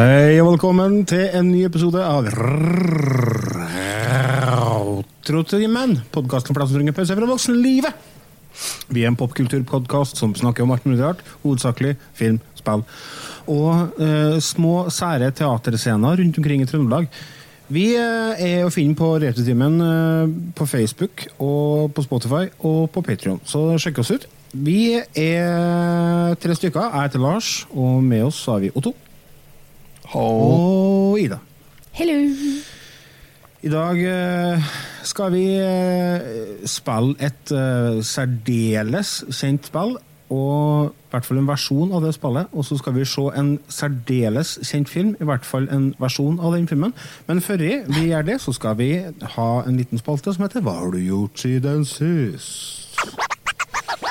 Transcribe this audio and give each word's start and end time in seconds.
Hei 0.00 0.38
og 0.40 0.54
velkommen 0.54 1.02
til 1.04 1.26
en 1.36 1.50
ny 1.50 1.58
episode 1.66 2.00
av 2.00 2.24
Trotimen, 5.28 5.90
podkasten 6.14 6.54
for 6.54 6.62
deg 6.62 6.70
som 6.70 6.78
trenger 6.78 6.94
pause 6.96 7.16
fra 7.18 7.28
voksenlivet. 7.28 8.06
Vi 8.88 9.02
er 9.02 9.10
en 9.10 9.18
popkulturpodkast 9.20 10.16
som 10.16 10.32
snakker 10.38 10.64
om 10.64 10.72
alt 10.72 10.86
mulig 10.88 11.02
rart, 11.02 11.20
hovedsakelig 11.42 11.98
film, 12.16 12.38
spill 12.56 12.86
og 13.52 14.00
små, 14.46 14.86
sære 14.88 15.28
teaterscener 15.36 16.16
rundt 16.22 16.40
omkring 16.40 16.64
i 16.64 16.70
Trøndelag. 16.70 17.10
Vi 17.68 17.90
er 17.98 18.64
å 18.64 18.72
finne 18.72 18.96
på 18.96 19.12
Retrotimen 19.20 19.76
på 20.56 20.70
Facebook 20.70 21.26
og 21.36 21.92
på 21.92 22.06
Spotify 22.08 22.46
og 22.56 22.88
på 22.94 23.04
Patreon, 23.04 23.44
så 23.44 23.66
sjekk 23.76 24.00
oss 24.00 24.16
ut. 24.16 24.24
Vi 24.56 24.96
er 24.96 26.40
tre 26.40 26.56
stykker. 26.56 26.88
Jeg 26.88 27.10
heter 27.10 27.26
Lars, 27.28 27.52
og 27.68 28.00
med 28.00 28.30
oss 28.32 28.40
har 28.48 28.64
vi 28.64 28.72
Otto. 28.72 28.96
Og 30.18 31.20
Ida. 31.20 31.38
Hello. 31.92 32.18
I 33.62 33.68
dag 33.68 33.98
eh, 34.02 34.70
skal 35.06 35.32
vi 35.34 35.44
eh, 35.54 36.64
spille 36.66 37.14
et 37.20 37.52
eh, 37.54 38.00
særdeles 38.02 39.12
kjent 39.30 39.68
spill, 39.68 39.98
og 40.30 40.90
i 40.90 41.12
hvert 41.12 41.26
fall 41.26 41.40
en 41.42 41.50
versjon 41.50 41.92
av 41.94 42.02
det 42.06 42.14
spillet. 42.16 42.50
Og 42.50 42.66
så 42.66 42.78
skal 42.80 42.96
vi 42.96 43.06
se 43.06 43.26
en 43.38 43.52
særdeles 43.68 44.56
kjent 44.66 44.90
film, 44.90 45.14
i 45.20 45.28
hvert 45.28 45.46
fall 45.46 45.68
en 45.70 45.92
versjon 46.00 46.40
av 46.40 46.56
den 46.56 46.66
filmen. 46.70 46.94
Men 47.28 47.42
før 47.44 47.62
vi 47.62 48.08
gjør 48.08 48.26
det, 48.32 48.40
så 48.42 48.54
skal 48.56 48.78
vi 48.80 48.92
ha 49.36 49.50
en 49.62 49.78
liten 49.78 50.00
spalte 50.00 50.34
som 50.34 50.46
heter 50.46 50.64
Hva 50.66 50.78
har 50.80 50.94
du 50.94 51.02
gjort 51.04 51.38
siden 51.38 51.84
sist? 51.86 53.29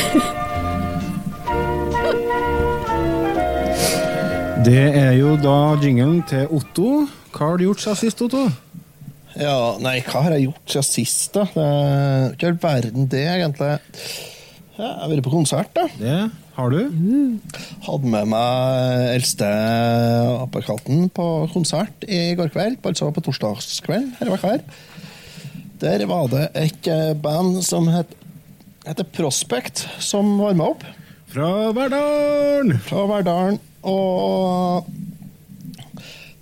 Det 4.60 4.76
er 4.76 5.14
jo 5.16 5.38
da 5.40 5.72
jinglen 5.80 6.18
til 6.28 6.50
Otto. 6.52 7.08
Hva 7.32 7.46
har 7.48 7.56
du 7.56 7.64
gjort 7.64 7.80
siden 7.80 7.96
sist, 7.96 8.20
Otto? 8.26 8.42
Ja, 9.40 9.78
nei, 9.80 10.02
hva 10.04 10.20
har 10.26 10.34
jeg 10.36 10.50
gjort 10.50 10.74
siden 10.74 10.84
sist, 10.84 11.30
da? 11.32 11.46
Det 11.54 11.64
er 11.64 12.34
ikke 12.34 12.50
all 12.50 12.58
verden, 12.60 13.06
det, 13.08 13.22
egentlig. 13.24 13.70
Ja, 14.76 14.84
jeg 14.84 15.00
har 15.00 15.10
vært 15.14 15.24
på 15.24 15.32
konsert, 15.32 15.72
da. 15.76 15.86
Det 15.96 16.18
har 16.58 16.74
du. 16.74 16.80
Hadde 17.86 18.12
med 18.12 18.28
meg 18.34 19.06
eldste 19.14 19.48
apekatten 20.44 21.08
på 21.16 21.26
konsert 21.54 22.04
i 22.04 22.20
går 22.36 22.52
kveld, 22.52 22.80
altså 22.84 23.08
på 23.16 23.24
torsdagskveld. 23.30 24.12
Her 24.20 24.34
var 24.34 24.44
her. 24.44 24.64
Der 25.80 26.04
var 26.10 26.28
det 26.28 26.50
et 26.60 26.92
band 27.24 27.62
som 27.64 27.88
het, 27.88 28.12
heter 28.86 29.04
Prospect, 29.04 29.84
som 30.02 30.38
var 30.40 30.54
med 30.56 30.66
opp. 30.66 30.84
Fra 31.30 31.50
Verdalen! 31.76 32.78
fra 32.82 33.04
Verdalen. 33.06 33.58
Og 33.86 34.86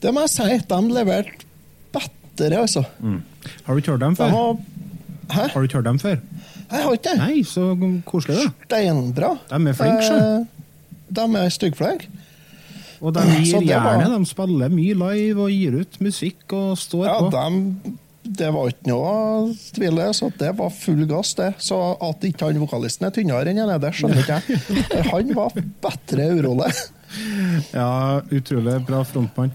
det 0.03 0.13
må 0.15 0.23
jeg 0.25 0.33
si, 0.37 0.49
de 0.71 0.81
leverte 0.95 1.45
bedre, 2.39 2.61
altså. 2.63 2.85
Har 3.67 3.75
du 3.75 3.81
ikke 3.83 3.91
hørt 3.97 4.01
dem 4.05 4.15
før? 4.17 4.31
var 4.31 4.59
Hæ? 5.35 5.43
Har 5.53 5.59
du 5.61 5.67
ikke 5.67 5.77
hørt 5.81 5.89
dem 5.91 5.99
før? 5.99 6.17
Jeg 6.71 6.83
har 6.85 6.93
ikke 6.95 7.09
det. 7.11 7.17
Nei, 7.19 7.43
så 7.49 7.65
koselig, 8.07 8.37
da. 8.39 8.51
Steinbra. 8.69 9.31
De 9.51 9.59
er 9.73 9.77
flinke, 9.77 10.05
sjø. 10.07 10.19
Eh, 10.21 10.47
De 11.19 11.25
er 11.41 11.49
styggflinke. 11.53 12.07
Og 13.01 13.15
de 13.17 13.25
gir 13.43 13.63
jernet. 13.67 14.07
var-. 14.09 14.19
De 14.19 14.27
spiller 14.31 14.69
mye 14.73 14.95
live 15.03 15.43
og 15.43 15.51
gir 15.51 15.77
ut 15.83 15.99
musikk 16.05 16.55
og 16.57 16.77
står 16.79 17.05
Ja, 17.09 17.19
på. 17.19 17.31
de, 17.35 17.93
det 18.29 18.49
var 18.53 18.69
ikke 18.69 18.91
noe 18.91 19.55
tvil 19.75 19.99
så 20.15 20.29
det 20.39 20.51
var 20.59 20.71
full 20.75 21.05
gass, 21.09 21.35
det. 21.39 21.55
Så 21.65 21.79
at 22.05 22.25
ikke 22.29 22.49
han 22.49 22.61
vokalisten 22.61 23.07
er 23.09 23.15
tynnere 23.17 23.49
enn 23.49 23.61
han 23.63 23.73
er, 23.73 23.81
det 23.83 23.95
skjønner 23.97 24.21
ikke 24.23 24.39
jeg. 24.45 24.85
Han 25.13 25.33
var 25.35 25.57
bedre 25.57 26.27
urolig. 26.37 26.73
Ja, 27.73 28.21
utrolig 28.35 28.75
bra 28.87 29.01
frontmann. 29.09 29.53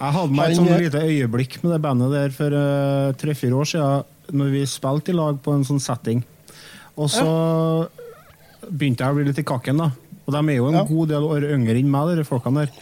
Jeg 0.00 0.14
hadde 0.16 0.32
meg 0.36 0.50
et 0.52 0.56
sånn 0.58 0.68
lite 0.80 1.00
øyeblikk 1.04 1.58
med 1.62 1.74
det 1.74 1.80
bandet 1.84 2.12
der 2.14 2.32
for 2.36 2.54
uh, 2.56 3.12
tre-fire 3.20 3.56
år 3.56 3.68
siden, 3.68 4.04
når 4.36 4.52
vi 4.54 4.62
spilte 4.68 5.12
i 5.12 5.16
lag 5.16 5.40
på 5.44 5.52
en 5.56 5.64
sånn 5.68 5.80
setting. 5.82 6.22
Og 7.00 7.08
så 7.12 7.26
begynte 8.70 9.04
jeg 9.04 9.12
å 9.12 9.16
bli 9.18 9.26
litt 9.28 9.40
i 9.40 9.46
kakken, 9.48 9.80
da. 9.80 9.90
Og 10.26 10.34
de 10.36 10.40
er 10.40 10.58
jo 10.60 10.68
en 10.70 10.78
Ja. 10.80 10.84
god 10.88 11.08
del 11.10 11.24
år 11.26 11.46
yngre 11.56 11.76
enn 11.80 11.90
meg, 11.90 12.16
de 12.16 12.24
folkene 12.28 12.66
der. 12.66 12.72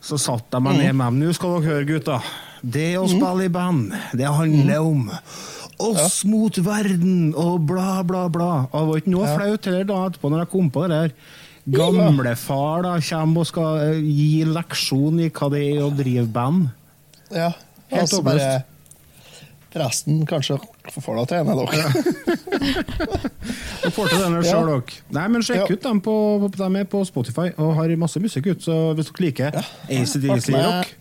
Så 0.00 0.18
satte 0.20 0.56
jeg 0.56 0.62
meg 0.62 0.76
Mm. 0.76 0.82
ned 0.84 0.94
med 0.94 1.06
dem. 1.06 1.20
Nå 1.20 1.34
skal 1.34 1.60
dere 1.60 1.68
høre, 1.72 1.86
gutta. 1.88 2.20
Det 2.62 2.96
å 2.98 3.06
spille 3.08 3.44
i 3.46 3.48
band, 3.52 3.92
det 4.18 4.26
handler 4.26 4.80
om 4.82 5.10
oss 5.78 6.24
mot 6.26 6.56
verden 6.58 7.34
og 7.38 7.66
bla, 7.68 8.02
bla, 8.02 8.24
bla. 8.28 8.66
Og 8.72 8.80
det 8.80 8.88
var 8.88 8.96
ikke 9.02 9.12
noe 9.14 9.26
Ja. 9.28 9.36
flaut 9.36 9.64
heller 9.70 9.84
da 9.84 9.98
etterpå, 10.08 10.30
når 10.32 10.38
jeg 10.44 10.50
kom 10.50 10.70
på 10.74 10.88
det 10.88 10.90
der. 10.96 11.12
Gamlefar 11.68 12.82
da 12.82 12.94
kommer 13.00 13.40
og 13.40 13.46
skal 13.46 13.78
eh, 13.84 14.00
gi 14.00 14.44
leksjon 14.48 15.20
i 15.20 15.28
hva 15.30 15.50
det 15.52 15.60
er 15.76 15.82
å 15.84 15.90
drive 15.94 16.26
band. 16.32 16.70
Ja, 17.30 17.52
Helt 17.90 18.02
altså 18.02 18.22
bare 18.24 18.64
Resten 19.78 20.22
kanskje 20.26 20.56
får 20.88 21.18
deg 21.18 21.26
trene 21.28 21.54
dere. 21.54 22.88
Du 23.84 23.90
får 23.94 24.08
til 24.10 24.18
den 24.24 24.38
Ja. 24.42 24.42
sjøl 24.48 24.70
òg. 24.78 24.94
Nei, 25.14 25.26
men 25.28 25.42
sjekk 25.42 25.68
Ja. 25.68 25.74
ut 25.76 25.82
dem 25.82 26.00
på, 26.00 26.14
de 26.50 26.76
er 26.80 26.84
på 26.84 27.04
Spotify 27.06 27.52
og 27.58 27.74
har 27.76 27.92
masse 27.96 28.18
musikk 28.18 28.46
ut, 28.50 28.60
så 28.64 28.94
hvis 28.96 29.12
dere 29.12 29.26
liker 29.26 29.52
ACDC 29.88 30.50
med- 30.52 30.64
rock 30.64 30.94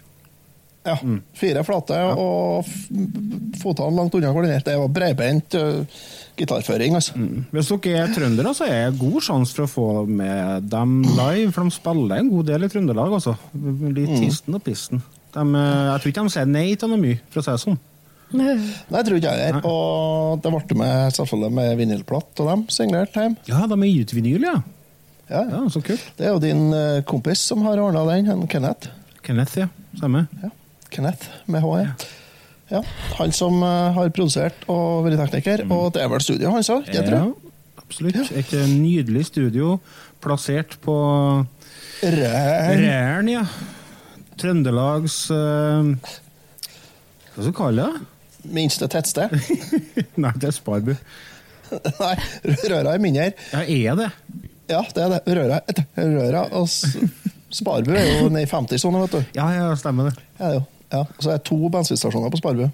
Ja. 0.87 0.95
Fire 1.35 1.63
flate 1.67 1.97
og 2.15 2.63
f- 2.63 2.87
fotene 3.61 3.97
langt 3.97 4.15
unna 4.15 4.31
hverandre. 4.31 4.61
Det 4.63 4.75
var 4.79 4.87
breibeint 4.95 5.57
uh, 5.59 5.81
gitarføring, 6.39 6.95
altså. 6.95 7.17
Hvis 7.51 7.71
dere 7.73 8.05
er 8.05 8.13
trøndere, 8.15 8.53
så 8.55 8.67
er 8.71 8.89
det 8.93 8.99
god 9.01 9.19
sjanse 9.25 9.53
for 9.57 9.65
å 9.65 9.71
få 9.73 9.87
med 10.07 10.69
dem 10.71 11.01
live, 11.17 11.51
for 11.51 11.67
de 11.67 11.75
spiller 11.75 12.21
en 12.21 12.31
god 12.31 12.47
del 12.53 12.63
i 12.67 12.71
Trøndelag, 12.71 13.13
altså. 13.19 13.35
Litt 13.97 14.15
tisten 14.21 14.55
og 14.55 14.63
pisten. 14.65 15.03
De, 15.35 15.43
jeg 15.43 16.01
tror 16.01 16.11
ikke 16.13 16.23
de 16.29 16.33
sier 16.37 16.47
nei 16.49 16.67
til 16.79 16.89
noe 16.93 17.01
mye, 17.01 17.19
for 17.33 17.41
å 17.41 17.45
si 17.45 17.51
det 17.55 17.61
sånn. 17.65 17.79
Nei, 18.37 18.53
jeg 18.57 19.05
tror 19.07 19.17
ikke 19.21 19.33
jeg 19.37 19.51
er. 19.53 19.57
Og 19.69 20.41
det 20.43 20.51
ble 20.51 20.77
med 20.81 21.13
selvfølgelig 21.15 21.51
med 21.59 21.69
vinylplatt 21.79 22.41
og 22.43 22.49
dem 22.51 22.63
signert 22.75 23.15
hjem. 23.15 23.37
Ja, 23.47 23.61
de 23.71 23.77
er 23.77 23.91
gitt 23.91 24.11
vinyl, 24.17 24.47
ja. 24.49 24.55
Ja, 25.27 25.41
Ja, 25.51 25.61
Så 25.71 25.81
kult. 25.83 26.03
Det 26.19 26.27
er 26.27 26.33
jo 26.35 26.39
din 26.43 26.69
kompis 27.07 27.41
som 27.49 27.63
har 27.67 27.79
ordna 27.83 28.05
den, 28.13 28.45
Kenneth. 28.51 28.87
Kenneth, 29.23 29.57
ja. 29.59 29.67
Stemmer. 29.97 30.27
Ja. 30.43 30.51
Kenneth 30.93 31.27
med 31.47 31.63
H. 31.65 31.73
Ja. 32.71 32.81
Han 33.17 33.31
som 33.35 33.61
eh, 33.63 33.95
har 33.95 34.09
produsert 34.15 34.65
og 34.71 35.07
vært 35.07 35.31
tekniker. 35.31 35.65
Og 35.71 35.93
det 35.95 36.03
er 36.03 36.11
vel 36.11 36.23
studio 36.23 36.51
hans 36.55 36.69
òg, 36.73 36.89
Ja, 36.93 37.23
absolutt. 37.79 38.19
Et 38.35 38.53
eh, 38.53 38.67
nydelig 38.73 39.27
studio 39.31 39.77
plassert 40.23 40.77
på. 40.83 40.97
Ræren, 42.03 43.31
ja. 43.31 43.45
Trøndelags 44.37 45.15
uh, 45.33 45.87
Hva 45.97 47.39
skal 47.39 47.47
vi 47.47 47.53
kalle 47.57 47.87
det? 47.87 48.03
Minste 48.53 48.85
tettsted. 48.91 49.33
Nei, 50.21 50.33
det 50.37 50.51
er 50.51 50.53
Sparbu. 50.55 50.93
Nei, 52.03 52.13
Røra 52.69 52.93
er 52.93 53.01
mindre. 53.01 53.31
Ja, 53.49 53.63
er 53.63 53.97
det? 53.97 54.11
Ja, 54.69 54.83
det 54.93 55.03
er 55.03 55.15
det. 55.15 55.21
Røra, 55.39 55.59
Røra 55.97 56.45
og 56.59 56.69
Sparbu 56.69 57.91
er 57.97 58.07
jo 58.19 58.29
nede 58.29 58.45
i 58.45 58.51
50-sona, 58.51 59.01
vet 59.07 59.17
du. 59.17 59.37
Ja, 59.39 59.49
ja, 59.55 59.71
stemmer 59.79 60.11
det. 60.11 60.19
Ja, 60.37 60.43
det 60.43 60.51
er 60.51 60.59
jo. 60.59 60.65
Ja. 60.93 61.05
Så 61.19 61.29
det 61.29 61.37
er 61.37 61.47
to 61.47 61.57
bensinstasjoner 61.71 62.31
på 62.33 62.41
Sparbu. 62.41 62.67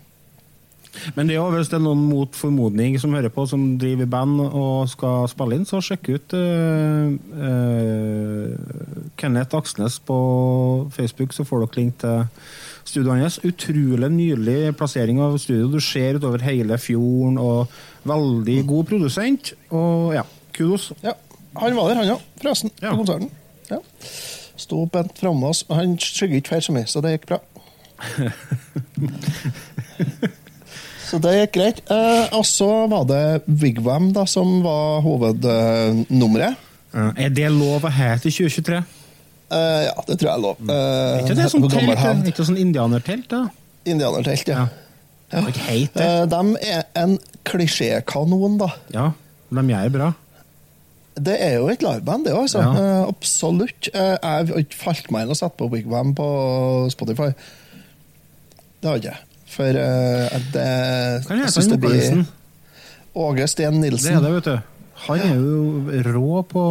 Men 1.15 1.27
det 1.27 1.35
er 1.35 1.39
jo, 1.39 1.49
hvis 1.55 1.71
det 1.71 1.79
er 1.79 1.83
noen 1.83 2.03
mot 2.05 2.35
formodning 2.37 2.95
som 3.01 3.15
hører 3.17 3.31
på, 3.33 3.47
som 3.49 3.63
driver 3.81 4.09
band 4.09 4.41
og 4.45 4.89
skal 4.91 5.25
spille 5.31 5.57
inn, 5.57 5.65
så 5.65 5.81
sjekk 5.81 6.11
ut 6.13 6.35
uh, 6.37 7.09
uh, 7.33 9.07
Kenneth 9.19 9.57
Aksnes 9.57 9.97
på 10.05 10.17
Facebook, 10.93 11.33
så 11.33 11.45
får 11.47 11.65
dere 11.65 11.79
link 11.79 11.97
til 12.03 12.27
studioet 12.85 13.25
hans. 13.25 13.39
Utrolig 13.47 14.11
nydelig 14.13 14.75
plassering 14.77 15.21
av 15.23 15.39
studio. 15.41 15.71
Du 15.73 15.81
ser 15.81 16.19
utover 16.21 16.45
hele 16.45 16.77
fjorden, 16.81 17.39
og 17.41 17.73
veldig 18.09 18.59
god 18.69 18.89
produsent. 18.93 19.53
Og 19.73 20.13
ja, 20.17 20.27
kudos. 20.53 20.91
Ja, 21.03 21.17
Han 21.57 21.75
var 21.77 21.89
der, 21.89 22.01
han 22.01 22.15
òg, 22.15 22.21
forresten. 22.41 22.71
Ja. 22.81 22.93
På 22.93 23.03
konserten. 23.03 23.29
Ja. 23.69 23.81
Sto 24.57 24.85
bent 24.89 25.17
framme 25.17 25.49
oss. 25.49 25.65
Han 25.69 25.97
skygger 26.01 26.41
ikke 26.41 26.55
feil 26.55 26.63
som 26.65 26.77
meg, 26.77 26.87
så 26.89 27.01
det 27.01 27.17
gikk 27.17 27.27
bra. 27.33 27.41
Så 31.09 31.19
det 31.23 31.33
gikk 31.37 31.53
greit. 31.57 31.79
Eh, 31.91 32.25
og 32.35 32.45
så 32.47 32.69
var 32.91 33.03
det 33.09 33.23
Wigwam 33.47 34.11
da, 34.15 34.25
som 34.29 34.61
var 34.65 35.01
hovednummeret. 35.05 36.53
Eh, 36.93 37.11
er 37.25 37.33
det 37.33 37.49
lov 37.53 37.85
å 37.85 37.91
ha 37.93 38.09
til 38.21 38.31
2023? 38.33 38.83
Eh, 39.53 39.81
ja, 39.87 39.97
det 40.07 40.17
tror 40.17 40.29
jeg 40.29 40.35
er 40.35 40.43
lov. 40.43 40.57
Uh, 40.65 41.19
ikke 41.21 41.37
det 41.37 41.49
sånn 41.51 41.67
telt? 41.69 42.27
Ikke 42.31 42.45
sånn 42.47 42.59
indianertelt? 42.61 43.27
da? 43.29 43.43
Indianertelt, 43.85 44.47
ja. 44.49 44.65
ja. 45.33 45.43
ja. 45.43 45.53
heit. 45.67 45.97
Eh, 45.99 46.23
de 46.29 46.41
er 46.63 46.83
en 46.99 47.17
klisjékanon, 47.47 48.57
da. 48.61 48.69
Ja, 48.95 49.07
de 49.53 49.65
gjør 49.69 49.95
bra. 49.97 50.11
Det 51.13 51.35
er 51.45 51.59
jo 51.59 51.67
et 51.69 51.83
liveband, 51.85 52.25
det 52.25 52.33
òg. 52.33 52.47
Altså. 52.47 52.63
Ja. 52.63 52.71
Eh, 52.73 53.01
absolutt. 53.11 53.89
Eh, 53.93 54.15
jeg 54.15 54.47
har 54.49 54.63
ikke 54.63 54.79
falt 54.79 55.11
meg 55.13 55.25
inn 55.25 55.33
og 55.35 55.37
satt 55.37 55.57
på 55.59 55.69
Wigwam 55.69 56.15
på 56.17 56.27
Spotify. 56.93 57.29
Det 58.83 58.89
har 58.89 58.97
jeg 58.99 59.03
ikke. 59.05 59.17
For 59.53 59.77
uh, 59.79 60.37
det 60.51 60.67
Kan 61.27 61.39
jeg 61.39 61.47
jeg 61.47 61.53
ta 61.55 61.63
det 61.71 61.79
blir? 61.79 62.23
Åge 63.23 63.45
Steen 63.47 63.77
Det 63.79 63.87
er 63.87 63.91
Nilsen. 63.93 64.23
det, 64.25 64.31
vet 64.33 64.47
du. 64.49 64.55
Han 65.07 65.21
er 65.23 65.35
jo 65.37 66.03
rå 66.11 66.41
på 66.49 66.63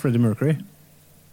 Freddie 0.00 0.22
Mercury. 0.22 0.54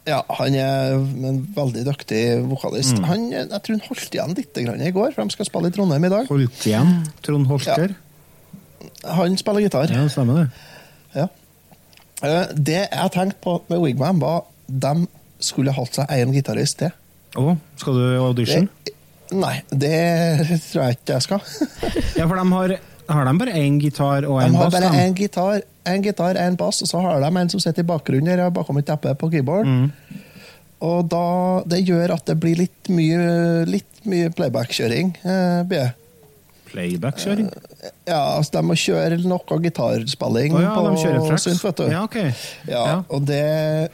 Ja, 0.08 0.22
han 0.38 0.56
er 0.56 0.94
en 1.28 1.40
veldig 1.56 1.84
dyktig 1.84 2.22
vokalist. 2.48 2.96
Mm. 2.98 3.08
Han, 3.10 3.26
jeg 3.34 3.50
tror 3.52 3.76
han 3.76 3.84
holdt 3.90 4.16
igjen 4.16 4.36
litt 4.38 4.60
i 4.64 4.92
går, 4.96 5.12
for 5.16 5.24
de 5.28 5.36
skal 5.36 5.50
spille 5.50 5.68
i 5.72 5.76
Trondheim 5.76 6.06
i 6.08 6.12
dag. 6.14 6.30
Holdt 6.32 6.68
igjen. 6.70 6.94
Trond 7.28 7.50
Holter. 7.52 7.96
Han 9.04 9.36
spiller 9.40 9.66
gitar. 9.68 9.92
Ja, 9.92 10.06
stemmer 10.12 10.40
det. 10.46 10.48
Ja. 11.18 11.28
Eh, 12.24 12.54
Det 12.56 12.80
jeg 12.88 13.12
tenkte 13.14 13.42
på 13.44 13.58
med 13.70 13.84
Wigman, 13.84 14.20
var 14.24 14.46
at 14.46 14.54
de 14.88 15.08
skulle 15.44 15.76
hatt 15.76 16.00
seg 16.00 16.10
én 16.16 16.32
gitarist 16.34 16.80
til. 16.80 16.96
Å, 17.38 17.58
skal 17.78 18.00
du 18.00 18.06
audition? 18.24 18.70
Det- 18.88 18.96
Nei, 19.36 19.56
det 19.70 19.96
tror 20.70 20.84
jeg 20.86 21.00
ikke 21.00 21.18
jeg 21.18 21.26
skal. 21.26 21.42
Ja, 22.20 22.28
for 22.28 22.38
de 22.40 22.46
har, 22.54 22.76
har 23.10 23.28
de 23.28 23.34
bare 23.42 23.58
én 23.60 23.80
gitar 23.82 24.28
og 24.28 24.40
De 24.42 24.56
har 24.56 24.72
bare 24.72 24.94
én 25.04 25.16
gitar, 25.18 25.62
en 25.88 26.04
gitar, 26.04 26.40
en 26.42 26.58
bass, 26.60 26.82
og 26.84 26.92
så 26.92 27.02
har 27.04 27.22
de 27.24 27.32
en 27.42 27.52
som 27.52 27.64
sitter 27.64 27.86
i 27.86 27.88
bakgrunnen 27.88 28.40
der 28.40 28.50
bakom 28.56 28.80
et 28.80 28.88
teppe 28.88 29.14
på 29.20 29.30
keyboard. 29.34 29.68
Mm. 29.68 30.24
Og 30.88 31.08
da, 31.10 31.28
det 31.66 31.82
gjør 31.88 32.14
at 32.18 32.28
det 32.30 32.36
blir 32.42 32.60
litt 32.60 32.92
mye, 32.94 33.64
litt 33.66 34.04
mye 34.06 34.30
playback-kjøring. 34.38 35.16
Eh. 35.26 35.88
Playback-kjøring? 36.68 37.50
ja, 38.08 38.20
altså 38.38 38.58
de 38.58 38.64
må 38.68 38.76
kjøre 38.78 39.18
noe 39.26 39.58
gitarspilling 39.64 40.56
oh, 40.58 40.64
ja, 40.64 40.74
på 40.76 41.40
synt, 41.42 41.64
vet 41.64 41.82
du. 41.82 41.88
Ja, 41.92 42.04
okay. 42.06 42.34
Ja, 42.68 42.84
Ja. 42.84 42.98
og 43.10 43.26
det, 43.28 43.90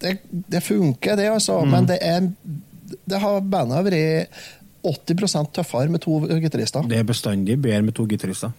det 0.00 0.18
Det 0.30 0.62
funker, 0.62 1.16
det, 1.16 1.28
altså. 1.30 1.60
Mm. 1.64 1.70
Men 1.70 1.88
det 1.90 1.98
er 2.00 2.30
det 3.06 3.22
har 3.22 3.40
bandet 3.42 3.86
vært 3.86 4.44
80% 4.86 5.50
tøffere 5.56 5.90
med 5.90 6.02
to 6.04 6.20
gitarister. 6.28 6.86
Det 6.86 7.00
er 7.00 7.08
bestandig 7.08 7.58
bedre 7.58 7.82
med 7.88 7.96
to 7.96 8.06
gitarister. 8.10 8.54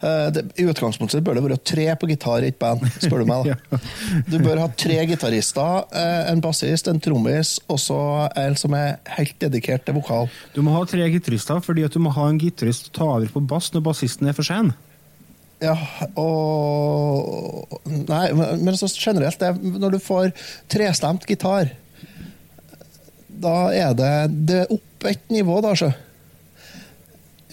Eh, 0.00 0.26
det, 0.32 0.44
I 0.60 0.66
utgangspunktet 0.70 1.24
bør 1.26 1.38
det 1.38 1.44
være 1.46 1.58
tre 1.66 1.86
på 1.98 2.08
gitar 2.10 2.44
i 2.44 2.50
et 2.52 2.58
band, 2.60 2.84
spør 3.02 3.22
du 3.24 3.30
meg. 3.30 3.50
da. 3.50 3.80
Du 4.30 4.38
bør 4.42 4.62
ha 4.62 4.68
tre 4.78 4.98
gitarister, 5.10 5.86
eh, 5.90 6.30
en 6.32 6.42
bassist, 6.44 6.90
en 6.90 7.02
trommis 7.02 7.56
og 7.66 7.80
så 7.82 8.00
en 8.38 8.58
som 8.58 8.74
er 8.78 8.96
helt 9.18 9.36
dedikert 9.42 9.86
til 9.86 9.98
vokal. 9.98 10.30
Du 10.54 10.62
må 10.66 10.74
ha 10.76 10.84
tre 10.88 11.06
gitarister 11.12 11.62
fordi 11.64 11.86
at 11.86 11.94
du 11.94 12.02
må 12.02 12.14
ha 12.16 12.28
en 12.30 12.40
gitarist 12.42 12.88
til 12.88 12.94
å 12.94 12.98
ta 13.00 13.12
over 13.18 13.32
på 13.32 13.46
bass 13.54 13.72
når 13.74 13.86
bassisten 13.90 14.30
er 14.30 14.36
for 14.36 14.46
sen. 14.46 14.74
Ja, 15.62 15.72
og 16.20 17.78
Nei, 17.88 18.26
men 18.36 18.60
men 18.66 18.76
så 18.76 18.90
generelt, 18.92 19.40
det, 19.40 19.78
når 19.80 19.96
du 19.96 20.02
får 20.04 20.34
trestemt 20.68 21.24
gitar, 21.28 21.70
da 23.42 23.56
er 23.74 23.96
det, 23.98 24.12
det 24.48 24.60
er 24.64 24.72
opp 24.76 25.06
et 25.10 25.22
nivå, 25.32 25.58
da, 25.64 25.74
sjø. 25.78 25.90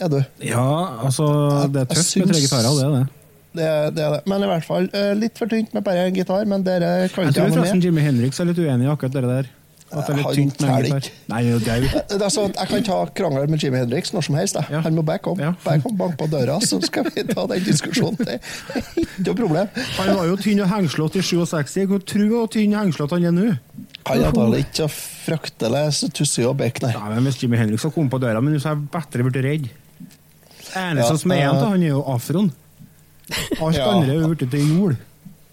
Er 0.01 0.09
du? 0.09 0.19
Ja, 0.41 0.63
altså 1.05 1.25
Det 1.69 1.83
er 1.83 1.85
Jeg 1.85 1.99
tøft 1.99 2.15
med 2.17 2.31
tre 2.33 2.41
gitarer, 2.41 2.69
det 2.79 2.85
er 2.87 2.95
det. 2.95 3.03
Det, 3.53 3.65
det 3.95 4.03
er 4.03 4.15
det. 4.15 4.21
Men 4.31 4.43
i 4.43 4.47
hvert 4.49 4.65
fall 4.65 4.87
eh, 4.97 5.11
litt 5.17 5.37
for 5.37 5.51
tynt 5.51 5.75
med 5.75 5.85
bare 5.85 6.07
gitar, 6.15 6.47
men 6.49 6.63
dere 6.65 7.09
kan 7.13 7.27
Jeg 7.27 7.35
ikke 7.35 7.37
tror 7.37 7.43
ha 7.43 7.49
noe 7.51 7.57
forresten 7.59 7.77
med. 7.77 7.85
Jimmy 7.85 8.05
Henriks 8.05 8.41
er 8.41 8.49
litt 8.49 8.61
uenig 8.63 8.87
i 8.87 8.89
akkurat 8.89 9.13
det 9.13 9.23
der. 9.29 9.51
At 9.93 10.07
det 10.07 10.13
er 10.13 10.19
litt 10.19 10.37
tynt 10.39 10.61
med. 10.65 11.09
Nei, 11.29 11.41
det 11.45 11.67
er 11.69 11.83
jo 11.83 12.01
Det 12.09 12.21
er 12.21 12.31
sånn, 12.33 12.53
jeg 12.57 12.69
kan 12.71 12.85
ta 12.87 12.97
krangel 13.13 13.49
med 13.51 13.61
Jimmy 13.63 13.77
Hendrix 13.77 14.13
når 14.15 14.25
som 14.27 14.35
helst. 14.39 14.57
Ja. 14.73 14.81
Han 14.85 14.95
må 14.97 15.03
back 15.05 15.21
komme 15.27 15.43
Ja. 15.45 15.51
Back 15.63 15.83
komme 15.83 15.97
bank 15.99 16.17
på 16.17 16.27
døra, 16.31 16.59
så 16.65 16.79
skal 16.83 17.05
vi 17.11 17.23
ta 17.29 17.45
den 17.51 17.63
diskusjonen. 17.67 18.17
Det 18.17 18.39
er 18.39 18.81
ikke 19.03 19.27
noe 19.27 19.35
problem. 19.43 19.69
Han 19.99 20.15
var 20.17 20.25
jo 20.31 20.39
tynn 20.41 20.63
og 20.65 20.71
hengslått 20.73 21.19
i 21.19 21.21
67. 21.21 21.85
Hvor 21.91 22.01
tru 22.05 22.25
og 22.41 22.49
tynn 22.55 22.73
og 22.73 22.81
hengslått 22.85 23.13
han 23.17 23.29
er 23.29 23.35
nå? 23.35 23.51
Han 24.09 24.19
er 24.19 24.33
da 24.35 24.47
ikke 24.59 24.81
så 24.83 24.89
fryktelig 24.91 26.11
tussig 26.17 26.43
og 26.49 26.57
bekk, 26.59 26.81
nei. 26.83 26.91
Ja, 26.95 27.05
men 27.13 27.23
Hvis 27.29 27.39
Jimmy 27.43 27.57
Hendrix 27.61 27.85
hadde 27.85 27.95
kommet 27.95 28.11
på 28.11 28.19
døra, 28.19 28.41
men 28.43 28.59
så 28.59 28.73
er 28.73 28.75
jeg 28.81 28.89
bedre 28.97 29.29
blitt 29.29 29.43
redd. 29.45 29.69
Eneste 30.73 31.13
Ja, 31.13 31.17
som 31.21 31.31
er 31.31 31.41
igjen, 31.43 31.55
eh, 31.55 31.69
han 31.69 31.83
er 31.83 31.91
jo 31.93 32.03
afroen. 32.03 32.51
Alt 33.61 33.75
Ja. 33.77 33.89
andre 33.93 34.15
er 34.17 34.27
blitt 34.33 34.49
til 34.51 34.67
jord. 34.77 34.97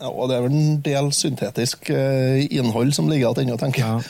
Ja, 0.01 0.09
og 0.09 0.31
det 0.31 0.37
er 0.39 0.43
vel 0.47 0.53
en 0.57 0.81
del 0.81 1.11
syntetisk 1.13 1.91
eh, 1.93 2.47
innhold 2.51 2.95
som 2.97 3.09
ligger 3.09 3.35
igjen 3.35 3.51
ennå, 3.51 3.59
tenker 3.61 3.79
Ja. 3.85 4.01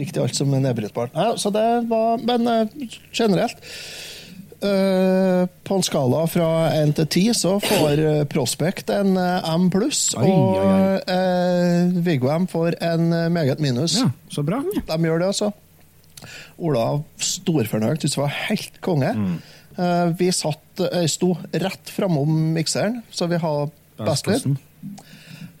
Riktig 0.00 0.22
alt 0.22 0.38
som 0.38 0.52
er 0.56 0.64
nedbrytbart. 0.64 1.14
Ja, 1.14 1.34
så 1.40 1.52
det 1.54 1.68
var 1.90 2.18
Men 2.24 2.50
eh, 2.50 2.90
generelt 3.12 3.62
Uh, 4.64 5.44
På 5.66 5.76
en 5.76 5.82
skala 5.84 6.22
fra 6.30 6.46
1 6.72 6.94
til 6.96 7.08
10 7.28 7.34
så 7.36 7.50
får 7.60 8.00
eh, 8.00 8.20
Prospect 8.30 8.88
en 8.94 9.18
M 9.18 9.66
pluss, 9.72 10.14
og 10.16 10.56
uh, 10.56 11.98
Viggo 12.06 12.30
får 12.48 12.78
en 12.80 13.10
meget 13.34 13.60
minus. 13.60 13.98
ja, 14.00 14.08
så 14.32 14.44
bra. 14.46 14.62
De 14.64 14.96
gjør 15.04 15.20
det, 15.20 15.28
altså. 15.34 15.50
Ola 16.56 16.86
storfornøyd, 17.20 17.98
syntes 17.98 18.16
det 18.16 18.22
var 18.22 18.36
helt 18.46 18.80
konge. 18.80 19.12
Mm. 19.12 19.36
Uh, 19.76 20.14
vi 20.16 20.30
satt, 20.32 20.84
sto 21.12 21.34
rett 21.52 21.92
framom 21.92 22.54
mikseren, 22.56 23.02
så 23.12 23.28
vi 23.28 23.42
har 23.42 23.68
best 24.00 24.30
lyd. 24.30 24.54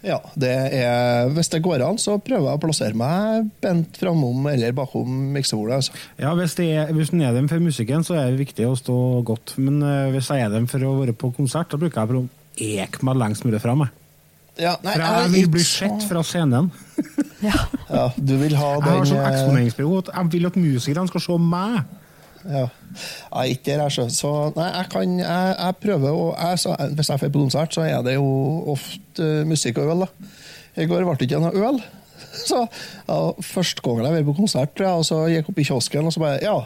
Ja, 0.04 0.18
det 0.36 0.52
er, 0.76 1.30
hvis 1.32 1.48
det 1.52 1.62
går 1.64 1.82
an, 1.86 1.96
så 2.00 2.18
prøver 2.20 2.50
jeg 2.50 2.58
å 2.58 2.60
plassere 2.60 2.98
meg 2.98 3.48
bent 3.64 3.96
framom 3.96 4.50
eller 4.50 4.74
bakom 4.76 5.30
miksebordet. 5.32 5.80
Altså. 5.80 6.04
Ja, 6.20 6.34
hvis, 6.36 6.56
det 6.58 6.68
er, 6.76 6.92
hvis 6.92 7.12
den 7.14 7.24
er 7.24 7.32
dem 7.36 7.48
for 7.48 7.62
musikken, 7.64 8.04
så 8.04 8.18
er 8.20 8.30
det 8.30 8.42
viktig 8.42 8.68
å 8.68 8.76
stå 8.76 8.98
godt. 9.26 9.56
Men 9.56 9.80
uh, 9.80 10.12
hvis 10.12 10.28
jeg 10.28 10.44
er 10.44 10.52
dem 10.52 10.68
for 10.70 10.84
å 10.84 10.96
være 11.00 11.16
på 11.16 11.32
konsert, 11.36 11.72
da 11.72 11.80
bruker 11.80 12.04
jeg 12.04 12.20
å 12.20 12.26
eke 12.84 13.06
meg 13.06 13.20
lengst 13.22 13.48
mulig 13.48 13.62
fra 13.64 13.76
meg. 13.80 13.92
Ja, 14.60 14.76
nei, 14.84 14.92
For 14.94 15.02
jeg 15.24 15.30
vil 15.32 15.48
bli 15.56 15.64
sett 15.66 16.04
fra 16.06 16.22
scenen. 16.26 16.70
Ja. 17.42 17.56
Ja, 17.90 18.04
du 18.16 18.36
vil 18.40 18.54
ha 18.56 18.68
Jeg 18.78 18.84
har 18.86 19.00
den 19.02 19.08
sånn 19.10 19.18
eh, 19.20 19.26
eksponeringsbehov 19.32 20.06
jeg 20.08 20.30
vil 20.32 20.46
at 20.48 20.54
musikerne 20.56 21.10
skal 21.10 21.24
se 21.24 21.38
meg. 21.42 21.80
Ja. 22.44 22.64
Er 23.32 23.50
ikke 23.50 23.70
der, 23.70 23.82
altså. 23.86 24.06
Så 24.12 24.30
nei, 24.56 24.68
jeg 24.68 24.88
kan 24.92 25.18
Jeg, 25.18 25.54
jeg 25.58 25.76
prøver 25.82 26.12
å 26.12 26.26
jeg, 26.36 26.60
så, 26.60 26.76
Hvis 26.92 27.10
jeg 27.10 27.20
drar 27.22 27.32
på 27.32 27.42
konsert, 27.42 27.74
så 27.74 27.84
er 27.88 28.02
det 28.06 28.16
jo 28.18 28.26
ofte 28.74 29.24
uh, 29.24 29.44
musikk 29.48 29.80
og 29.82 29.92
øl, 29.94 30.04
da. 30.04 30.30
I 30.82 30.88
går 30.90 31.06
ble 31.06 31.16
det 31.18 31.28
ikke 31.28 31.42
noe 31.42 31.68
øl. 31.70 31.80
Så 32.48 32.64
ja, 32.64 33.18
Første 33.46 33.84
gangen 33.84 34.08
jeg 34.08 34.16
var 34.18 34.28
på 34.28 34.36
konsert, 34.40 34.80
ja, 34.82 34.96
og 34.98 35.06
så 35.06 35.24
gikk 35.30 35.52
opp 35.52 35.60
i 35.62 35.66
kiosken 35.68 36.10
og 36.10 36.14
så 36.14 36.22
bare 36.24 36.42
Ja. 36.42 36.58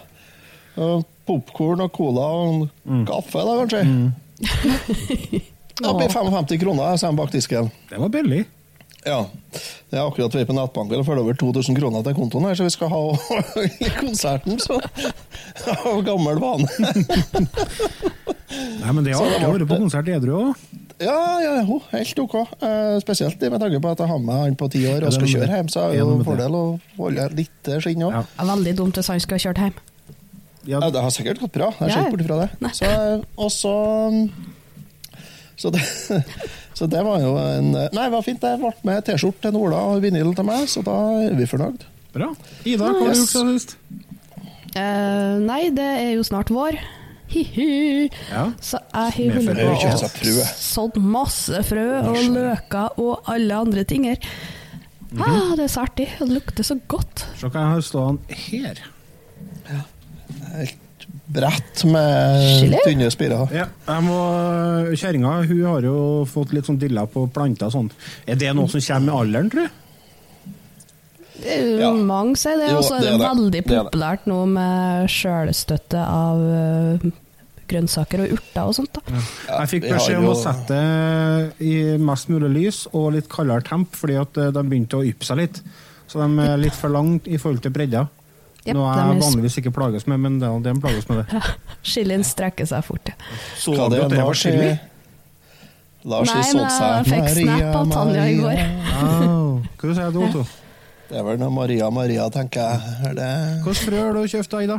Popkorn 1.28 1.82
og 1.84 1.90
cola 1.92 2.26
og 2.38 2.68
kaffe, 3.08 3.42
da, 3.44 3.56
kanskje. 3.60 3.82
Det 5.78 5.90
Oppi 5.90 6.06
55 6.10 6.60
kroner, 6.62 6.96
sa 6.96 7.10
kommer 7.10 7.24
bak 7.26 7.34
disken. 7.34 7.68
Det 7.90 7.98
var 8.00 8.10
billig. 8.14 8.44
Ja. 9.06 9.20
Jeg 9.88 10.00
har 10.00 10.08
akkurat 10.10 10.34
vært 10.34 10.48
på 10.50 10.56
nettbanken 10.56 11.00
og 11.00 11.06
ført 11.06 11.20
over 11.22 11.36
2000 11.38 11.76
kroner 11.78 12.02
til 12.04 12.16
kontoen 12.16 12.48
her, 12.48 12.56
så 12.58 12.66
vi 12.66 12.72
skal 12.74 12.90
ha 12.92 13.02
i 13.86 13.92
konserten, 13.98 14.58
så 14.60 14.80
Av 15.72 16.02
gammel 16.06 16.40
vane. 16.42 16.66
Nei, 18.48 18.92
men 18.92 19.04
det 19.04 19.14
er 19.14 19.20
artig 19.20 19.46
å 19.46 19.54
være 19.54 19.66
på 19.68 19.74
det. 19.74 19.80
konsert 19.86 20.10
edru 20.12 20.34
òg. 20.38 20.66
Ja, 20.98 21.16
ja, 21.44 21.54
helt 21.92 22.20
ok. 22.24 22.34
Uh, 22.58 22.96
spesielt 23.02 23.42
med 23.52 23.60
tanke 23.62 23.78
på 23.82 23.92
at 23.92 24.02
jeg 24.02 24.10
har 24.10 24.18
med 24.22 24.42
han 24.42 24.58
på 24.58 24.68
ti 24.72 24.82
år 24.90 25.06
og 25.06 25.14
skal 25.14 25.28
er 25.28 25.34
kjøre 25.36 25.50
hjem, 25.60 25.70
så 25.70 25.84
er 25.84 25.92
det 25.92 25.94
det 25.94 26.00
er 26.00 26.04
jo 26.04 26.16
med 26.18 26.26
fordel 26.26 26.58
å 26.58 26.64
holde 26.98 27.28
litt 27.38 27.72
skinn 27.84 28.02
òg. 28.08 28.16
Ja. 28.18 28.22
Det 28.26 28.44
er 28.44 28.50
veldig 28.52 28.76
dumt 28.82 28.98
hvis 28.98 29.10
han 29.12 29.22
skulle 29.22 29.38
ha 29.38 29.46
kjørt 29.46 29.62
hjem. 29.64 29.80
Ja, 30.68 30.82
Ja, 30.82 30.90
det 30.92 31.00
har 31.00 31.12
sikkert 31.14 31.40
gått 31.40 31.54
bra. 31.54 31.70
Jeg 31.78 31.94
ser 31.94 32.02
ikke 32.02 32.16
bort 32.16 32.24
ifra 32.26 32.40
det. 32.42 32.72
Så, 32.76 32.88
og 33.38 33.52
så 33.54 33.74
så 35.58 35.70
det, 35.74 35.80
så 36.78 36.86
det 36.90 37.00
var 37.02 37.22
jo 37.22 37.32
en 37.40 37.72
Nei, 37.74 37.88
det 38.04 38.12
var 38.12 38.22
fint. 38.26 38.44
Jeg 38.44 38.60
ble 38.62 38.70
med 38.86 39.06
T-skjorte 39.06 39.50
til 39.50 39.58
Ola 39.58 39.80
og 39.92 40.04
vinyl 40.04 40.30
til 40.38 40.46
meg, 40.46 40.68
så 40.70 40.84
da 40.86 40.98
er 41.24 41.34
vi 41.38 41.48
fornøyd. 41.50 41.86
bra. 42.14 42.30
Ida, 42.64 42.84
hva 42.84 42.92
har 42.92 43.00
du 43.00 43.18
gjort 43.18 43.32
siden 43.32 43.50
sist? 43.58 43.74
Uh, 44.76 45.40
nei, 45.42 45.68
det 45.74 45.88
er 46.04 46.12
jo 46.14 46.22
snart 46.26 46.52
vår. 46.54 46.78
Hi-hi. 47.28 48.08
Ja. 48.30 48.46
Så 48.64 48.78
jeg 48.78 48.94
har 48.94 49.34
holdt 49.34 49.58
på 49.58 50.30
og 50.30 50.52
sådd 50.62 51.00
masse 51.02 51.64
frø 51.68 51.88
og 51.98 52.20
løker 52.32 53.02
og 53.02 53.28
alle 53.28 53.64
andre 53.66 53.84
ting 53.84 54.06
Mm 55.10 55.22
-hmm. 55.22 55.52
ah, 55.52 55.56
det 55.56 55.64
er 55.64 55.68
så 55.68 55.80
artig. 55.80 56.08
Det 56.18 56.28
lukter 56.28 56.62
så 56.62 56.78
godt. 56.88 57.26
Så 57.36 57.48
kan 57.48 57.60
jeg 57.60 57.70
har 57.70 57.80
stående 57.80 58.20
her. 58.28 58.74
Et 60.62 60.87
brett 61.28 61.84
med 61.84 62.40
Chili? 62.60 62.78
tynne 62.84 63.10
spirer. 63.12 63.52
Ja, 63.52 63.66
Kjerringa 64.96 65.34
har 65.68 65.84
jo 65.84 65.98
fått 66.28 66.54
litt 66.56 66.68
sånn 66.68 66.80
dilla 66.80 67.04
på 67.10 67.26
planter 67.32 67.68
og 67.68 67.74
sånt. 67.74 67.98
Er 68.26 68.40
det 68.40 68.54
noe 68.56 68.70
som 68.72 68.80
kommer 68.80 69.06
med 69.10 69.20
alderen, 69.22 69.52
tror 69.52 69.68
du? 69.68 69.84
Ja. 71.38 71.92
Mange 71.94 72.34
sier 72.38 72.58
det, 72.58 72.72
og 72.74 72.82
så 72.82 72.96
er 72.98 73.04
det 73.06 73.14
det, 73.14 73.22
veldig 73.22 73.62
populært 73.68 74.26
nå 74.26 74.40
med 74.50 75.06
sjølstøtte 75.12 76.00
av 76.02 76.40
eh, 76.42 77.10
grønnsaker 77.70 78.24
og 78.24 78.32
urter 78.38 78.62
og 78.64 78.74
sånt. 78.80 78.98
da. 78.98 79.20
jeg 79.60 79.70
fikk 79.74 79.86
beskjed 79.86 80.18
om 80.18 80.32
å 80.32 80.38
sette 80.38 80.78
det 80.78 81.68
i 81.68 81.74
mest 82.02 82.32
mulig 82.32 82.50
lys 82.56 82.80
og 82.90 83.12
litt 83.14 83.30
kaldere 83.30 83.66
temp, 83.68 83.94
fordi 83.96 84.18
at 84.18 84.40
eh, 84.40 84.50
de 84.54 84.64
begynte 84.64 84.98
å 84.98 85.06
yppe 85.06 85.28
seg 85.28 85.44
litt. 85.44 85.62
Så 86.08 86.22
de 86.22 86.42
er 86.42 86.60
litt 86.60 86.76
for 86.76 86.90
langt 86.90 87.28
i 87.28 87.38
forhold 87.38 87.62
til 87.62 87.74
bredda. 87.74 88.06
Jep, 88.68 88.76
Noe 88.76 88.92
jeg 88.94 89.20
vanligvis 89.22 89.58
ikke 89.62 89.72
plages 89.74 90.06
med, 90.10 90.20
men 90.24 90.38
det 90.42 90.48
er 90.48 90.60
det 90.66 90.76
plages 90.84 91.08
med 91.08 91.24
det. 91.24 91.42
Chilien 91.94 92.24
strekker 92.26 92.68
seg 92.68 92.84
fort. 92.86 93.08
ja. 93.10 93.16
Så 93.56 93.74
Hva 93.74 93.88
du 93.88 93.96
det 93.96 94.04
at 94.04 94.12
det 94.12 94.20
var 94.20 94.30
Lars 94.30 94.44
chili? 94.44 94.70
Lars 96.08 96.30
Nei, 96.30 96.44
men 96.54 96.62
jeg 96.62 97.08
fikk 97.10 97.28
snap 97.40 97.76
av 97.80 97.90
Tanja 97.92 98.28
i 98.30 98.38
går. 98.38 98.60
Au. 99.02 99.42
Hva 99.80 99.94
sier 99.98 100.14
du, 100.14 100.20
Otto? 100.28 100.46
Det 101.08 101.16
er 101.16 101.24
vel 101.24 101.38
noe 101.40 101.50
Maria 101.52 101.88
Maria, 101.90 102.28
tenker 102.32 102.60
jeg. 102.60 102.96
Er 103.08 103.14
det 103.16 103.28
Hvilket 103.64 103.86
frø 103.88 104.00
har 104.04 104.12
du 104.16 104.26
kjøpt, 104.28 104.56
Aida? 104.60 104.78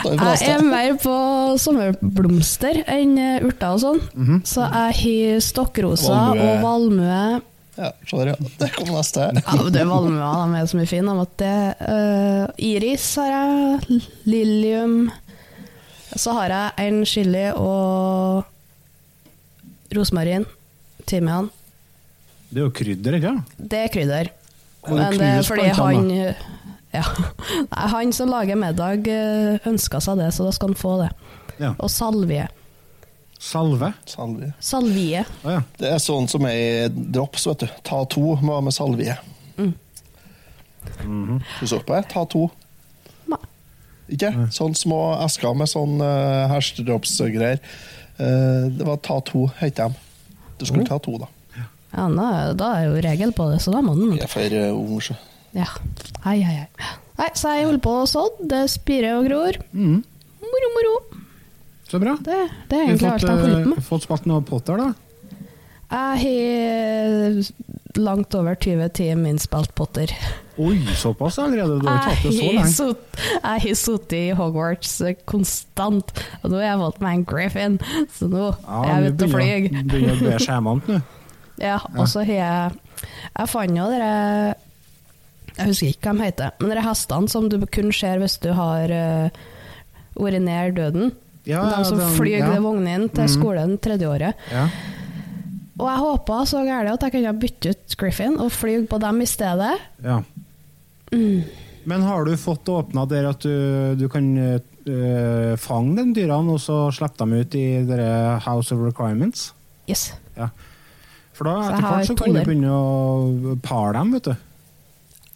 Jeg 0.00 0.48
er 0.50 0.64
mer 0.64 0.96
på 1.00 1.14
sommerblomster 1.60 2.82
enn 2.90 3.14
eh, 3.20 3.44
urter 3.46 3.76
og 3.76 3.82
sånn. 3.82 4.00
Mhm. 4.16 4.40
Så 4.48 4.64
jeg 4.66 4.98
har 5.00 5.40
stokkrosa 5.44 6.10
Valmue. 6.10 6.48
og 6.50 6.64
valmue. 6.64 7.40
Ja, 7.76 7.92
sorry. 8.06 8.34
der. 8.34 8.50
Det 8.58 8.70
kom 8.74 8.90
neste. 8.94 9.30
Ja, 9.34 9.56
men 9.56 9.72
det 9.72 9.80
er 9.82 9.88
valmue, 9.88 10.20
de 10.52 10.60
er 10.60 10.70
så 10.70 10.78
mye 10.78 10.90
fine. 10.90 11.14
Det, 11.40 11.54
eh, 11.86 12.44
iris 12.70 13.06
har 13.20 13.30
jeg, 13.34 14.00
lilium 14.26 15.10
Så 16.16 16.32
har 16.34 16.50
jeg 16.50 16.88
en 16.88 17.04
chili 17.06 17.46
og 17.54 18.44
rosmarin. 19.94 20.44
Timian. 21.06 21.50
Det 22.50 22.58
er 22.58 22.66
jo 22.66 22.72
krydder, 22.74 23.16
ikke 23.18 23.30
sant? 23.30 23.52
Det 23.56 23.78
er 23.78 23.92
krydder. 23.94 24.30
Og 24.88 24.96
Men 24.96 25.18
det 25.20 25.28
er 25.28 25.42
fordi 25.46 25.68
han 25.76 26.08
ja. 26.96 27.02
Nei, 27.70 27.86
Han 27.94 28.12
som 28.16 28.30
lager 28.32 28.58
middag, 28.58 29.06
eh, 29.06 29.68
ønska 29.70 30.00
seg 30.02 30.18
det, 30.18 30.32
så 30.34 30.48
da 30.48 30.54
skal 30.56 30.72
han 30.72 30.80
få 30.80 30.96
det. 31.04 31.10
Ja. 31.60 31.74
Og 31.78 31.90
salvie. 31.92 32.48
Salve? 33.40 33.92
Salvie. 34.04 34.52
Salvie. 34.60 35.24
Ah, 35.42 35.54
ja. 35.56 35.60
Det 35.80 35.92
er 35.94 36.00
sånn 36.02 36.26
som 36.28 36.44
er 36.44 36.56
i 36.60 36.88
drops, 36.92 37.46
vet 37.48 37.62
du. 37.64 37.70
Ta 37.88 38.02
to 38.12 38.34
må 38.44 38.58
ha 38.58 38.64
med 38.64 38.76
salvie. 38.76 39.16
Mm. 39.56 41.40
Du 41.60 41.66
så 41.66 41.80
på 41.80 41.94
det? 41.96 42.02
Ta 42.12 42.26
to. 42.28 42.46
Nei. 43.32 43.40
Ikke? 44.12 44.30
Sånn 44.52 44.76
små 44.76 45.00
esker 45.24 45.56
med 45.56 45.70
sånn 45.72 45.96
uh, 46.02 46.50
hersedrops-greier. 46.52 47.60
Eh, 48.20 48.64
det 48.76 48.84
var 48.84 48.98
ta 49.00 49.16
to, 49.24 49.46
het 49.60 49.78
de. 49.78 49.88
Du 50.60 50.66
skulle 50.68 50.84
ta 50.84 50.98
to, 51.00 51.16
da. 51.22 51.30
Ja, 51.94 52.06
da, 52.12 52.26
da 52.54 52.66
er 52.76 52.90
jo 52.90 53.00
regel 53.02 53.32
på 53.34 53.48
det, 53.50 53.62
så 53.64 53.72
da 53.72 53.80
må 53.82 53.96
den 53.96 54.12
Jeg 54.18 54.28
er 54.28 54.30
for 54.30 54.58
uh, 54.60 54.76
ung, 54.76 55.00
så. 55.02 55.16
Ja. 55.56 55.66
Hei, 56.26 56.36
hei, 56.44 56.60
hei. 56.60 56.92
Nei, 57.20 57.30
så 57.36 57.56
jeg 57.56 57.70
holder 57.70 57.82
på 57.88 57.96
sånn. 58.08 58.44
Det 58.52 58.66
spirer 58.72 59.16
og 59.16 59.30
gror. 59.30 59.58
Mm. 59.72 60.02
Moro, 60.44 60.70
moro. 60.76 60.94
Så 61.90 61.98
bra. 61.98 62.14
Det, 62.22 62.36
det 62.70 62.76
er 62.78 62.88
egentlig 62.88 63.08
alt 63.10 63.24
jeg 63.24 63.30
har 63.30 63.40
holdt 63.42 63.54
på 63.54 63.60
eh, 63.60 63.70
med. 63.74 63.86
fått 63.88 64.04
spilt 64.06 64.26
noe 64.30 64.44
Potter, 64.46 64.78
da. 64.78 64.92
Jeg 65.90 66.20
har 66.22 67.40
langt 67.98 68.34
over 68.38 68.54
20 68.54 68.92
timer 68.94 69.32
innspilt 69.32 69.72
Potter. 69.74 70.12
Oi, 70.60 70.76
såpass 70.94 71.38
allerede? 71.42 71.80
Du 71.80 71.88
har 71.88 71.98
ikke 71.98 72.12
hatt 72.12 72.26
det 72.28 72.34
så 72.36 72.50
lenge? 72.54 72.92
jeg 73.24 73.62
har 73.64 73.78
sittet 73.80 74.14
i 74.20 74.34
Hogwarts 74.38 74.92
eh, 75.02 75.16
konstant, 75.26 76.12
og 76.42 76.52
nå 76.52 76.60
har 76.60 76.68
jeg 76.68 76.82
fått 76.84 77.00
meg 77.02 77.16
en 77.18 77.24
Griffin, 77.32 77.78
så 78.14 78.28
nå 78.30 78.44
Ja, 78.52 78.82
er 78.84 79.06
jeg 79.08 79.14
ute 79.16 79.26
og 79.26 79.34
flyr. 79.34 79.66
begynner 79.80 80.12
å 80.14 80.20
bli 80.20 80.36
skjemant 80.46 80.90
nå. 80.92 81.00
Ja, 81.60 81.76
og 81.92 82.06
så 82.08 82.22
har 82.24 82.38
jeg 82.38 82.76
Jeg 83.34 83.48
fant 83.52 83.76
jo 83.76 83.88
dere 83.90 84.12
Jeg 85.58 85.66
husker 85.66 85.90
ikke 85.90 86.14
hva 86.14 86.14
de 86.16 86.28
heter, 86.30 86.54
men 86.62 86.70
de 86.72 86.84
hestene 86.86 87.28
som 87.34 87.50
du 87.52 87.58
kun 87.66 87.90
ser 87.92 88.22
hvis 88.22 88.38
du 88.40 88.48
har 88.56 88.94
uh, 88.94 89.42
urinert 90.16 90.78
døden. 90.78 91.10
Ja, 91.50 91.64
de 91.76 91.84
som 91.88 91.98
den- 91.98 92.14
flyr 92.16 92.38
ja. 92.38 92.50
vognene 92.62 93.08
til 93.10 93.28
skolen 93.28 93.38
skolen 93.40 93.78
tredje 93.82 94.08
året. 94.08 94.34
Ja. 94.52 94.66
Og 95.80 95.86
jeg 95.88 96.02
håpa 96.04 96.42
så 96.46 96.60
gærent 96.66 96.92
at 96.92 97.06
jeg 97.06 97.12
kunne 97.14 97.38
bytte 97.40 97.72
ut 97.72 97.96
Griffin 97.96 98.36
og 98.38 98.52
fly 98.52 98.86
på 98.86 98.98
dem 99.00 99.20
i 99.24 99.26
stedet. 99.26 99.74
ja. 100.04 100.22
Mm. 101.10 101.42
Men 101.88 102.02
har 102.02 102.24
du 102.24 102.36
fått 102.36 102.68
åpna 102.68 103.06
der 103.08 103.24
at 103.30 103.40
du, 103.40 103.96
du 103.98 104.04
kan 104.12 104.26
uh, 104.38 105.56
fange 105.56 105.96
de 105.96 106.12
dyrene, 106.20 106.52
og 106.52 106.60
så 106.60 106.92
slippe 106.94 107.16
dem 107.24 107.32
ut 107.40 107.54
i 107.56 107.64
House 108.44 108.70
of 108.74 108.84
Requirements? 108.84 109.52
Yes. 109.88 110.12
Ja. 110.36 110.50
For 111.32 111.48
da 111.48 111.56
etter 111.70 111.86
hvert 111.88 112.06
så 112.06 112.16
kan 112.20 112.36
du 112.36 112.42
begynne 112.44 112.70
å 112.70 113.56
pare 113.64 113.96
dem, 113.96 114.12
vet 114.12 114.28
du. 114.28 114.34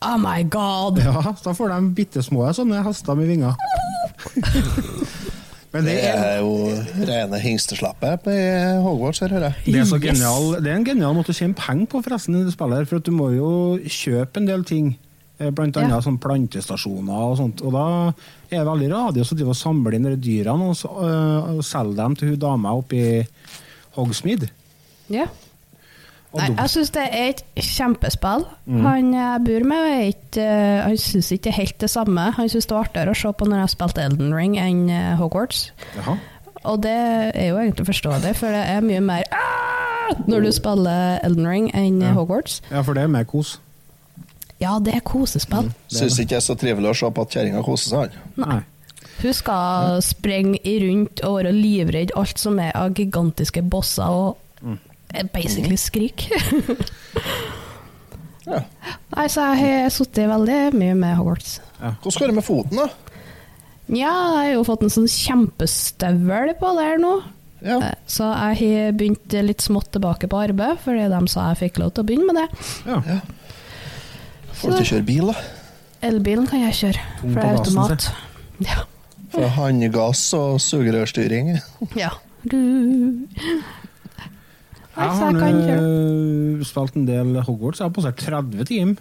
Oh 0.04 0.18
my 0.20 0.42
god! 0.44 1.00
Ja, 1.00 1.32
Da 1.42 1.54
får 1.56 1.72
de 1.72 1.80
bitte 1.96 2.22
små 2.22 2.44
sånne 2.52 2.84
hester 2.84 3.16
med 3.16 3.32
vinger. 3.32 3.56
Men 5.74 5.84
Det 5.88 5.94
det 5.98 6.10
er, 6.14 6.36
jo 6.38 6.70
rene 7.08 7.38
hingsteslappet 7.42 8.28
i 8.30 8.40
Hogwarts, 8.84 9.18
her, 9.24 9.32
hører 9.34 9.48
jeg. 9.50 9.72
det 9.74 9.80
er, 9.80 9.88
så 9.90 9.98
genial, 9.98 10.52
det 10.62 10.70
er 10.70 10.76
en 10.78 10.84
genial 10.86 11.16
måte 11.16 11.34
å 11.34 11.36
tjene 11.36 11.56
penger 11.58 11.88
på, 11.90 12.02
forresten, 12.06 12.36
i 12.38 12.44
det 12.46 12.54
spillet. 12.54 12.86
For 12.88 13.00
at 13.02 13.08
du 13.08 13.10
må 13.16 13.32
jo 13.34 13.48
kjøpe 13.82 14.38
en 14.38 14.46
del 14.46 14.62
ting. 14.64 14.92
eh, 15.40 15.50
Blant 15.50 15.74
annet 15.76 15.90
Ja. 15.96 16.00
sånn 16.00 16.20
plantestasjoner 16.22 17.10
og 17.32 17.36
sånt. 17.40 17.60
Og 17.66 17.72
da 17.74 18.14
er 18.54 18.60
det 18.62 18.66
veldig 18.70 18.90
radios 18.92 19.32
å 19.32 19.36
drive 19.36 19.50
og 19.50 19.56
samle 19.58 19.94
inn 19.98 20.04
de 20.06 20.14
dyrene 20.16 20.68
og, 20.70 20.76
så, 20.78 20.88
øh, 20.94 21.56
og 21.58 21.64
selge 21.66 21.96
dem 21.96 22.14
til 22.14 22.28
hun 22.28 22.38
dama 22.38 22.70
oppe 22.78 22.94
i 22.94 23.26
Hogsmeade. 23.96 24.48
Ja. 25.10 25.26
Nei, 26.34 26.48
jeg 26.58 26.70
syns 26.72 26.90
det 26.96 27.02
er 27.06 27.28
et 27.30 27.42
kjempespill. 27.62 28.44
Mm. 28.66 28.80
Han 28.86 29.12
jeg 29.14 29.42
bor 29.46 29.66
med, 29.70 29.88
er 29.94 30.06
ikke, 30.10 30.42
eh, 30.42 30.82
han 30.82 30.96
syns 30.98 31.28
ikke 31.32 31.44
det 31.48 31.52
er 31.52 31.58
helt 31.60 31.78
det 31.84 31.90
samme. 31.92 32.24
Han 32.36 32.48
syns 32.50 32.66
det 32.66 32.74
var 32.76 32.88
artigere 32.88 33.14
å 33.14 33.18
se 33.20 33.32
på 33.38 33.46
når 33.50 33.60
jeg 33.64 33.72
spilte 33.76 34.02
Elden 34.08 34.34
Ring 34.34 34.56
enn 34.58 34.82
eh, 34.90 35.14
Hogwarts. 35.20 35.68
Jaha. 35.96 36.16
Og 36.64 36.80
det 36.82 36.94
er 36.96 37.48
jo 37.50 37.58
egentlig 37.60 37.86
forståelig, 37.90 38.34
for 38.40 38.48
det 38.56 38.62
er 38.72 38.80
mye 38.80 39.00
mer 39.04 39.24
Aah! 39.36 40.14
når 40.28 40.46
du 40.46 40.50
spiller 40.52 41.18
Elden 41.24 41.46
Ring 41.48 41.70
enn 41.76 42.00
Ja. 42.02 42.12
Hogwarts. 42.16 42.58
Ja, 42.70 42.80
for 42.82 42.94
det 42.96 43.02
er 43.04 43.12
mer 43.12 43.24
kos. 43.28 43.58
Ja, 44.60 44.78
det 44.80 44.94
er 44.96 45.02
kosespill. 45.04 45.70
Syns 45.92 46.16
ikke 46.18 46.34
det 46.34 46.40
er 46.40 46.44
så 46.46 46.54
trivelig 46.56 46.90
å 46.92 46.96
se 46.96 47.10
på 47.12 47.24
at 47.26 47.34
kjerringa 47.36 47.62
koser 47.66 47.90
seg. 48.08 48.18
Nei. 48.40 48.60
Hun 49.20 49.32
skal 49.36 50.00
sprenge 50.02 50.58
i 50.66 50.74
rundt 50.82 51.20
og 51.24 51.36
være 51.38 51.52
livredd 51.54 52.10
alt 52.18 52.40
som 52.40 52.58
er 52.58 52.72
av 52.76 52.94
gigantiske 52.96 53.62
bosser 53.70 54.08
og 54.10 54.40
Mm. 54.64 54.78
eh, 54.78 54.93
basically 55.32 55.76
skrik. 55.80 56.28
Ja. 58.44 58.58
Nei, 59.14 59.22
så 59.32 59.40
jeg 59.54 59.60
har 59.84 59.92
sittet 59.94 60.26
veldig 60.28 60.56
mye 60.76 60.92
med 60.98 61.14
Hogwarts. 61.16 61.54
Hvordan 61.80 62.18
går 62.20 62.28
det 62.28 62.34
med 62.36 62.44
foten, 62.44 62.76
da? 62.76 62.88
Ja, 63.88 64.10
jeg 64.10 64.34
har 64.36 64.50
jo 64.50 64.64
fått 64.68 64.82
en 64.84 64.92
sånn 64.92 65.08
kjempestøvel 65.08 66.52
på 66.60 66.72
der 66.76 67.00
nå. 67.00 67.12
Ja. 67.64 67.78
Eh, 67.78 67.94
Så 68.04 68.26
jeg 68.28 68.58
har 68.60 68.92
begynt 69.00 69.32
litt 69.48 69.64
smått 69.64 69.88
tilbake 69.96 70.28
på 70.28 70.42
arbeid, 70.44 70.76
fordi 70.84 71.06
de 71.08 71.22
sa 71.32 71.46
jeg 71.54 71.62
fikk 71.62 71.80
lov 71.80 71.94
til 71.96 72.04
å 72.04 72.08
begynne 72.10 72.28
med 72.28 72.42
det. 72.42 72.46
Ja. 72.84 73.00
Får 74.60 74.74
du 74.74 74.76
til 74.76 74.84
å 74.84 74.90
kjøre 74.92 75.08
bil, 75.08 75.32
da? 75.32 75.46
Elbilen 76.04 76.44
kan 76.50 76.66
jeg 76.66 76.76
kjøre, 76.82 77.06
for 77.22 77.40
det 77.40 77.46
er 77.48 77.62
automat. 77.62 78.10
Ja. 78.68 78.84
Fra 79.32 79.48
handgass 79.56 80.26
og 80.36 80.60
sugerørstyring. 80.60 81.54
ja. 81.96 82.12
Du. 82.44 82.60
Jeg 84.94 85.16
har 85.18 85.32
nå 85.34 86.64
spilt 86.64 86.96
en 86.96 87.06
del 87.08 87.34
Hogwarts. 87.42 87.80
Jeg 87.82 87.88
har 87.88 87.94
passert 87.96 88.20
30 88.22 88.64
timer. 88.70 89.00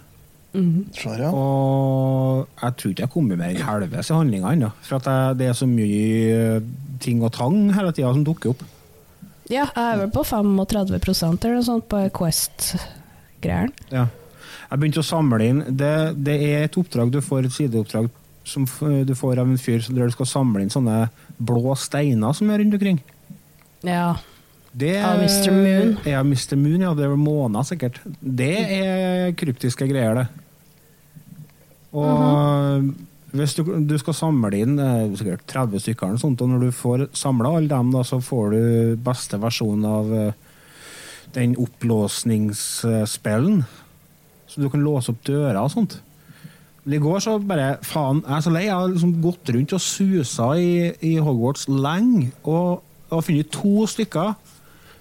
Mm. 0.54 0.84
Ser 0.94 1.18
ja. 1.24 1.30
Og 1.34 2.46
jeg 2.62 2.76
tror 2.78 2.90
ikke 2.92 3.02
jeg 3.02 3.08
har 3.08 3.12
kommet 3.14 3.38
mer 3.40 3.50
enn 3.50 3.66
halvveis 3.66 4.10
i 4.10 4.14
handlinga 4.14 4.52
ennå. 4.54 4.70
For 4.86 5.00
at 5.00 5.08
jeg, 5.10 5.38
det 5.40 5.48
er 5.50 5.56
så 5.58 5.66
mye 5.70 6.60
ting 7.02 7.22
og 7.26 7.32
tang 7.34 7.56
hele 7.74 7.92
tida 7.94 8.12
som 8.14 8.24
dukker 8.26 8.52
opp. 8.54 8.62
Ja, 9.50 9.66
jeg 9.66 9.84
er 9.84 9.98
vel 10.04 10.12
på 10.14 10.22
35 10.24 10.94
eller 10.94 11.56
noe 11.58 11.66
sånt 11.66 11.88
på 11.90 12.00
Quest-greiene. 12.16 13.74
Ja. 13.92 14.06
Jeg 14.70 14.80
begynte 14.80 15.02
å 15.02 15.06
samle 15.06 15.44
inn 15.46 15.58
det, 15.76 15.90
det 16.26 16.36
er 16.46 16.62
et 16.68 16.78
oppdrag 16.80 17.10
du 17.12 17.20
får, 17.22 17.44
et 17.46 17.54
sideoppdrag 17.54 18.08
som 18.48 18.64
du 19.06 19.12
får 19.16 19.38
av 19.40 19.48
en 19.50 19.58
fyr 19.60 19.82
som- 19.82 19.94
der 19.94 20.06
du 20.06 20.14
skal 20.14 20.26
samle 20.26 20.62
inn 20.64 20.70
sånne 20.72 21.08
blå 21.38 21.74
steiner 21.76 22.32
som 22.34 22.50
er 22.50 22.58
rundt 22.58 22.74
omkring. 22.78 23.00
Ja. 23.82 24.14
Det 24.74 24.96
Av 25.06 25.20
Mr. 25.22 25.52
Moon. 25.54 25.92
Ja, 26.02 26.18
Mr. 26.26 26.56
Moon, 26.58 26.82
ja. 26.82 26.90
Det 26.98 27.04
er 27.06 27.14
måna, 27.14 27.62
sikkert. 27.66 28.00
Det 28.18 28.54
er 28.58 29.30
kryptiske 29.38 29.86
greier, 29.86 30.18
det. 30.18 30.26
Og 31.94 32.82
hvis 33.34 33.54
du, 33.54 33.62
du 33.86 33.94
skal 33.98 34.14
samle 34.18 34.56
inn 34.58 34.78
eh, 34.82 35.14
sikkert 35.18 35.46
30 35.50 35.80
stykker, 35.82 36.12
og, 36.14 36.20
sånt, 36.22 36.40
og 36.42 36.48
når 36.50 36.60
du 36.66 36.70
får 36.74 36.98
samla 37.18 37.48
alle 37.54 37.70
dem, 37.70 37.92
da, 37.94 38.00
så 38.06 38.16
får 38.22 38.50
du 38.54 38.62
beste 39.06 39.36
versjon 39.42 39.84
av 39.86 40.14
eh, 40.14 40.32
den 41.34 41.56
opplåsningsspillen. 41.58 43.64
Så 44.50 44.60
du 44.62 44.68
kan 44.70 44.86
låse 44.86 45.10
opp 45.10 45.22
dører 45.26 45.58
og 45.62 45.70
sånt. 45.74 45.92
Men 46.84 46.92
I 46.98 47.02
går 47.02 47.18
så 47.24 47.32
bare 47.40 47.78
Faen, 47.86 48.20
jeg 48.26 48.36
er 48.36 48.42
så 48.44 48.50
lei. 48.52 48.64
Jeg 48.66 48.76
har 48.76 48.92
liksom 48.92 49.22
gått 49.24 49.50
rundt 49.54 49.74
og 49.74 49.82
susa 49.82 50.46
i, 50.60 50.92
i 51.02 51.16
Hogwarts 51.22 51.64
lenge 51.70 52.30
og, 52.42 52.82
og 53.08 53.24
funnet 53.24 53.50
to 53.54 53.86
stykker. 53.90 54.34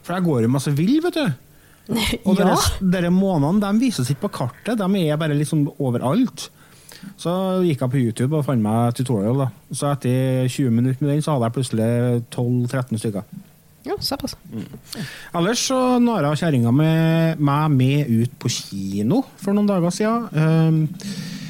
For 0.04 0.18
jeg 0.18 0.26
går 0.26 0.46
jo 0.46 0.52
masse 0.52 0.74
vill, 0.76 0.98
vet 1.04 1.20
du. 1.20 1.40
Og 2.30 2.40
ja. 2.40 2.56
dere, 2.80 3.12
månedene 3.12 3.64
de 3.64 3.84
vises 3.84 4.10
ikke 4.12 4.28
på 4.28 4.36
kartet, 4.40 4.80
de 4.80 5.04
er 5.04 5.20
bare 5.20 5.36
liksom 5.38 5.66
overalt. 5.84 6.50
Så 7.20 7.32
gikk 7.66 7.82
jeg 7.84 7.92
på 7.92 8.00
YouTube 8.00 8.38
og 8.38 8.46
fant 8.48 8.64
meg 8.64 8.94
tutorial. 8.96 9.44
da. 9.44 9.50
Så 9.76 9.90
etter 9.92 10.48
20 10.48 10.72
minutter 10.72 11.04
med 11.04 11.12
den, 11.14 11.24
så 11.26 11.36
hadde 11.36 11.50
jeg 11.50 11.58
plutselig 11.58 11.90
12-13 12.32 13.02
stykker. 13.02 13.26
Ja, 13.84 13.98
såpass. 14.00 14.38
Ellers 15.36 15.66
så 15.68 15.78
nara 16.00 16.32
kjerringa 16.40 16.72
med 16.72 17.40
meg 17.44 17.74
med 17.74 18.12
ut 18.12 18.36
på 18.40 18.52
kino 18.52 19.26
for 19.42 19.52
noen 19.56 19.68
dager 19.68 19.92
siden. 19.92 20.30
Um, 20.32 21.43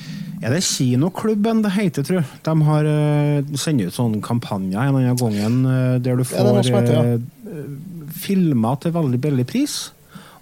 er 0.44 0.54
det 0.54 0.62
Kinoklubben 0.68 1.62
det 1.64 1.72
heter, 1.78 2.06
tror 2.06 2.20
jeg? 2.20 2.28
De 2.44 2.54
har 2.68 2.88
uh, 2.90 3.58
sendt 3.60 3.86
ut 3.86 3.96
sånne 3.96 4.22
kampanjer 4.24 4.90
en 4.90 4.98
annen 5.00 5.18
gang 5.18 5.58
uh, 5.64 5.98
der 6.04 6.20
du 6.20 6.24
Ja, 6.24 6.30
får 6.30 6.50
ja, 6.60 6.64
heter, 6.78 6.94
ja. 6.94 7.18
uh, 7.48 8.08
filmer 8.24 8.80
til 8.84 8.96
veldig 8.96 9.20
billig 9.24 9.46
pris. 9.50 9.78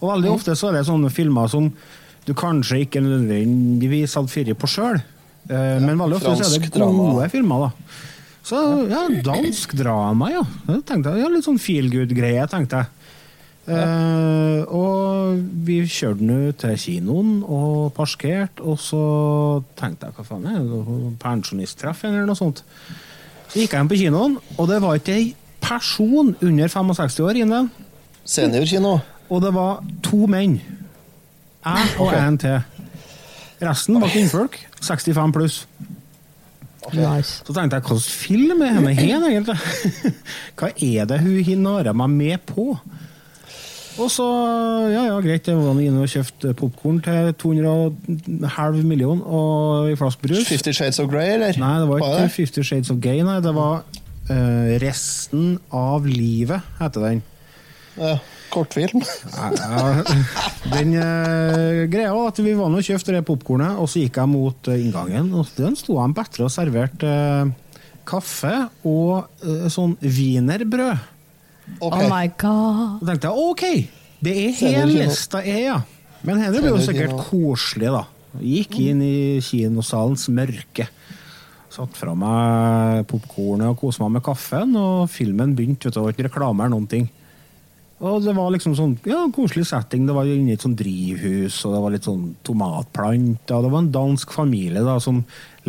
Og 0.01 0.09
veldig 0.09 0.31
mm. 0.31 0.35
ofte 0.35 0.55
så 0.57 0.71
er 0.71 0.79
det 0.79 0.87
sånne 0.89 1.11
filmer 1.13 1.51
som 1.51 1.69
du 2.25 2.33
kanskje 2.37 2.83
ikke 2.85 3.01
nødvendigvis 3.05 4.17
hadde 4.17 4.33
fyrt 4.33 4.57
på 4.61 4.69
sjøl. 4.69 5.01
men 5.49 5.97
veldig 5.97 6.17
ofte 6.19 6.35
så 6.37 6.45
er 6.45 6.51
det 6.53 6.69
gode 6.69 6.75
drama. 6.77 7.27
filmer, 7.33 7.63
da. 7.65 7.95
Så 8.45 8.57
ja, 8.89 9.01
dansk 9.25 9.73
drama, 9.77 10.29
ja. 10.33 10.41
Jeg 10.67 10.83
tenkte, 10.89 11.13
ja 11.17 11.29
litt 11.29 11.45
sånn 11.45 11.61
feel 11.61 11.89
good-greie, 11.93 12.45
tenkte 12.49 12.81
jeg. 12.81 13.00
Eh, 13.69 14.63
og 14.73 15.37
vi 15.67 15.81
kjørte 15.85 16.25
nå 16.25 16.39
til 16.57 16.73
kinoen 16.81 17.43
og 17.45 17.91
parkerte, 17.93 18.63
og 18.65 18.79
så 18.81 19.01
tenkte 19.77 20.09
jeg 20.09 20.17
hva 20.17 20.25
faen 20.25 20.47
er 20.49 20.63
det, 20.65 21.11
pensjonisttreff 21.21 22.01
eller 22.09 22.25
noe 22.25 22.39
sånt. 22.39 22.63
Så 23.51 23.61
gikk 23.61 23.75
jeg 23.75 23.85
inn 23.85 23.91
på 23.91 23.99
kinoen, 24.01 24.39
og 24.57 24.69
det 24.71 24.81
var 24.81 24.97
ikke 24.97 25.17
ei 25.19 25.29
person 25.61 26.33
under 26.41 26.73
65 26.73 27.19
år 27.27 27.41
inne. 27.43 27.65
Seniorkino. 28.25 28.97
Og 29.31 29.41
det 29.43 29.53
var 29.55 29.83
to 30.03 30.25
menn. 30.27 30.57
Jeg 31.61 31.95
og 32.01 32.13
en 32.17 32.37
til. 32.41 32.57
Resten 33.61 34.01
var 34.01 34.09
kvinnfolk. 34.09 34.57
65 34.81 35.35
pluss. 35.35 35.59
Nice. 36.91 37.43
Så 37.45 37.53
tenkte 37.53 37.77
jeg, 37.77 37.85
hva 37.85 37.93
slags 37.93 38.09
film 38.09 38.63
er 38.65 38.73
henne 38.73 38.93
hen, 38.97 39.25
egentlig? 39.29 39.55
Hva 40.57 40.71
er 40.73 41.05
det 41.07 41.19
hun 41.21 41.37
hinnarer 41.45 41.93
meg 41.95 42.09
med 42.09 42.41
på? 42.49 42.73
Og 43.99 44.07
så, 44.11 44.25
ja 44.91 45.03
ja, 45.09 45.17
greit, 45.23 45.47
jeg 45.49 45.57
var 45.59 45.79
inne 45.83 46.05
og 46.05 46.11
kjøpte 46.11 46.53
popkorn 46.57 47.01
til 47.03 47.33
200,5 47.41 48.85
million 48.87 49.19
og 49.25 49.91
i 49.91 49.97
flaske 49.99 50.23
brus. 50.23 50.45
Fifty 50.47 50.71
Shades 50.75 51.01
of 51.03 51.09
Grey, 51.11 51.33
eller? 51.35 51.57
Nei, 51.59 51.73
det 51.81 51.89
var 51.89 52.05
ikke? 52.05 52.29
Fifty 52.37 52.63
Shades 52.65 52.91
of 52.93 53.01
Gay, 53.03 53.19
nei. 53.27 53.39
Det 53.43 53.53
var 53.57 53.83
uh, 53.83 54.71
Resten 54.83 55.57
av 55.75 56.07
livet, 56.07 56.71
heter 56.79 57.07
den. 57.09 57.23
Ja, 57.99 58.15
kortfilm. 58.53 59.03
Ja, 59.35 59.91
den 60.71 60.95
uh, 60.95 61.83
greia 61.91 62.15
var 62.15 62.31
at 62.31 62.39
vi 62.39 62.55
var 62.55 62.71
og 62.71 62.87
kjøpte 62.87 63.17
det 63.17 63.25
popkornet, 63.27 63.75
og 63.75 63.91
så 63.91 64.05
gikk 64.05 64.21
jeg 64.21 64.31
mot 64.31 64.71
uh, 64.71 64.77
inngangen, 64.77 65.33
og 65.35 65.51
den 65.59 65.75
sto 65.79 65.99
de 65.99 66.11
bedre 66.15 66.47
og 66.47 66.53
serverte 66.53 67.15
kaffe 68.07 68.55
og 68.87 69.27
sånn 69.71 69.93
wienerbrød. 70.01 71.10
Ok. 71.79 71.95
Oh 71.95 72.07
my 72.09 72.27
god. 72.41 73.01
Da 73.01 73.13
tenkte 73.13 73.29
jeg 73.29 73.49
OK, 73.49 73.63
det 74.21 74.33
er 74.37 74.55
hele 74.61 74.79
her 74.79 74.89
lista 74.91 75.41
er, 75.43 75.61
ja. 75.65 75.77
Men 76.25 76.41
dette 76.41 76.61
blir 76.61 76.75
jo 76.75 76.81
sikkert 76.83 77.15
koselig, 77.29 77.91
da. 77.93 78.03
Gikk 78.41 78.77
inn 78.79 79.01
i 79.03 79.15
kinosalens 79.43 80.27
mørke. 80.31 80.87
Satt 81.71 81.95
fra 81.95 82.13
meg 82.17 83.05
popkornet 83.09 83.71
og 83.71 83.79
koste 83.79 84.03
meg 84.03 84.17
med 84.17 84.25
kaffen, 84.25 84.75
og 84.75 85.09
filmen 85.11 85.55
begynte. 85.55 85.87
vet 85.87 85.95
du, 85.95 85.99
Det 85.99 86.03
var 86.05 86.15
ikke 86.15 86.27
reklame 86.29 86.65
eller 86.65 86.75
noen 86.75 86.89
ting. 86.91 87.09
Og 88.01 88.23
det 88.25 88.33
var 88.33 88.49
liksom 88.49 88.73
sånn, 88.73 88.95
ja, 89.05 89.19
koselig 89.33 89.67
setting. 89.69 90.07
Det 90.07 90.15
var 90.15 90.25
inne 90.25 90.55
i 90.55 90.57
et 90.57 90.63
sånn 90.65 90.77
drivhus, 90.77 91.59
og 91.67 91.75
det 91.75 91.81
var 91.83 91.93
litt 91.93 92.07
sånn 92.07 92.23
tomatplanter. 92.47 93.61
Det 93.61 93.69
var 93.69 93.83
en 93.83 93.91
dansk 93.93 94.33
familie 94.33 94.81
da, 94.85 94.95
som 95.03 95.19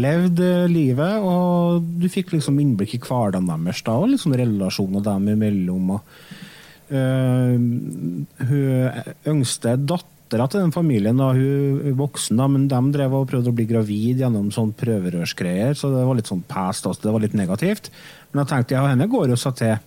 levde 0.00 0.64
livet, 0.72 1.20
og 1.20 1.84
du 2.00 2.08
fikk 2.08 2.32
liksom 2.32 2.56
innblikk 2.62 2.96
i 2.96 3.02
hverdagen 3.04 3.50
deres 3.50 3.84
da, 3.84 3.98
og 4.00 4.16
sånn 4.16 4.38
relasjoner 4.40 5.04
dem 5.04 5.28
imellom. 5.34 5.92
og 5.98 6.96
øh, 6.96 7.60
hun 8.48 9.04
yngste 9.34 9.76
dattera 9.76 10.48
til 10.48 10.64
den 10.64 10.72
familien, 10.72 11.20
da, 11.20 11.34
hun 11.36 11.84
er 11.84 12.00
voksen, 12.00 12.40
da, 12.40 12.48
men 12.48 12.64
de 12.72 12.82
drev 12.96 13.20
og 13.20 13.28
prøvde 13.28 13.52
å 13.52 13.60
bli 13.60 13.68
gravid 13.68 14.24
gjennom 14.24 14.48
sånn 14.56 14.72
prøverørsgreier, 14.80 15.76
så 15.76 15.92
det 15.92 16.08
var 16.08 16.16
litt 16.16 16.32
sånn 16.32 16.46
past, 16.48 16.88
altså, 16.88 17.04
det 17.04 17.12
var 17.12 17.28
litt 17.28 17.36
negativt. 17.36 17.92
Men 18.32 18.46
jeg 18.46 18.54
tenkte 18.54 18.80
ja, 18.80 18.88
henne 18.88 19.12
går 19.12 19.34
jo 19.34 19.42
seg 19.44 19.60
til. 19.60 19.80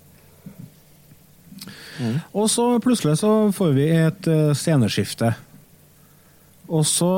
Og 2.35 2.49
så 2.51 2.67
plutselig 2.83 3.19
så 3.21 3.31
får 3.55 3.75
vi 3.77 3.89
et 3.95 4.29
eh, 4.31 4.53
sceneskifte. 4.57 5.33
Og 6.65 6.85
så 6.89 7.11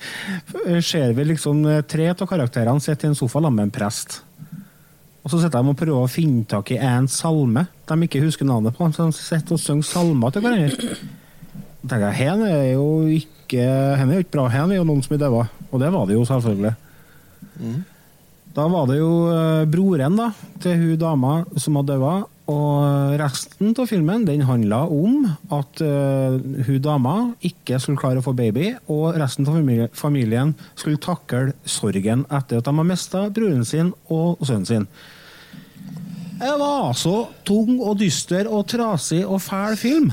ser 0.90 1.12
vi 1.16 1.26
liksom 1.28 1.64
eh, 1.70 1.82
tre 1.86 2.08
av 2.14 2.26
karakterene 2.28 2.82
sitte 2.82 3.06
i 3.06 3.12
en 3.12 3.18
sofa 3.18 3.38
sammen 3.40 3.60
med 3.60 3.68
en 3.68 3.76
prest. 3.76 4.20
Og 5.26 5.32
så 5.32 5.40
sitter 5.42 5.58
de 5.58 5.72
og 5.72 5.78
prøver 5.78 6.06
å 6.06 6.10
finne 6.10 6.46
tak 6.46 6.70
i 6.70 6.78
en 6.78 7.08
salme 7.10 7.66
de 7.86 8.06
ikke 8.06 8.22
husker 8.22 8.46
navnet 8.46 8.76
på. 8.76 8.86
Så 8.94 9.08
de 9.08 9.16
sitter 9.16 9.56
og 9.56 9.62
synger 9.62 9.86
salmer 9.86 10.34
til 10.34 10.44
hverandre. 10.44 10.92
Og 11.82 11.90
tenker 11.90 12.06
jeg, 12.08 12.18
Hen 12.20 12.44
er 12.46 12.68
jo 12.74 12.86
ikke 13.10 13.32
hen 13.46 14.10
er 14.10 14.18
jo 14.18 14.24
ikke 14.24 14.34
bra. 14.34 14.46
Hen 14.50 14.72
er 14.74 14.80
jo 14.80 14.86
noen 14.86 15.02
som 15.04 15.14
er 15.14 15.22
daua. 15.22 15.44
Og 15.70 15.82
det 15.82 15.90
var 15.94 16.08
det 16.08 16.16
jo, 16.16 16.24
selvfølgelig. 16.26 16.72
Da 18.56 18.64
var 18.72 18.88
det 18.88 18.96
jo 18.98 19.10
eh, 19.30 19.66
broren 19.70 20.16
da, 20.18 20.30
til 20.62 20.80
hun 20.80 20.98
dama 21.00 21.34
som 21.60 21.78
hadde 21.78 21.94
daua. 21.94 22.16
Og 22.46 23.16
resten 23.18 23.72
av 23.74 23.88
filmen 23.90 24.22
den 24.26 24.44
handla 24.46 24.84
om 24.86 25.24
at 25.50 25.80
uh, 25.82 26.36
hun 26.38 26.78
dama 26.82 27.14
ikke 27.42 27.80
skulle 27.82 27.98
klare 27.98 28.22
å 28.22 28.26
få 28.26 28.36
baby, 28.38 28.70
og 28.86 29.18
resten 29.18 29.48
av 29.50 29.58
familien 29.98 30.54
skulle 30.76 31.02
takle 31.02 31.56
sorgen 31.66 32.22
etter 32.30 32.62
at 32.62 32.68
de 32.68 32.76
har 32.78 32.86
mista 32.86 33.24
broren 33.34 33.66
sin 33.66 33.90
og 34.06 34.46
sønnen 34.46 34.68
sin. 34.70 34.88
Det 36.36 36.54
var 36.60 36.90
altså 36.92 37.16
tung 37.48 37.80
og 37.80 37.98
dyster 37.98 38.46
og 38.52 38.66
trasig 38.70 39.24
og 39.24 39.40
fæl 39.42 39.76
film. 39.80 40.10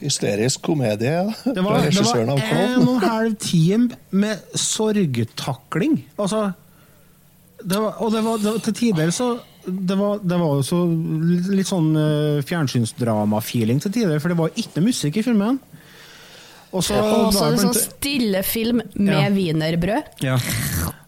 Hysterisk 0.00 0.64
komedie 0.64 1.12
ja. 1.12 1.26
Det 1.44 1.62
fra 1.62 1.62
var, 1.62 1.84
det 1.84 2.04
var 2.04 2.22
en 2.22 2.30
og 2.88 2.94
en 2.94 3.02
halv 3.04 3.34
time 3.40 3.90
med 4.10 4.56
sorgtakling. 4.56 6.00
Altså 6.18 6.48
det 7.62 7.78
var, 7.80 8.00
Og 8.00 8.12
det 8.12 8.24
var, 8.24 8.40
det 8.40 8.52
var 8.52 8.64
til 8.64 8.74
tider 8.74 9.10
så 9.10 9.36
det 9.66 9.96
var, 9.98 10.20
det 10.22 10.38
var 10.40 10.60
også 10.60 10.76
så 10.76 11.52
litt 11.54 11.68
sånn 11.70 11.88
uh, 11.98 12.42
fjernsynsdrama-feeling 12.46 13.80
til 13.82 13.92
tider, 13.98 14.20
for 14.22 14.32
det 14.32 14.38
var 14.38 14.54
ikke 14.54 14.80
noe 14.80 14.90
musikk 14.90 15.18
i 15.20 15.24
filmen. 15.26 15.58
Og 16.76 16.82
så 16.84 16.96
Og 16.98 17.32
en 17.40 17.58
sånn 17.58 17.74
stille 17.78 18.42
film 18.44 18.82
med 18.94 19.14
Ja. 19.14 19.30
wienerbrød. 19.30 20.22
ja. 20.22 20.36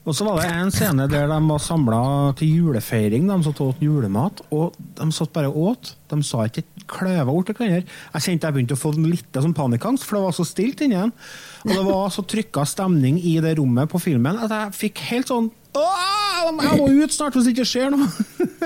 Og 0.08 0.14
så 0.16 0.24
var 0.24 0.40
det 0.40 0.48
en 0.56 0.70
scene 0.72 1.04
der 1.10 1.26
de 1.28 1.48
var 1.50 1.58
samla 1.60 2.34
til 2.34 2.48
julefeiring, 2.48 3.26
de 3.28 3.44
satt 3.44 3.60
og 3.60 3.74
åt 3.74 3.80
julemat. 3.84 4.40
Og 4.50 4.72
de 4.96 5.12
satt 5.12 5.34
bare 5.34 5.50
og 5.50 5.56
åt. 5.74 5.90
De 6.08 6.22
sa 6.24 6.46
ikke 6.48 6.62
et 6.64 6.86
kløva 6.88 7.28
ord 7.28 7.44
til 7.44 7.54
hverandre. 7.58 7.84
Jeg 8.14 8.22
kjente 8.24 8.48
jeg 8.48 8.54
begynte 8.56 8.72
å 8.78 8.80
få 8.80 8.94
litt 8.96 9.36
sånn 9.36 9.52
panikkangst, 9.52 10.04
for 10.08 10.16
det 10.16 10.24
var 10.24 10.32
så 10.32 10.46
stilt 10.48 10.80
inni 10.80 10.96
igjen. 10.96 11.12
Og 11.66 11.74
det 11.74 11.84
var 11.84 12.08
så 12.08 12.24
trykka 12.24 12.64
stemning 12.64 13.18
i 13.20 13.38
det 13.44 13.58
rommet 13.58 13.90
på 13.92 14.00
filmen 14.00 14.38
at 14.38 14.48
jeg 14.48 14.78
fikk 14.78 15.04
helt 15.10 15.28
sånn 15.28 15.50
Jeg 15.76 16.78
må 16.78 16.88
ut 17.02 17.12
snart 17.14 17.36
hvis 17.36 17.48
det 17.48 17.56
ikke 17.56 17.68
skjer 17.68 17.92
noe! 17.92 18.08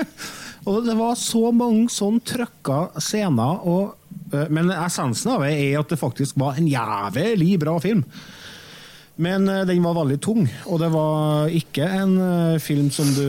og 0.69 0.85
det 0.87 0.95
var 0.97 1.17
så 1.19 1.49
mange 1.55 1.89
sånn 1.91 2.21
trøkka 2.23 2.85
scener. 3.01 3.65
Og, 3.67 3.97
øh, 4.31 4.47
men 4.53 4.71
essensen 4.75 5.35
av 5.35 5.43
det 5.45 5.51
er 5.57 5.81
at 5.81 5.91
det 5.91 5.99
faktisk 5.99 6.39
var 6.39 6.59
en 6.59 6.69
jævlig 6.69 7.57
bra 7.61 7.75
film. 7.83 8.05
Men 9.15 9.45
eh, 9.49 9.61
den 9.69 9.83
var 9.85 9.93
veldig 9.93 10.17
tung, 10.25 10.47
og 10.65 10.79
det 10.81 10.87
var 10.89 11.51
ikke 11.53 11.85
en 11.85 12.13
eh, 12.17 12.61
film 12.63 12.87
som 12.93 13.11
du 13.13 13.27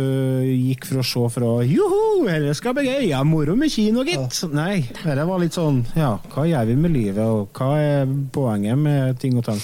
gikk 0.48 0.86
for 0.88 1.02
å 1.02 1.04
se 1.04 1.24
fra 1.34 1.50
Joho, 1.68 2.22
dette 2.24 2.54
skal 2.56 2.72
bli 2.78 2.86
gøy, 2.88 3.10
ja, 3.10 3.20
moro 3.28 3.52
med 3.58 3.72
kino, 3.72 4.00
gitt. 4.08 4.38
Nei, 4.56 4.86
dette 5.02 5.26
var 5.28 5.42
litt 5.42 5.56
sånn 5.56 5.82
Ja, 5.92 6.14
hva 6.32 6.46
gjør 6.48 6.70
vi 6.70 6.78
med 6.86 6.94
livet, 6.96 7.20
og 7.20 7.52
hva 7.52 7.74
er 7.76 8.16
poenget 8.32 8.80
med 8.80 9.20
ting 9.20 9.36
og 9.36 9.44
tang? 9.50 9.60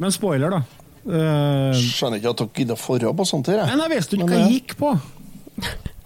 Men 0.00 0.12
spoiler, 0.12 0.52
da. 0.52 0.64
Eh, 1.06 1.76
Skjønner 1.78 2.18
ikke 2.18 2.32
at 2.32 2.40
dere 2.42 2.54
gidder 2.60 2.78
å 2.78 2.80
forra 2.80 3.12
på 3.14 3.26
sånt 3.28 3.50
her. 3.52 3.62
jeg. 3.62 3.70
men 3.70 3.84
jeg 3.84 3.94
visste 3.94 4.18
ikke 4.18 4.30
hva 4.30 4.40
jeg 4.42 4.56
gikk 4.56 4.76
på. 4.80 4.94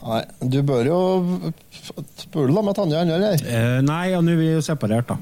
Nei, 0.00 0.20
du 0.48 0.62
bør 0.64 0.86
jo 0.88 0.98
Bør 2.32 2.46
du 2.48 2.54
la 2.54 2.62
meg 2.64 2.76
Tanja 2.78 3.02
andre, 3.02 3.16
eller? 3.18 3.42
Eh, 3.44 3.80
nei, 3.84 4.04
ja, 4.14 4.20
nå 4.24 4.32
er 4.32 4.38
vi 4.38 4.50
jo 4.54 4.62
separert, 4.64 5.10
da. 5.10 5.18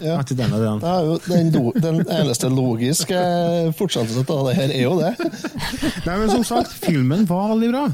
Ja. 0.00 0.16
Denne 0.24 0.56
Det 0.80 0.88
er 0.88 1.06
jo 1.06 1.16
den, 1.26 1.50
do, 1.52 1.62
den 1.76 2.00
eneste 2.08 2.48
logiske 2.48 3.18
fortsettelsen 3.76 4.24
av 4.32 4.46
det 4.48 4.54
her 4.56 4.72
er 4.72 4.84
jo 4.86 4.94
det. 4.96 5.12
Nei, 6.06 6.14
men 6.14 6.30
som 6.32 6.44
sagt, 6.48 6.72
filmen 6.80 7.26
var 7.28 7.50
veldig 7.52 7.68
bra. 7.72 7.84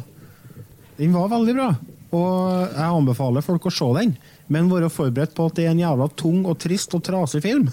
Den 1.01 1.17
var 1.17 1.33
veldig 1.35 1.57
bra. 1.59 1.69
Og 2.15 2.37
jeg 2.71 2.87
anbefaler 2.87 3.45
folk 3.45 3.67
å 3.67 3.75
se 3.75 3.89
den, 3.99 4.15
men 4.53 4.69
være 4.71 4.91
forberedt 4.93 5.33
på 5.35 5.47
at 5.51 5.57
det 5.59 5.65
er 5.67 5.73
en 5.75 5.81
jævla 5.83 6.07
tung 6.19 6.45
og 6.47 6.59
trist 6.63 6.95
og 6.95 7.03
trasig 7.07 7.41
film. 7.43 7.67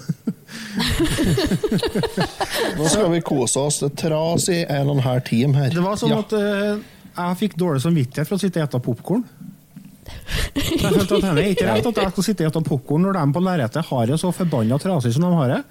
Nå 2.78 2.88
skal 2.90 3.10
vi 3.12 3.20
kose 3.24 3.60
oss. 3.62 3.78
Det 3.82 3.90
er 3.92 3.96
tras 4.04 4.48
i 4.52 4.60
en 4.64 4.90
og 4.90 4.96
en 4.98 5.04
halv 5.06 5.22
time 5.28 5.54
her. 5.58 5.70
Det 5.74 5.82
var 5.84 5.96
sånn 6.00 6.12
Ja. 6.14 6.18
at 6.24 6.32
uh, 6.34 6.82
jeg 7.14 7.38
fikk 7.44 7.54
dårlig 7.60 7.82
samvittighet 7.84 8.28
for 8.28 8.36
å 8.38 8.42
sitte 8.42 8.62
og 8.64 8.68
spise 8.72 8.86
popkorn. 8.88 9.24
Jeg 10.54 10.80
følte 10.82 11.20
at 11.20 11.24
det 11.38 11.44
er 11.44 11.52
ikke 11.54 11.68
rett 11.70 11.86
at 11.88 12.00
jeg 12.02 12.10
skal 12.14 12.26
sitte 12.26 12.46
og 12.48 12.52
spise 12.56 12.68
popkorn 12.68 13.02
når 13.06 13.12
de 13.20 13.24
på 13.36 13.40
lerretet 13.44 13.82
har 13.90 14.04
det 14.10 14.16
så 14.20 14.28
forbanna 14.34 14.76
trasig 14.82 15.12
som 15.14 15.24
de 15.28 15.32
har 15.38 15.48
det. 15.54 15.62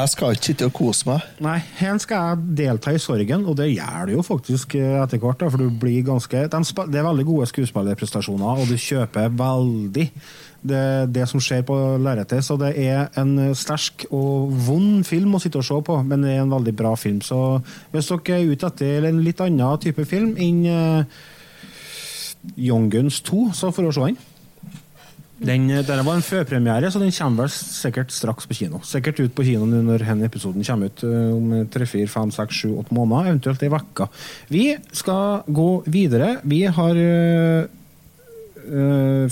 Jeg 0.00 0.12
skal 0.14 0.36
ikke 0.36 0.46
sitte 0.48 0.66
og 0.70 0.72
kose 0.72 1.08
meg. 1.08 1.24
Nei, 1.44 1.58
her 1.76 1.98
skal 2.00 2.30
jeg 2.30 2.52
delta 2.62 2.92
i 2.94 3.00
sorgen, 3.02 3.42
og 3.44 3.56
det 3.58 3.66
gjør 3.68 4.06
du 4.08 4.14
jo 4.14 4.22
faktisk 4.24 4.76
eh, 4.78 4.96
etter 5.02 5.20
hvert. 5.20 5.42
For 5.52 5.60
du 5.60 5.80
blir 5.82 6.06
ganske, 6.06 6.44
de, 6.48 6.60
det 6.92 7.00
er 7.00 7.04
veldig 7.04 7.26
gode 7.28 7.48
skuespillerprestasjoner, 7.50 8.62
og 8.62 8.70
du 8.70 8.78
kjøper 8.80 9.28
veldig 9.36 10.06
det, 10.62 10.84
det 11.12 11.26
som 11.28 11.42
skjer 11.42 11.66
på 11.68 11.76
lerretet. 12.00 12.44
Så 12.46 12.56
det 12.60 12.72
er 12.80 13.10
en 13.20 13.52
sterk 13.58 14.06
og 14.08 14.54
vond 14.68 15.04
film 15.08 15.36
å 15.36 15.42
sitte 15.42 15.60
og 15.60 15.68
se 15.68 15.82
på, 15.84 15.98
men 16.06 16.24
det 16.24 16.32
er 16.36 16.46
en 16.46 16.56
veldig 16.56 16.74
bra 16.80 16.94
film. 17.00 17.20
Så 17.24 17.60
hvis 17.92 18.08
dere 18.08 18.40
er 18.40 18.54
ute 18.54 18.72
etter 18.72 19.10
en 19.10 19.20
litt 19.24 19.44
annen 19.44 19.84
type 19.84 20.08
film 20.08 20.32
enn 20.40 20.64
uh, 20.64 21.22
Young 22.56 22.88
Guns 22.92 23.20
2, 23.28 23.50
så 23.56 23.72
får 23.74 23.88
dere 23.88 23.98
se 23.98 24.10
den. 24.12 24.20
Den, 25.40 25.70
eh, 25.70 25.84
denne 25.86 26.04
var 26.04 26.18
en 26.18 26.24
førpremiere, 26.24 26.90
så 26.92 27.00
den 27.00 27.12
kommer 27.16 27.46
vel 27.46 27.52
sikkert 27.54 28.12
straks 28.12 28.46
på 28.46 28.54
kino. 28.58 28.80
Sikkert 28.84 29.20
ut 29.20 29.34
på 29.34 29.44
kino 29.46 29.64
når 29.64 30.04
denne 30.04 30.28
episoden 30.28 30.64
kommer 30.66 30.86
ut 30.92 31.04
eh, 31.04 31.32
om 31.32 31.66
tre, 31.72 31.86
fire, 31.88 32.08
fem, 32.12 32.30
seks, 32.30 32.60
sju, 32.60 32.76
åtte 32.76 32.94
måneder, 32.96 33.32
eventuelt 33.32 33.62
ei 33.64 33.72
uke. 33.72 34.08
Vi 34.52 34.76
skal 34.92 35.42
gå 35.48 35.70
videre. 35.88 36.40
Vi 36.44 36.62
har 36.68 36.94
øh, 37.00 37.64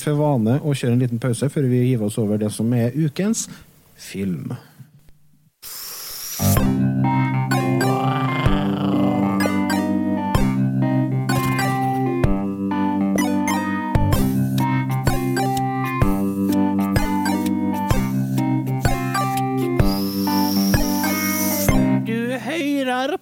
for 0.00 0.16
vane 0.16 0.58
å 0.64 0.72
kjøre 0.72 0.96
en 0.96 1.04
liten 1.04 1.20
pause 1.20 1.50
før 1.52 1.68
vi 1.68 1.84
hiver 1.90 2.08
oss 2.08 2.18
over 2.18 2.40
det 2.40 2.50
som 2.56 2.72
er 2.72 2.96
ukens 2.96 3.48
film. 3.98 4.56
Du 6.38 6.87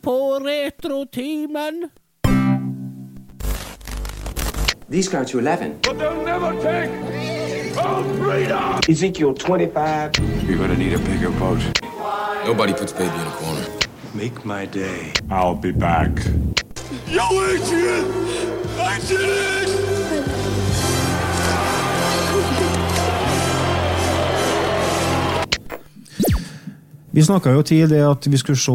på 0.06 0.38
Retrotimen. 0.38 1.90
These 4.88 5.08
go 5.08 5.24
to 5.24 5.38
11. 5.38 5.78
But 5.82 5.98
they'll 5.98 6.24
never 6.24 6.52
take 6.62 6.90
our 7.76 8.04
freedom! 8.04 8.80
Ezekiel 8.88 9.34
25. 9.34 10.12
You're 10.48 10.58
gonna 10.58 10.76
need 10.76 10.92
a 10.92 10.98
bigger 10.98 11.30
boat. 11.30 11.58
Nobody 12.44 12.72
puts 12.72 12.92
baby 12.92 13.16
in 13.20 13.26
a 13.26 13.30
corner. 13.30 13.66
Make 14.14 14.44
my 14.44 14.66
day. 14.66 15.12
I'll 15.28 15.56
be 15.56 15.72
back. 15.72 16.12
Yo, 17.08 17.24
Adrian! 17.50 18.04
I 18.78 19.00
did 19.08 19.20
it! 19.20 19.95
Vi 27.16 27.22
snakka 27.24 27.54
jo 27.54 27.62
til 27.64 27.88
det 27.88 28.02
at 28.04 28.26
vi 28.28 28.36
skulle 28.36 28.60
se 28.60 28.72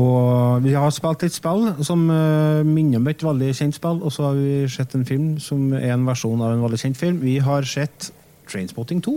Vi 0.64 0.72
har 0.74 0.90
spilt 0.90 1.24
et 1.28 1.36
spill 1.36 1.68
som 1.86 2.08
uh, 2.10 2.64
minner 2.66 2.98
om 2.98 3.10
et 3.12 3.22
veldig 3.22 3.52
kjent 3.54 3.78
spill, 3.78 4.02
og 4.02 4.14
så 4.16 4.32
har 4.32 4.40
vi 4.40 4.64
sett 4.72 4.96
en 4.98 5.06
film 5.06 5.36
som 5.40 5.70
er 5.78 5.94
en 5.94 6.08
versjon 6.08 6.42
av 6.42 6.56
en 6.56 6.64
veldig 6.66 6.80
kjent 6.82 6.98
film. 6.98 7.20
Vi 7.22 7.38
har 7.38 7.68
sett 7.70 8.10
Trainspotting 8.50 9.04
2. 9.06 9.14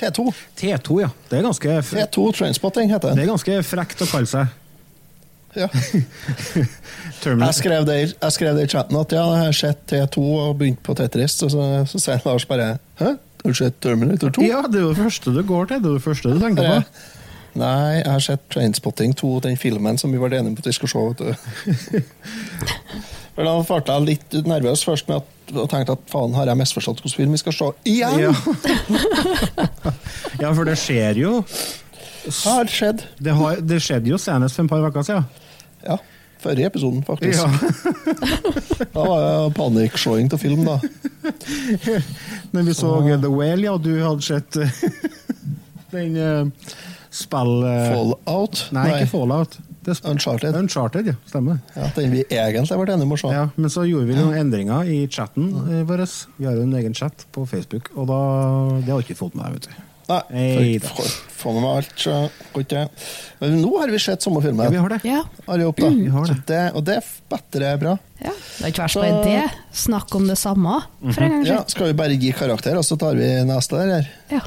T2. 0.00 0.24
T2, 0.56 0.96
ja. 1.02 1.10
Det 1.28 1.38
er 1.38 1.44
ganske, 1.44 1.76
T2 1.90 2.24
Trainspotting 2.38 2.90
heter 2.94 3.10
det 3.10 3.18
den. 3.18 3.26
er 3.26 3.32
ganske 3.34 3.60
frekt 3.68 4.00
å 4.00 4.08
kalle 4.08 4.30
seg. 4.30 4.56
Ja. 5.58 5.66
Jeg 7.20 7.54
skrev 7.58 7.84
det, 7.84 7.94
jeg 8.14 8.32
skrev 8.32 8.56
det 8.56 8.62
i 8.64 8.68
chatten 8.70 8.96
at 8.96 9.12
ja, 9.12 9.22
jeg 9.34 9.48
har 9.50 9.56
sett 9.58 9.80
T2 9.90 10.22
og 10.24 10.54
begynt 10.56 10.78
på 10.86 10.94
Tetris, 10.96 11.34
og 11.44 11.50
så, 11.52 11.64
så 11.90 12.00
sier 12.00 12.22
Lars 12.24 12.46
bare 12.48 12.78
Hæ? 12.96 13.10
Har 13.42 13.52
du 13.52 13.58
sett 13.58 13.76
Terminator 13.84 14.32
2? 14.38 14.44
Ja, 14.46 14.62
det 14.64 14.80
er 14.80 14.86
jo 14.86 14.92
det 14.94 15.02
første 15.02 15.34
du 15.34 15.42
går 15.44 15.68
til. 15.68 15.82
Det 15.84 15.90
er 15.90 15.98
det 15.98 16.04
første 16.06 16.32
du 16.32 16.40
tenker 16.40 16.64
på. 16.64 17.19
Nei, 17.58 17.98
jeg 17.98 18.10
har 18.10 18.22
sett 18.22 18.44
Trainspotting 18.52 19.14
2, 19.18 19.30
den 19.46 19.56
filmen 19.58 19.98
som 19.98 20.12
vi 20.12 20.20
var 20.20 20.34
enige 20.34 20.52
om 20.52 20.58
at 20.58 20.66
vi 20.66 20.74
skulle 20.76 20.90
se. 20.92 20.98
Vet 20.98 21.18
du. 21.18 22.02
For 23.34 23.46
Da 23.46 23.56
ble 23.64 23.94
jeg 23.94 24.06
litt 24.06 24.34
nervøs 24.46 24.82
først 24.84 25.08
med 25.08 25.22
at, 25.22 25.52
og 25.54 25.68
tenkte 25.72 25.96
at 25.96 26.02
faen, 26.12 26.34
har 26.36 26.50
jeg 26.50 26.60
misforstått 26.60 27.00
hvilken 27.00 27.16
film 27.16 27.34
vi 27.34 27.40
skal 27.40 27.56
se 27.56 27.68
igjen? 27.88 28.18
Ja. 28.20 28.32
ja, 30.42 30.50
for 30.52 30.68
det 30.68 30.76
skjer 30.78 31.18
jo 31.22 31.32
Det 31.40 32.34
Har 32.44 32.68
skjedd. 32.70 33.04
Det, 33.18 33.34
har, 33.34 33.62
det 33.64 33.80
skjedde 33.82 34.12
jo 34.12 34.18
senest 34.20 34.58
for 34.58 34.66
en 34.66 34.70
par 34.70 34.84
uker 34.84 35.06
siden. 35.06 35.24
Ja. 35.86 35.96
Forrige 36.40 36.68
episoden, 36.68 37.02
faktisk. 37.04 37.40
Ja. 37.40 37.48
Da 38.94 39.02
var 39.04 39.24
det 39.24 39.54
panikkseing 39.56 40.30
til 40.32 40.40
film, 40.40 40.62
da. 40.64 40.78
Når 42.52 42.62
vi 42.68 42.74
så 42.76 42.94
The 43.08 43.28
Whale, 43.28 43.66
ja, 43.66 43.74
du 43.76 43.90
hadde 44.00 44.24
sett 44.24 44.56
den 45.92 46.16
uh, 46.16 46.46
spill... 47.10 47.52
eh, 47.66 47.90
Fallout? 47.92 48.62
Nei, 48.76 48.86
ikke 48.96 49.10
Fallout. 49.14 49.58
Det 49.80 49.94
er 49.96 50.10
Uncharted. 50.10 50.56
Uncharted, 50.58 51.06
ja. 51.08 51.14
Stemmer. 51.26 51.60
Ja, 51.74 51.86
den 51.96 52.12
vi 52.12 52.24
egentlig 52.28 52.76
ble 52.82 52.92
enige 52.94 53.06
om 53.08 53.14
å 53.16 53.20
se. 53.20 53.30
Ja, 53.32 53.46
men 53.56 53.72
så 53.72 53.86
gjorde 53.88 54.10
vi 54.10 54.18
noen 54.18 54.36
endringer 54.36 54.88
i 54.92 54.98
chatten 55.08 55.48
eh, 55.64 55.84
vår. 55.88 56.04
Vi 56.36 56.48
har 56.48 56.58
jo 56.58 56.66
en 56.66 56.74
egen 56.76 56.96
chat 56.96 57.24
på 57.32 57.46
Facebook, 57.48 57.88
og 57.96 58.10
da, 58.10 58.18
det 58.84 58.92
har 58.92 59.00
ikke 59.06 59.16
fått 59.18 59.38
med 59.38 59.46
deg, 59.48 59.56
vet 59.56 59.70
du. 59.70 59.86
Nei, 60.10 60.20
Nei 60.34 60.78
får 60.82 61.10
få 61.40 61.52
med 61.54 61.62
meg 61.62 61.76
alt. 61.80 62.06
ikke. 62.58 62.84
Men 63.40 63.56
nå 63.62 63.70
har 63.78 63.92
vi 63.94 64.00
sett 64.02 64.24
sommerfilmen. 64.26 64.64
Ja, 64.66 64.72
vi 64.74 64.80
har 64.82 64.92
det. 64.92 65.00
Ja. 65.06 65.20
Har 65.46 65.64
opp, 65.68 65.80
da. 65.80 65.90
Vi 65.94 66.08
har 66.12 66.26
det. 66.28 66.38
Det, 66.50 66.62
og 66.74 66.84
det 66.88 66.96
er 66.98 67.10
bedre 67.30 67.74
bra. 67.80 67.96
ja. 68.20 68.32
Det 68.34 68.66
er 68.66 68.72
ikke 68.74 68.82
verst 68.84 69.00
bare 69.00 69.20
det. 69.24 69.44
Snakk 69.86 70.14
om 70.18 70.26
det 70.28 70.36
samme, 70.36 70.80
for 71.00 71.24
en 71.24 71.36
gangs 71.38 71.48
Ja, 71.48 71.60
skal 71.70 71.92
vi 71.92 71.98
bare 72.02 72.18
gi 72.20 72.32
karakter, 72.36 72.76
og 72.76 72.84
så 72.84 72.98
tar 73.00 73.16
vi 73.16 73.30
neste, 73.48 73.78
eller? 73.80 74.10
Ja. 74.34 74.42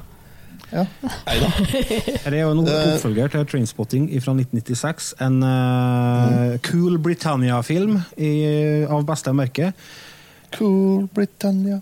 Ja. 0.74 0.84
Nei 1.04 1.36
da. 1.40 1.50
Er 2.28 2.38
jo 2.40 2.50
en 2.52 2.64
Eh. 2.68 2.94
oppfølger 2.96 3.28
til 3.34 3.46
Trainspotting 3.52 4.08
fra 4.24 4.34
1996. 4.34 5.14
En 5.22 5.36
uh, 5.46 6.58
Cool 6.66 6.98
Britannia-film 7.00 8.00
av 8.90 9.06
beste 9.06 9.34
merke. 9.38 9.72
Cool 10.58 11.08
Britannia. 11.14 11.80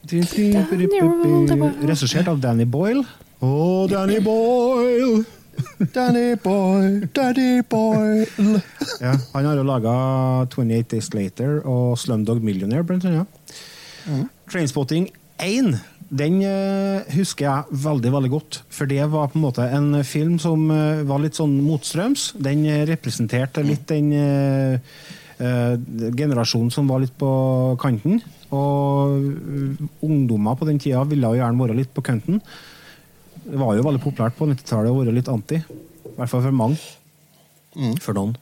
Regissert 1.82 2.28
av 2.32 2.40
Danny 2.44 2.66
Boyle. 2.66 3.04
Å, 3.42 3.88
Danny 3.92 4.20
Boyle! 4.24 5.24
Danny 5.94 6.36
boy, 6.42 7.02
daddy 7.14 7.62
boy. 7.70 8.24
Ja, 9.04 9.12
han 9.34 9.46
har 9.46 9.58
jo 9.60 9.66
laga 9.68 9.92
28 10.50 10.88
Days 10.96 11.10
Later 11.14 11.60
og 11.68 12.00
Slumdog 12.02 12.40
Millionaire, 12.42 12.86
blant 12.88 13.06
annet. 13.06 13.28
Trainspotting 14.50 15.10
1 15.44 15.76
den 16.12 16.42
eh, 16.44 17.08
husker 17.16 17.46
jeg 17.46 17.80
veldig 17.86 18.12
veldig 18.12 18.32
godt. 18.34 18.60
For 18.74 18.90
det 18.90 19.06
var 19.14 19.30
på 19.32 19.40
en 19.40 19.46
måte 19.46 19.68
en 19.72 19.94
film 20.04 20.36
som 20.44 20.66
eh, 20.74 21.06
var 21.08 21.22
litt 21.24 21.40
sånn 21.40 21.54
motstrøms. 21.64 22.34
Den 22.36 22.66
eh, 22.68 22.84
representerte 22.90 23.64
litt 23.64 23.86
den 23.88 24.12
eh, 24.18 24.98
eh, 25.40 25.78
generasjonen 26.20 26.74
som 26.76 26.92
var 26.92 27.00
litt 27.04 27.16
på 27.20 27.32
kanten. 27.80 28.20
Og 28.52 30.04
ungdommer 30.04 30.60
på 30.60 30.68
den 30.68 30.84
tida 30.84 31.06
ville 31.08 31.32
jo 31.32 31.40
gjerne 31.40 31.64
være 31.64 31.80
litt 31.80 31.96
på 31.96 32.04
kanten. 32.04 32.44
Det 33.46 33.58
var 33.58 33.78
jo 33.78 33.88
veldig 33.88 34.04
populært 34.04 34.36
på 34.36 34.50
90-tallet 34.52 34.92
å 34.92 35.00
være 35.00 35.16
litt 35.16 35.32
anti. 35.32 35.64
I 35.64 36.16
hvert 36.18 36.34
fall 36.34 36.44
for 36.44 36.60
mange. 36.60 36.82
For 38.04 38.18
noen. 38.18 38.36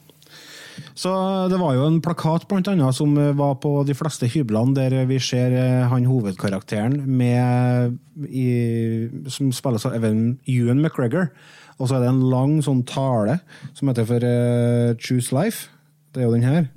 Så 0.94 1.12
det 1.52 1.58
var 1.60 1.76
jo 1.76 1.86
en 1.86 2.00
plakat 2.04 2.46
blant 2.50 2.68
annet 2.70 2.96
som 2.96 3.16
eh, 3.18 3.32
var 3.36 3.56
på 3.62 3.72
de 3.88 3.96
fleste 3.96 4.28
hyblene, 4.30 4.74
der 4.76 5.06
vi 5.10 5.20
ser 5.22 5.54
eh, 5.56 5.88
han 5.90 6.08
hovedkarakteren 6.08 7.00
med, 7.06 7.96
i, 8.28 9.08
som 9.30 9.52
spilles 9.54 9.86
av 9.88 9.96
Evan 9.98 10.38
Ewan 10.48 10.82
McGregor. 10.82 11.30
Og 11.80 11.88
så 11.88 11.96
er 11.96 12.04
det 12.04 12.12
en 12.12 12.26
lang 12.28 12.58
sånn 12.64 12.84
tale 12.84 13.38
som 13.72 13.88
heter 13.88 14.04
for 14.04 14.20
uh, 14.20 14.92
Choose 15.00 15.32
Life. 15.32 15.70
Det 16.12 16.20
er 16.20 16.28
jo 16.28 16.34
den 16.34 16.44
her. 16.44 16.68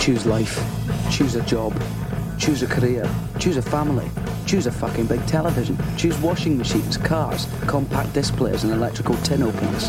Choose 0.00 0.26
life. 0.26 0.58
Choose 1.10 1.36
a 1.36 1.44
job. 1.44 1.72
Choose 2.38 2.62
a 2.62 2.66
career. 2.66 3.06
Choose 3.38 3.58
a 3.58 3.62
family. 3.62 4.10
Choose 4.50 4.66
a 4.66 4.72
fucking 4.72 5.06
big 5.06 5.24
television. 5.26 5.78
Choose 5.96 6.18
washing 6.18 6.58
machines, 6.58 6.96
cars, 6.96 7.46
compact 7.68 8.12
displays, 8.14 8.64
and 8.64 8.72
electrical 8.72 9.14
tin 9.22 9.42
openers. 9.42 9.86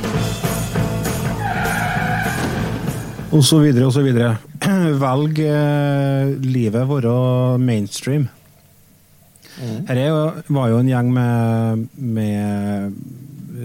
Og 3.31 3.43
så 3.43 3.57
videre 3.59 3.85
og 3.85 3.93
så 3.93 4.03
videre. 4.05 4.37
Velg 5.01 5.39
eh, 5.39 6.35
livet 6.45 6.89
være 6.89 7.57
mainstream. 7.57 8.27
Her 9.89 9.97
er 9.97 10.07
jo, 10.07 10.31
var 10.53 10.69
jo 10.69 10.77
en 10.77 10.93
gjeng 10.93 11.09
med, 11.13 11.87
med 11.97 12.93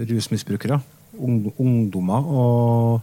rusmisbrukere. 0.09 0.81
Ung, 1.19 1.53
ungdommer. 1.57 2.25
Og 2.25 3.01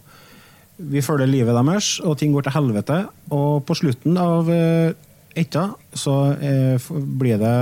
vi 0.79 1.01
følger 1.01 1.31
livet 1.31 1.55
deres, 1.55 2.01
og 2.01 2.19
ting 2.19 2.35
går 2.35 2.49
til 2.49 2.59
helvete. 2.59 3.05
Og 3.31 3.63
på 3.63 3.79
slutten 3.85 4.19
av 4.19 4.51
eh, 4.51 4.95
etta 5.39 5.69
så 5.93 6.15
eh, 6.39 6.91
blir 7.21 7.39
det 7.41 7.55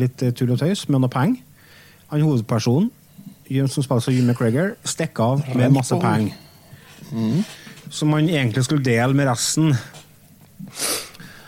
litt 0.00 0.24
tull 0.36 0.54
og 0.54 0.60
tøys 0.60 0.86
med 0.88 1.02
noe 1.02 1.12
penger. 1.12 1.42
Han 2.12 2.22
hovedpersonen, 2.22 2.90
som 3.70 3.82
spiller 3.82 4.02
som 4.04 4.14
Jim 4.14 4.28
McGregor, 4.30 4.74
stikker 4.86 5.36
av 5.36 5.56
med 5.56 5.74
masse 5.74 5.96
penger 6.02 6.34
som 7.90 8.12
han 8.12 8.28
egentlig 8.28 8.64
skulle 8.66 8.84
dele 8.84 9.14
med 9.14 9.28
resten. 9.30 9.74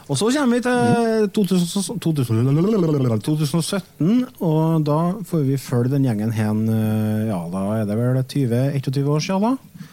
Og 0.08 0.16
så 0.16 0.30
kommer 0.32 0.56
vi 0.56 0.62
til 0.64 1.28
2000, 1.36 1.98
2000, 2.00 3.20
2017, 3.26 4.24
og 4.40 4.86
da 4.86 4.98
får 5.28 5.44
vi 5.44 5.58
følge 5.60 5.92
den 5.92 6.06
gjengen 6.08 6.32
hen 6.32 6.62
eh, 6.72 7.28
Ja, 7.28 7.42
da 7.52 7.64
er 7.76 7.84
det 7.88 7.98
vel 7.98 8.22
20-21 8.22 9.10
år 9.12 9.20
siden, 9.26 9.44
da. 9.44 9.84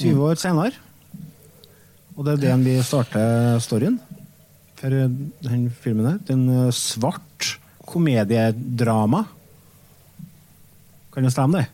20 0.00 0.24
år 0.30 0.40
senere. 0.40 0.72
Og 2.16 2.24
det 2.24 2.38
er 2.38 2.42
den 2.46 2.64
vi 2.64 2.78
starter 2.86 3.58
storyen 3.60 3.98
eh, 4.92 5.14
den 5.46 5.70
filmen 5.70 6.10
her. 6.10 6.18
Det 6.20 6.34
er 6.34 6.40
en 6.40 6.66
eh, 6.66 6.74
svart 6.76 7.54
komediedrama. 7.84 9.24
Kan 11.14 11.24
det 11.24 11.32
stemme, 11.32 11.62
det? 11.62 11.70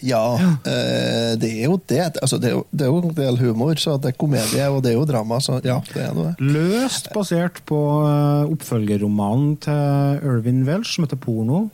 Ja, 0.00 0.38
eh, 0.64 1.36
det 1.40 1.50
er 1.50 1.66
jo 1.68 1.76
det. 1.90 2.04
Altså, 2.22 2.38
det, 2.40 2.50
er 2.50 2.56
jo, 2.56 2.62
det 2.72 2.86
er 2.86 2.92
jo 2.92 3.00
en 3.02 3.16
del 3.16 3.40
humor, 3.42 3.74
så 3.80 3.98
det 4.00 4.12
er 4.12 4.20
komedie 4.20 4.68
og 4.72 4.80
det 4.84 4.94
er 4.94 4.96
jo 4.96 5.08
drama, 5.08 5.40
så 5.44 5.58
ja, 5.64 5.76
det 5.92 6.04
er 6.06 6.14
noe. 6.16 6.32
Løst 6.40 7.10
basert 7.14 7.60
på 7.68 7.80
eh, 8.06 8.52
oppfølgerromanen 8.54 9.58
til 9.66 10.24
Irvin 10.24 10.64
Welsh, 10.68 10.96
som 10.96 11.06
heter 11.06 11.20
Porno. 11.20 11.66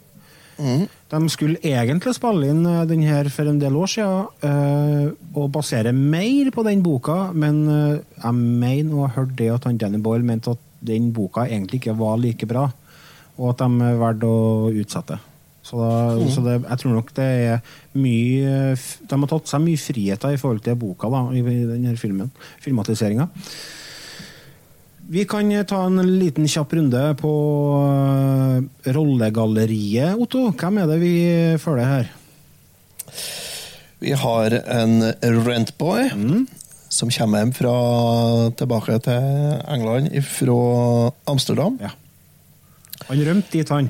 De 0.57 1.19
skulle 1.29 1.61
egentlig 1.61 2.15
spille 2.17 2.49
inn 2.49 2.65
eh, 2.65 2.85
den 2.89 3.05
her 3.05 3.29
for 3.33 3.49
en 3.51 3.61
del 3.61 3.77
år 3.77 3.91
siden, 3.93 4.31
eh, 4.49 5.37
og 5.37 5.53
basere 5.53 5.93
mer 5.93 6.51
på 6.55 6.65
den 6.67 6.83
boka, 6.85 7.31
men 7.37 7.63
eh, 7.69 8.01
jeg 8.23 8.35
mener 8.35 8.95
og 8.97 9.07
har 9.07 9.17
hørt 9.21 9.37
det 9.39 9.51
at 9.53 9.69
han 9.69 9.79
Danny 9.81 10.01
Boyle 10.03 10.25
mente 10.25 10.57
at 10.57 10.63
den 10.87 11.13
boka 11.13 11.45
egentlig 11.47 11.83
ikke 11.83 11.97
var 11.99 12.17
like 12.23 12.49
bra, 12.49 12.71
og 13.37 13.49
at 13.53 13.65
de 13.65 13.95
valgte 14.01 14.29
å 14.33 14.71
utsette. 14.73 15.21
Så, 15.67 15.81
da, 15.83 16.27
så 16.31 16.43
det, 16.45 16.61
jeg 16.63 16.79
tror 16.79 16.93
nok 16.95 17.09
det 17.17 17.25
er 17.27 17.73
mye 17.99 18.51
De 18.79 19.17
har 19.19 19.31
tatt 19.33 19.49
seg 19.51 19.65
mye 19.65 19.81
friheter 19.83 20.37
i 20.37 20.39
forhold 20.39 20.61
til 20.63 20.77
boka 20.79 21.11
da, 21.11 21.25
i, 21.35 21.43
i 21.43 21.65
denne 21.67 21.97
filmen. 21.99 22.31
Filmatiseringa. 22.63 23.27
Vi 25.09 25.23
kan 25.29 25.51
ta 25.71 25.85
en 25.87 26.01
liten 26.19 26.49
kjapp 26.51 26.73
runde 26.75 27.03
på 27.21 27.33
eh, 27.87 28.91
rollegalleriet, 28.97 30.17
Otto. 30.19 30.49
Hvem 30.59 30.81
er 30.83 30.89
det 30.91 30.97
vi 31.03 31.13
følger 31.63 31.87
her? 31.93 32.09
Vi 34.03 34.13
har 34.19 34.57
en 34.67 34.97
rentboy 35.47 36.09
som 36.93 37.11
kommer 37.13 37.45
hjem 37.45 37.53
fra, 37.55 37.77
tilbake 38.59 38.99
til 39.07 39.31
England 39.77 40.11
fra 40.27 40.59
Amsterdam. 41.31 41.79
Ja. 41.83 41.93
Han 43.07 43.23
rømte 43.29 43.53
dit, 43.61 43.71
han. 43.71 43.89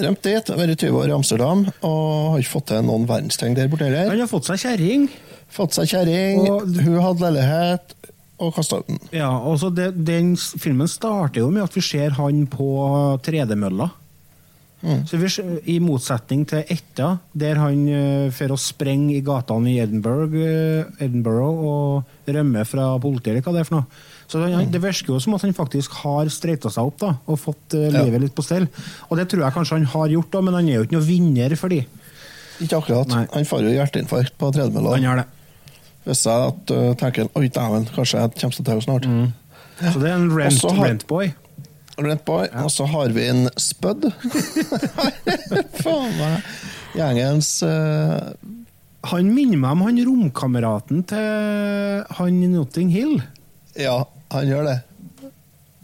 Rømt 0.00 0.22
dit, 0.24 0.50
vært 0.56 0.80
20 0.80 0.96
år 1.02 1.10
i 1.10 1.14
Amsterdam 1.14 1.64
og 1.84 2.02
har 2.34 2.42
ikke 2.42 2.54
fått 2.56 2.68
til 2.72 2.84
noen 2.86 3.06
verdensting 3.10 3.54
der 3.58 3.70
borte 3.70 3.86
heller. 3.86 4.10
Han 4.10 4.22
har 4.24 4.30
fått 4.30 4.48
seg 4.50 4.62
kjerring. 4.64 5.06
Fått 5.50 5.74
seg 5.78 5.90
kjerring, 5.90 6.42
Og- 6.46 6.76
hun 6.78 7.00
hadde 7.02 7.26
leilighet 7.26 7.94
og 8.40 8.54
kasta 8.56 8.80
ut 8.80 8.88
den. 8.88 9.00
Ja, 9.14 9.30
og 9.36 9.62
det, 9.76 9.92
den 10.06 10.34
filmen 10.36 10.88
starter 10.90 11.44
jo 11.44 11.50
med 11.52 11.66
at 11.66 11.76
vi 11.76 11.84
ser 11.84 12.16
han 12.18 12.46
på 12.50 12.70
tredemølla. 13.26 13.90
Så 14.80 15.18
vi, 15.20 15.28
I 15.68 15.76
motsetning 15.84 16.46
til 16.48 16.64
Etta, 16.72 17.10
der 17.36 17.58
han 17.60 17.82
uh, 17.84 18.30
får 18.32 18.54
å 18.54 18.56
sprenge 18.56 19.12
i 19.18 19.24
gatene 19.24 19.74
i 19.74 19.76
Edinburgh, 19.82 20.32
uh, 20.32 21.02
Edinburgh 21.04 21.66
og 21.68 22.30
rømme 22.32 22.64
fra 22.64 22.94
politiet, 23.02 23.34
eller 23.34 23.44
hva 23.44 23.52
det 23.58 23.60
er 23.60 23.68
for 23.68 23.76
noe. 23.76 24.00
Så 24.30 24.40
han, 24.40 24.54
mm. 24.56 24.70
Det 24.72 24.80
virker 24.80 25.12
jo 25.12 25.18
som 25.20 25.36
at 25.36 25.44
han 25.44 25.52
faktisk 25.56 25.98
har 26.00 26.30
streita 26.32 26.72
seg 26.72 26.88
opp 26.88 27.00
da, 27.02 27.10
og 27.26 27.40
fått 27.42 27.74
eh, 27.76 27.90
Ja. 27.90 28.04
litt 28.22 28.36
på 28.36 28.44
stell. 28.46 28.68
Og 29.10 29.18
det 29.18 29.26
tror 29.28 29.42
jeg 29.42 29.56
kanskje 29.56 29.80
han 29.80 29.88
har 29.90 30.14
gjort, 30.14 30.30
da, 30.32 30.42
men 30.46 30.54
han 30.54 30.68
er 30.70 30.78
jo 30.78 30.86
ikke 30.86 30.96
noe 30.96 31.08
vinner 31.08 31.56
for 31.58 31.74
de. 31.74 31.80
Ikke 32.62 32.78
akkurat. 32.78 33.10
Nei. 33.10 33.24
Han 33.34 33.48
får 33.48 33.66
jo 33.66 33.74
hjerteinfarkt 33.74 34.36
på 34.38 34.52
tredemølla. 34.54 34.94
Han 34.94 35.08
gjør 35.08 35.22
det. 35.24 35.26
Hvis 36.06 36.24
jeg 36.26 36.48
at, 36.52 36.72
uh, 36.72 36.90
tenker 36.98 37.28
oi 37.36 37.48
dæven, 37.52 37.86
kanskje 37.94 38.22
jeg 38.22 38.34
kommer 38.40 38.56
til 38.56 38.80
å 38.80 38.84
snart. 38.86 39.08
Så 39.80 40.00
det 40.00 40.10
er 40.10 40.16
en 40.16 40.30
rent, 40.32 40.62
har, 40.64 40.82
rent 40.84 41.06
boy? 41.08 41.32
Rent 42.00 42.24
boy. 42.24 42.46
Ja. 42.48 42.64
Og 42.64 42.72
så 42.72 42.86
har 42.88 43.12
vi 43.16 43.26
en 43.28 43.48
Spud. 43.60 44.08
Faen 45.82 46.16
meg. 46.16 46.48
Gjengens 46.96 47.60
uh, 47.62 48.32
Han 49.12 49.30
minner 49.30 49.60
meg 49.60 49.76
om 49.76 49.84
han 49.86 50.00
romkameraten 50.08 51.04
til 51.08 52.00
han 52.18 52.40
i 52.42 52.48
Notting 52.50 52.90
Hill. 52.92 53.20
Ja, 53.78 54.02
han 54.34 54.48
gjør 54.50 54.66
det. 54.66 54.78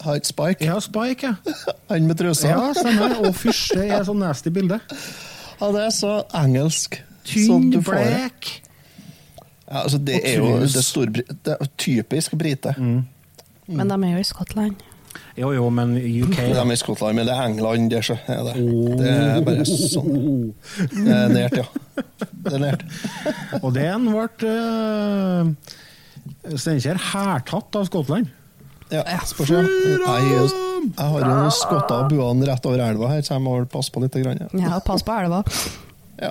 Han 0.06 0.24
Spike. 0.24 0.64
Ja, 0.66 0.80
Spike, 0.80 1.26
ja. 1.26 1.54
Han 1.90 2.06
med 2.06 2.18
trusa. 2.18 2.48
Ja, 2.48 2.72
stemmer. 2.76 3.16
Og 3.24 3.34
fysj, 3.34 3.78
det 3.78 3.88
er 3.94 4.04
sånn 4.06 4.20
nasty 4.20 4.52
bilde. 4.54 4.78
Ja, 5.56 5.70
det 5.72 5.86
er 5.86 5.94
så 5.94 6.12
engelsk. 6.36 7.00
Tynn, 7.26 7.72
får 7.80 8.02
blek. 8.04 8.50
Ja, 9.66 9.82
altså, 9.82 9.98
det 9.98 10.20
Og 10.20 10.28
er 10.30 10.36
jo 10.36 10.58
det, 10.62 10.84
store, 10.84 11.06
det 11.44 11.56
er 11.56 11.70
typisk 11.78 12.36
brite. 12.38 12.74
Men 12.78 13.88
de 13.90 13.96
er 13.96 14.12
jo 14.14 14.22
i 14.22 14.28
Skottland. 14.28 14.84
Jo, 15.36 15.50
jo, 15.52 15.68
men 15.72 15.94
UK 15.96 16.36
De 16.36 16.52
er 16.60 16.70
i 16.72 16.76
Skottland, 16.78 17.16
men 17.18 17.26
det 17.28 17.34
er 17.34 17.42
England, 17.48 17.90
det, 17.92 18.02
så 18.04 18.16
er 18.28 18.44
det. 18.46 18.54
Det 19.00 19.10
er 19.10 19.42
bare 19.44 19.66
sånn. 19.68 20.54
Det 20.92 21.16
er 21.16 21.32
nært, 21.32 21.58
ja. 21.60 21.66
Det 22.46 22.54
er 22.56 22.62
nært. 22.62 22.86
Og 23.64 23.70
den 23.76 24.08
ble 24.12 24.52
uh, 24.52 25.52
Steinkjer 26.56 27.00
hærtatt 27.12 27.80
av 27.80 27.88
Skottland. 27.90 28.32
Ja, 28.92 29.02
spørs, 29.26 29.50
ja. 29.50 29.64
Jeg, 29.66 30.50
jeg 30.86 31.08
har 31.10 31.24
jo 31.26 31.48
skotta 31.50 32.04
buene 32.06 32.46
rett 32.46 32.68
over 32.68 32.84
elva 32.84 33.10
her, 33.10 33.24
så 33.26 33.34
jeg 33.34 33.42
må 33.42 33.58
passe 33.70 33.90
på 33.90 34.02
litt. 34.04 34.14
Grann, 34.22 34.44
ja. 34.44 34.48
Ja, 34.62 34.78
pass 34.84 35.02
på 35.02 35.16
elva. 35.16 35.42
Ja. 36.22 36.30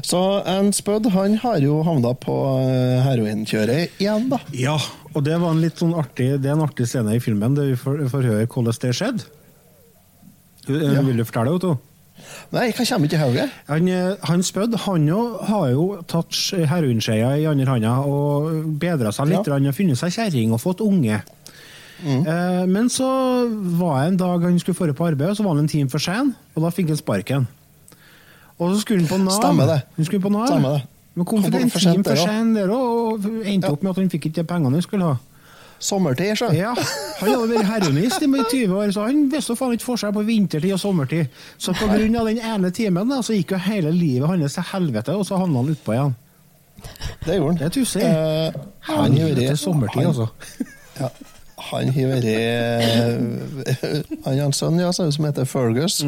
Så 0.00 0.20
en 0.48 0.72
Spud 0.72 1.06
han 1.12 1.36
har 1.42 1.58
jo 1.60 1.82
havna 1.86 2.14
på 2.16 2.34
eh, 2.64 3.02
heroinkjøret 3.04 4.00
igjen, 4.00 4.28
da. 4.32 4.38
Ja, 4.56 4.78
og 5.12 5.24
det 5.26 5.36
var 5.42 5.52
en 5.52 5.60
litt 5.60 5.76
sånn 5.82 5.92
artig 5.98 6.30
Det 6.40 6.48
er 6.48 6.54
en 6.56 6.64
artig 6.64 6.86
scene 6.88 7.12
i 7.18 7.20
filmen 7.20 7.54
der 7.58 7.72
vi 7.72 7.76
får, 7.76 8.04
får 8.12 8.28
høre 8.30 8.46
hvordan 8.46 8.78
det 8.80 8.94
skjedde. 8.96 9.24
Eh, 10.68 10.92
Ja. 10.94 11.02
Vil 11.02 11.16
du 11.18 11.24
fortelle, 11.26 11.52
Otto? 11.58 11.74
Nei, 12.52 12.68
jeg 12.70 12.76
kommer 12.86 13.08
ikke 13.08 13.18
hodet. 13.18 13.48
Han, 13.66 13.88
eh, 13.88 14.14
han 14.28 14.42
Spødd 14.46 14.76
han 14.84 15.06
jo, 15.08 15.20
har 15.48 15.70
jo 15.72 15.86
tatt 16.06 16.30
sk- 16.30 16.66
heroinskeia 16.70 17.32
i 17.40 17.46
andre 17.50 17.66
hånda 17.66 17.94
og 18.06 18.78
bedra 18.78 19.10
seg 19.12 19.28
litt, 19.32 19.46
Ja. 19.48 19.58
har 19.58 19.72
funnet 19.74 19.98
seg 19.98 20.12
kjerring 20.14 20.52
og 20.52 20.60
fått 20.62 20.80
unge. 20.84 21.22
Eh, 22.04 22.66
men 22.66 22.88
så 22.90 23.08
var 23.78 24.00
det 24.02 24.08
en 24.12 24.16
dag 24.16 24.42
han 24.42 24.58
skulle 24.58 24.74
føre 24.78 24.94
på 24.94 25.06
arbeid, 25.10 25.30
og 25.30 25.36
så 25.36 25.44
var 25.44 25.54
han 25.54 25.64
en 25.64 25.68
time 25.68 25.88
for 25.90 25.98
sen, 25.98 26.34
og 26.56 26.62
da 26.62 26.70
fikk 26.70 26.88
han 26.88 26.96
sparken. 26.96 27.48
Og 28.62 28.74
så 28.76 28.80
skulle 28.84 29.02
han 29.04 29.10
på 29.10 29.18
Nav. 29.24 29.34
Stemmer 29.36 29.66
det. 29.72 29.80
Hun 29.96 30.08
skulle 30.08 30.22
på 30.22 30.32
Nav. 30.32 30.46
Stemmer 30.50 30.78
det. 30.78 30.82
Men 31.14 31.28
kom 31.28 31.42
for 31.42 31.52
en 31.52 31.68
time 31.70 31.82
sent 31.82 32.06
for 32.06 32.14
der 32.16 32.54
der 32.54 32.72
òg, 32.72 32.86
og 33.12 33.26
endte 33.44 33.66
Ja. 33.68 33.72
opp 33.72 33.82
med 33.82 33.90
at 33.90 33.96
han 34.00 34.10
fikk 34.10 34.26
ikke 34.30 34.40
de 34.40 34.44
pengene 34.48 34.78
han 34.78 34.82
skulle 34.82 35.04
ha. 35.10 35.16
Sommertid, 35.82 36.36
sjø. 36.38 36.48
Ja, 36.54 36.74
Han 37.18 37.28
hadde 37.28 37.48
vært 37.50 37.66
heroinist 37.66 38.22
i 38.22 38.26
20 38.26 38.74
år, 38.78 38.92
så 38.94 39.06
han 39.08 39.24
visste 39.32 39.56
faen 39.58 39.72
ikke 39.74 39.84
forskjell 39.88 40.12
på 40.14 40.22
vintertid 40.24 40.72
og 40.72 40.78
sommertid. 40.78 41.26
Så 41.58 41.74
av 41.74 41.98
den 41.98 42.38
ene 42.38 42.70
timen 42.70 43.08
da, 43.10 43.18
så 43.20 43.34
gikk 43.34 43.50
jo 43.50 43.58
hele 43.58 43.90
livet 43.90 44.28
hans 44.28 44.54
til 44.54 44.62
helvete, 44.62 45.16
og 45.18 45.26
så 45.26 45.36
havna 45.42 45.58
han 45.58 45.74
utpå 45.74 45.92
igjen. 45.96 46.14
Det 47.26 47.34
gjorde 47.36 47.48
han. 47.50 47.56
Det 47.56 47.66
er 47.66 47.74
tussig. 47.74 48.02
Eh, 48.02 48.52
han 48.80 49.18
har 49.18 49.34
vært 49.34 49.58
sommertid, 49.58 50.06
altså. 50.06 50.28
Ja, 51.00 51.08
han 51.72 51.92
har 51.96 52.08
vært 52.14 52.24
Han 54.24 54.38
har 54.38 54.46
en 54.46 54.52
sønn 54.52 54.78
ja, 54.78 54.92
som 54.92 55.24
heter 55.26 55.44
Fergus. 55.44 55.98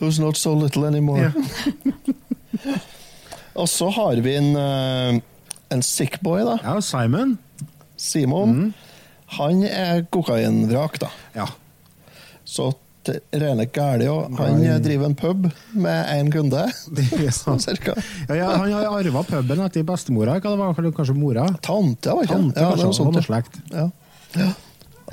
Who's 0.00 0.18
not 0.20 0.36
so 0.36 0.54
little 0.54 0.86
anymore. 0.86 1.32
Og 3.56 3.68
så 3.68 3.88
har 3.90 4.20
vi 4.20 4.34
en, 4.36 4.50
eh, 4.56 5.20
en 5.72 5.82
sick 5.82 6.20
boy, 6.20 6.42
da. 6.44 6.58
Ja, 6.62 6.80
Simon. 6.84 7.38
Simon. 7.96 8.74
Han 9.38 9.62
er 9.64 10.04
kokainvrak, 10.12 10.98
da. 11.00 11.08
Ja. 11.34 11.46
Så 12.44 12.74
rene 13.32 13.66
gæli 13.70 14.08
òg. 14.10 14.36
Han 14.38 14.60
driver 14.82 15.06
en 15.08 15.14
pub 15.18 15.48
med 15.72 16.12
én 16.12 16.30
kunde, 16.34 16.66
Det 16.96 17.32
sånn 17.34 17.60
cirka. 17.68 17.94
Ja, 18.28 18.34
ja, 18.42 18.50
han 18.58 18.72
har 18.74 18.88
arva 18.90 19.22
puben 19.26 19.62
etter 19.64 19.86
bestemora, 19.86 20.38
hva 20.40 20.52
det 20.52 20.60
var 20.60 20.92
kanskje 20.96 21.16
mora? 21.16 21.46
Tante, 21.62 22.12
var 22.12 22.26
ikke 22.26 22.34
Tante, 22.36 22.54
Tante, 22.54 22.60
Ja, 22.60 22.70
det 22.76 22.84
var 22.84 22.96
sånt, 23.00 23.70
Ja, 23.72 23.90
ja. 24.36 24.52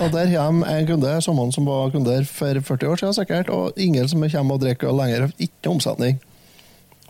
Og 0.02 0.10
der 0.14 0.32
kommer 0.34 0.70
en 0.74 0.88
kunde, 0.90 1.22
sommeren 1.22 1.52
som 1.54 1.68
var 1.70 1.92
kunder 1.94 2.24
for 2.26 2.60
40 2.66 2.90
år 2.90 3.02
siden 3.02 3.14
sikkert, 3.14 3.50
og 3.54 3.78
ingen 3.78 4.08
som 4.10 4.24
kommer 4.26 4.56
og 4.58 4.64
drikker 4.64 4.90
øl 4.90 4.98
lenger. 4.98 5.28
Ikke 5.38 5.70
omsetning. 5.70 6.18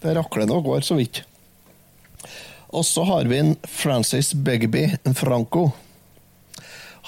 Det 0.03 0.15
rakler 0.17 0.49
nå 0.49 0.57
og 0.59 0.65
går 0.67 0.83
så 0.83 0.97
vidt. 0.99 1.21
Og 2.73 2.83
så 2.85 3.03
har 3.07 3.29
vi 3.29 3.37
en 3.39 3.53
Francis 3.69 4.33
Begby 4.33 4.89
en 5.05 5.15
Franco. 5.15 5.69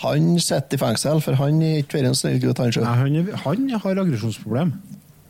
Han 0.04 0.36
sitter 0.40 0.76
i 0.78 0.82
fengsel, 0.82 1.22
for 1.24 1.38
han 1.40 1.62
er 1.64 1.82
ikke 1.82 1.98
vært 2.00 2.10
en 2.12 2.18
snill 2.20 2.40
gutt, 2.44 2.60
han 2.60 2.72
sjøl. 2.76 2.86
han, 2.86 3.16
han 3.46 3.70
har 3.80 4.02
aggresjonsproblem. 4.04 4.74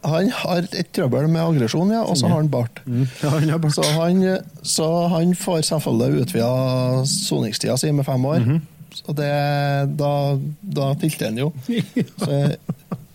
Han 0.06 0.30
har 0.30 0.68
et 0.78 0.90
trøbbel 0.94 1.26
med 1.34 1.42
aggresjon, 1.42 1.90
ja, 1.94 2.04
og 2.06 2.18
så 2.18 2.28
har 2.30 2.38
han 2.44 2.50
bart. 2.54 2.82
Ja, 3.24 3.32
han 3.34 3.50
har 3.50 3.58
bart. 3.62 3.74
Så 3.78 3.86
han, 3.98 4.22
så 4.62 4.90
han 5.10 5.34
får 5.38 5.64
selvfølgelig 5.72 6.26
utvida 6.28 7.06
soningstida 7.10 7.78
si 7.82 7.90
med 7.92 8.06
fem 8.06 8.26
år. 8.30 8.40
Mhm. 8.46 8.62
Så 9.06 9.14
det, 9.14 9.32
da, 10.00 10.14
da 10.62 10.94
tilter 11.02 11.30
han 11.30 11.38
jo. 11.38 11.52
Så 12.18 12.40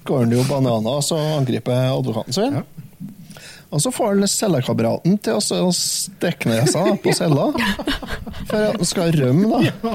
går 0.07 0.19
han 0.25 0.37
jo 0.37 0.45
bananas 0.49 1.11
og 1.11 1.19
så 1.19 1.19
angriper 1.39 1.91
advokaten 1.91 2.37
sin. 2.37 2.61
Ja. 2.61 2.67
Og 3.71 3.83
så 3.83 3.91
får 3.95 4.09
han 4.09 4.27
cellekameraten 4.27 5.19
til 5.23 5.37
å 5.39 5.69
stikke 5.75 6.51
ned 6.51 6.67
seg 6.73 6.97
på 7.05 7.13
cella. 7.15 7.51
For 8.51 8.57
at 8.59 8.81
han 8.81 8.89
skal 8.89 9.13
rømme, 9.15 9.61
da. 9.85 9.93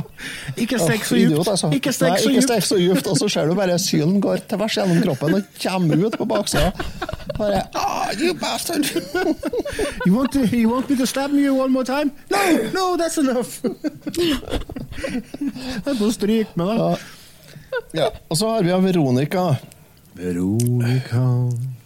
Ikke 0.55 0.79
stikk 0.79 1.03
så 1.03 1.19
djupt! 1.19 1.49
altså. 1.51 1.71
Ikke 1.75 1.91
stikk 1.95 2.21
så 2.23 2.59
så 2.69 2.79
djupt. 2.79 3.09
Og 3.11 3.19
så 3.19 3.27
ser 3.33 3.51
du 3.51 3.55
bare 3.57 3.75
sylen 3.81 4.21
går 4.23 4.45
tvers 4.47 4.77
gjennom 4.79 5.01
kroppen 5.03 5.35
og 5.41 5.59
kommer 5.59 6.05
ut 6.07 6.15
på 6.21 6.29
baksida. 6.29 6.71
Bare 7.35 7.65
oh, 7.75 8.07
you 8.15 8.31
bastard! 8.39 8.87
You 10.05 10.13
want, 10.15 10.31
to, 10.31 10.45
you 10.55 10.69
want 10.69 10.89
me 10.89 10.95
to 10.95 11.05
stab 11.05 11.33
you 11.33 11.53
one 11.53 11.73
more 11.73 11.83
time? 11.83 12.11
No, 12.31 12.71
no, 12.71 12.95
that's 12.95 13.17
enough! 13.17 13.59
Jeg 14.95 15.91
er 15.91 15.97
på 15.99 16.11
stryk 16.13 16.55
med 16.59 16.71
det. 16.73 16.89
Ja. 17.95 18.09
Og 18.31 18.37
så 18.39 18.49
har 18.55 18.63
vi 18.63 18.75
Veronica. 18.87 19.45
Veronica 20.15 21.23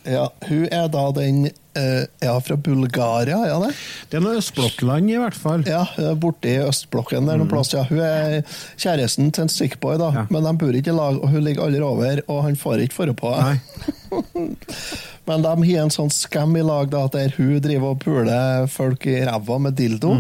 Ja, 0.08 0.30
hun 0.48 0.68
er 0.72 0.88
da 0.92 1.02
den 1.12 1.50
eh, 1.50 2.06
Ja, 2.24 2.38
fra 2.42 2.56
Bulgaria, 2.56 3.40
ja 3.48 3.58
det? 3.64 3.74
Det 4.10 4.20
er 4.20 4.24
noe 4.24 4.40
østblokkland, 4.40 5.12
i 5.12 5.20
hvert 5.20 5.38
fall. 5.38 5.66
Ja, 5.68 5.84
hun 5.96 6.08
er 6.12 6.18
borte 6.20 6.50
i 6.52 6.58
østblokken 6.64 7.28
der 7.30 7.40
noen 7.40 7.52
plass, 7.52 7.74
ja. 7.76 7.84
Hun 7.90 8.02
er 8.04 8.40
kjæresten 8.80 9.32
til 9.36 9.46
en 9.46 9.52
stickboy, 9.52 10.00
da. 10.02 10.10
Ja. 10.16 10.26
Men 10.32 10.48
de 10.48 10.56
bor 10.62 10.80
ikke 10.80 10.94
i 10.94 10.98
lag, 10.98 11.20
og 11.20 11.30
hun 11.34 11.46
ligger 11.46 11.68
aldri 11.68 11.84
over, 11.86 12.24
og 12.28 12.44
han 12.48 12.60
får 12.60 12.86
ikke 12.86 13.00
fore 13.02 13.16
på. 13.18 13.36
Men 15.30 15.44
de 15.46 15.52
har 15.52 15.84
en 15.84 15.94
sånn 15.94 16.10
scam 16.10 16.56
i 16.58 16.64
lag 16.66 16.90
da, 16.90 17.04
der 17.14 17.36
hun 17.36 17.60
driver 17.62 17.94
og 17.94 18.00
puler 18.02 18.66
folk 18.72 19.06
i 19.06 19.20
ræva 19.28 19.60
med 19.62 19.78
dildo, 19.78 20.16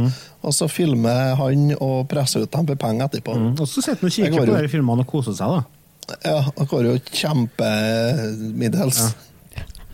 og 0.45 0.53
så 0.53 0.67
filmer 0.69 1.33
han 1.39 1.71
og 1.79 2.03
presser 2.11 2.45
ut 2.45 2.53
dem 2.53 2.67
for 2.69 2.77
penger 2.79 3.07
etterpå. 3.07 3.33
Mm. 3.33 3.49
Og 3.55 3.65
så 3.65 3.81
sitter 3.81 4.03
han 4.03 4.11
og 4.11 4.17
kikker 4.19 4.45
på 4.45 4.59
de 4.59 4.71
filmene 4.75 5.07
og 5.07 5.09
koser 5.09 5.37
seg, 5.39 5.57
da. 5.57 5.65
Ja, 6.25 6.37
det 6.57 6.65
går 6.69 6.87
jo 6.87 6.93
kjempemiddels. 7.09 9.01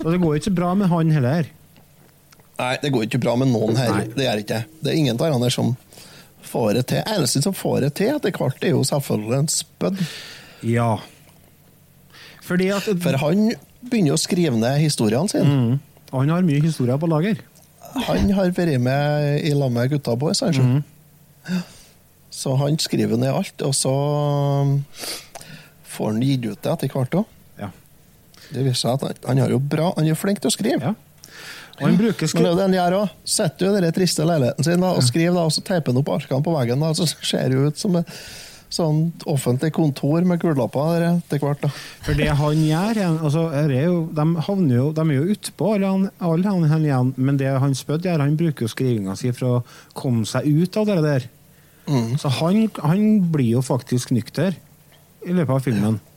Og 0.05 0.13
det 0.13 0.21
går 0.21 0.35
ikke 0.37 0.45
ikke 0.45 0.57
bra 0.61 0.73
med 0.77 0.91
han 0.91 1.11
heller. 1.15 1.47
Nei, 2.59 2.73
det 2.81 2.91
går 2.93 3.07
ikke 3.07 3.19
bra 3.23 3.33
med 3.41 3.49
noen 3.51 3.75
her. 3.75 3.89
Nei. 3.91 4.05
Det 4.13 4.27
gjør 4.27 4.41
ikke 4.43 4.59
det. 4.69 4.91
Er 4.91 4.99
ingen 4.99 5.17
av 5.19 5.49
som 5.51 5.73
får 6.45 6.77
det 6.77 6.85
til. 6.91 7.01
Eneste 7.09 7.41
som 7.41 7.55
får 7.57 7.81
det 7.87 7.91
til 7.97 8.13
etter 8.13 8.37
hvert, 8.37 8.61
er 8.63 8.75
jo 8.75 8.83
selvfølgelig 8.85 9.39
en 9.41 9.51
spødd. 9.51 10.03
Ja. 10.69 10.91
Fordi 12.45 12.69
at 12.75 12.87
For 13.01 13.17
han 13.25 13.49
begynner 13.81 14.15
å 14.15 14.21
skrive 14.21 14.55
ned 14.61 14.79
historiene 14.83 15.31
sine. 15.31 15.49
mm. 15.49 15.79
Han 16.13 16.29
har 16.29 16.45
mye 16.47 16.61
historier 16.63 17.01
på 17.01 17.09
lager. 17.11 17.41
Han 18.05 18.29
har 18.37 18.53
vært 18.55 18.79
med 18.79 19.41
i 19.43 19.51
lag 19.57 19.71
med 19.73 19.89
gutta 19.89 20.15
boys, 20.15 20.39
kanskje. 20.45 20.63
Mm. 20.63 21.63
Så 22.31 22.55
han 22.59 22.77
skriver 22.79 23.17
ned 23.17 23.33
alt, 23.33 23.61
og 23.65 23.73
så 23.75 23.95
får 25.95 26.11
han 26.13 26.21
gitt 26.23 26.45
ut 26.45 26.61
det 26.61 26.71
etter 26.71 26.93
hvert 26.93 27.17
òg. 27.19 27.34
Det 28.51 28.63
viser 28.63 28.81
seg 28.83 28.95
at 28.95 29.25
han, 29.27 29.41
han 29.41 29.53
jo 29.55 29.59
bra, 29.59 29.91
han 29.97 30.05
er 30.05 30.13
jo 30.13 30.19
flink 30.19 30.41
til 30.43 30.51
å 30.51 30.55
skrive. 30.55 30.81
ja. 30.91 30.95
Og 31.75 31.89
han 31.89 31.97
bruker 31.99 32.29
Men 32.31 32.45
det 32.45 32.47
er 32.47 32.53
jo 32.53 32.55
det 32.55 32.65
han 32.65 32.75
gjør 32.77 32.97
òg. 33.01 33.13
Setter 33.27 33.67
jo 33.67 33.75
den 33.75 33.93
triste 33.95 34.23
leiligheten 34.23 34.63
sin 34.63 34.83
da, 34.83 34.93
og 34.95 35.03
skriver, 35.03 35.35
da, 35.35 35.43
og 35.43 35.51
så 35.51 35.63
teiper 35.65 35.91
han 35.91 35.99
opp 35.99 36.11
arkene 36.15 36.45
på 36.45 36.53
veggen. 36.55 36.83
Da, 36.85 36.91
så 36.95 37.07
ser 37.11 37.51
det 37.51 37.59
ut 37.59 37.81
som 37.81 37.97
et 37.99 38.13
sånn 38.75 39.01
offentlig 39.29 39.71
kontor 39.75 40.25
med 40.27 40.39
gullapper 40.41 40.95
der 40.95 41.05
etter 41.09 41.41
hvert. 41.43 41.61
da. 41.63 41.71
For 42.05 42.17
det 42.17 42.29
han 42.39 42.63
gjør 42.63 43.01
altså, 43.09 43.45
er 43.55 43.75
jo, 43.75 43.99
de, 44.15 44.25
havner 44.47 44.75
jo, 44.79 44.87
de 44.95 45.05
er 45.05 45.19
jo 45.19 45.35
utpå, 45.35 45.75
alle 45.75 45.91
han, 45.91 46.09
alle 46.31 46.49
han, 46.49 46.65
han 46.71 46.87
igjen, 46.87 47.13
men 47.17 47.39
det 47.39 47.51
han 47.51 47.75
Spødd 47.77 48.07
gjør, 48.07 48.23
han 48.23 48.39
bruker 48.39 48.65
jo 48.65 48.71
skrivinga 48.71 49.15
si 49.19 49.31
for 49.35 49.59
å 49.59 49.61
komme 49.97 50.25
seg 50.29 50.47
ut 50.47 50.79
av 50.81 50.89
det 50.89 50.99
der. 51.05 51.29
Så 52.19 52.31
han, 52.39 52.65
han 52.81 53.05
blir 53.31 53.59
jo 53.59 53.61
faktisk 53.65 54.15
nykter 54.15 54.55
i 55.25 55.35
løpet 55.35 55.53
av 55.53 55.65
filmen. 55.67 55.99
Ja. 55.99 56.14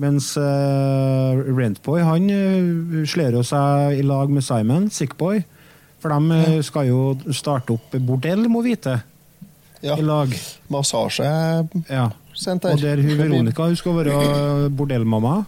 Mens 0.00 0.32
uh, 0.40 1.38
Rentboy 1.54 2.02
han 2.02 2.26
uh, 2.32 3.04
slår 3.06 3.38
jo 3.38 3.44
seg 3.46 4.00
i 4.00 4.06
lag 4.06 4.32
med 4.32 4.44
Simon, 4.46 4.88
Sickboy. 4.90 5.44
For 5.98 6.14
de 6.14 6.36
eh, 6.36 6.58
skal 6.62 6.86
jo 6.86 6.98
starte 7.34 7.74
opp 7.74 7.96
bordell, 8.06 8.44
må 8.50 8.60
vite, 8.62 9.00
Ja. 9.82 9.96
i 9.98 10.02
lag. 10.02 10.30
Massasje 10.70 11.26
Ja. 11.88 12.04
Og 12.46 12.78
der 12.78 13.00
hun 13.02 13.18
Veronica 13.22 13.66
hun 13.66 13.74
skal 13.78 13.96
være 13.96 14.68
bordellmamma. 14.70 15.40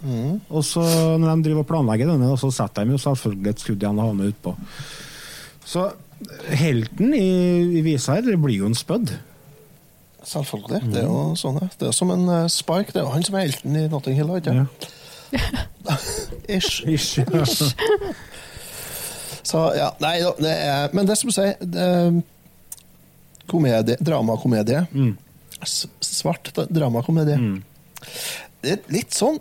Mm. 0.00 0.40
Og 0.48 0.64
så 0.64 0.80
når 1.20 1.28
de 1.28 1.44
driver 1.44 1.60
og 1.60 1.68
planlegger 1.68 2.08
denne, 2.08 2.30
så 2.40 2.48
setter 2.50 2.88
de 2.88 2.96
jo 2.96 3.02
selvfølgelig 3.04 3.52
et 3.52 3.60
skudd 3.60 3.84
igjen 3.84 4.00
og 4.00 4.08
havner 4.08 4.32
utpå. 4.32 4.54
Så 5.68 5.90
helten 6.56 7.12
i, 7.12 7.28
i 7.78 7.84
visa 7.84 8.16
her, 8.16 8.32
blir 8.40 8.62
jo 8.62 8.70
en 8.70 8.78
spødd. 8.78 9.12
Selvfølgelig. 10.28 10.82
Det 10.92 11.00
er 11.02 11.08
jo 11.08 11.22
sånn. 11.38 11.58
Det 11.78 11.88
er 11.88 11.96
som 11.96 12.12
en 12.14 12.26
uh, 12.28 12.44
Spike. 12.50 12.92
Det 12.92 13.00
er 13.02 13.06
jo 13.06 13.14
han 13.14 13.24
som 13.26 13.38
er 13.38 13.46
helten 13.48 13.78
i 13.78 13.86
Notting 13.92 14.18
Hill, 14.18 14.30
ikke 14.38 14.56
Ja. 14.58 15.96
Ish. 16.48 16.82
Ish. 16.92 17.18
Ja. 17.18 17.44
Så 19.42 19.62
ja, 19.74 19.88
nei 20.02 20.18
da, 20.22 20.32
det 20.38 20.52
er 20.52 20.92
Men 20.94 21.08
det 21.08 21.16
som 21.18 21.30
du 21.30 21.34
sier 21.34 21.56
er 21.58 22.20
Komedie, 23.50 23.96
dramakomedie. 24.00 24.84
Mm. 24.94 25.16
Svart 25.66 26.52
dramakomedie. 26.54 27.36
dramakomedie. 27.36 27.62
Det 28.62 28.76
er 28.76 28.94
litt 28.94 29.16
sånn 29.16 29.40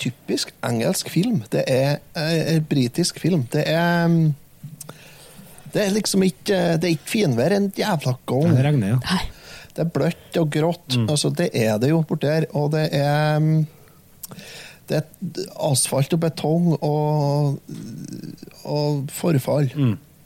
typisk 0.00 0.52
engelsk 0.64 1.10
film. 1.12 1.42
Det 1.52 1.64
er 1.68 1.98
eh, 2.16 2.60
britisk 2.62 3.20
film. 3.20 3.46
Det 3.52 3.64
er 3.68 4.06
mm, 4.08 4.34
Det 5.72 5.82
er 5.84 5.92
liksom 5.94 6.22
ikke 6.26 6.60
Det 6.80 6.88
er 6.88 6.94
ikke 6.96 7.12
finvær 7.12 7.56
en 7.56 7.70
jævla 7.76 8.16
gang. 8.26 8.56
Det 8.56 8.64
regner, 8.68 8.94
ja. 8.94 9.00
Nei. 9.08 9.26
Det 9.76 9.84
er 9.84 9.92
bløtt 9.94 10.38
og 10.40 10.50
grått. 10.54 10.96
Altså, 11.06 11.30
det 11.30 11.50
er 11.56 11.78
det 11.82 11.92
jo 11.92 12.02
borti 12.06 12.30
her. 12.30 12.46
Og 12.58 12.72
det 12.74 12.88
er 12.96 13.38
mm, 13.38 13.66
Det 14.90 14.98
er 14.98 15.50
asfalt 15.62 16.12
og 16.16 16.20
betong 16.24 16.72
og, 16.82 17.60
og 18.64 19.10
forfall 19.14 19.70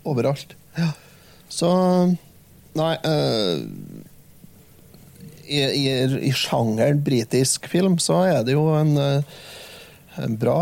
overalt. 0.04 0.56
Ja. 0.78 0.92
Så 1.52 1.70
Nei 2.74 2.94
uh, 3.06 3.60
i, 5.46 5.60
i, 5.60 5.84
I 6.28 6.32
sjangeren 6.34 7.02
britisk 7.04 7.68
film 7.70 7.98
så 8.02 8.22
er 8.26 8.40
det 8.46 8.56
jo 8.56 8.64
en, 8.78 8.94
eh, 8.98 9.42
en 10.24 10.38
bra 10.40 10.56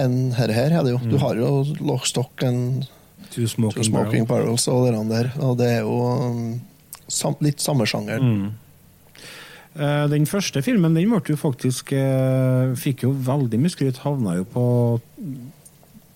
en 0.00 0.34
her, 0.36 0.52
her 0.52 0.74
er 0.74 0.84
det 0.84 0.94
jo. 0.96 1.00
Du 1.06 1.16
har 1.22 1.38
jo 1.38 1.62
Lockstock 1.78 2.42
and 2.42 2.88
Two 3.30 3.48
smoking, 3.48 3.82
Two 3.82 3.88
Smoking. 3.88 4.26
Barrels 4.26 4.66
og 4.70 4.86
det 4.86 4.98
der, 5.10 5.30
og 5.42 5.56
det 5.58 5.70
er 5.78 5.80
jo 5.86 5.96
um, 6.02 6.60
sam, 7.08 7.36
litt 7.44 7.60
samme 7.62 7.86
sjanger. 7.88 8.22
Eh, 9.74 10.06
Den 10.10 10.26
første 10.30 10.62
filmen 10.62 10.94
den 10.94 11.10
ble 11.10 11.34
jo 11.34 11.38
faktisk 11.40 11.90
eh, 11.96 12.74
Fikk 12.78 13.06
jo 13.08 13.12
veldig 13.26 13.58
mye 13.58 13.74
skryt. 13.74 14.02
Havna 14.04 14.38
jo 14.38 14.46
på 14.46 14.66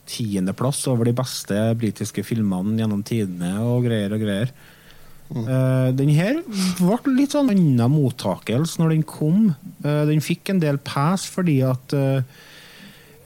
tiendeplass 0.09 0.87
over 0.89 1.05
de 1.05 1.13
beste 1.13 1.57
britiske 1.77 2.23
filmene 2.25 2.79
gjennom 2.81 3.03
tidene 3.05 3.59
og 3.61 3.85
greier 3.85 4.15
og 4.17 4.23
greier. 4.23 4.53
Eh, 5.29 5.89
den 5.93 6.13
her 6.17 6.39
ble 6.79 7.17
litt 7.19 7.35
sånn 7.37 7.51
annen 7.53 7.93
mottakelse 7.93 8.81
når 8.81 8.95
den 8.95 9.05
kom. 9.09 9.51
Den 9.85 10.25
fikk 10.25 10.55
en 10.55 10.63
del 10.63 10.81
pass 10.81 11.27
fordi 11.29 11.61
at 11.67 11.93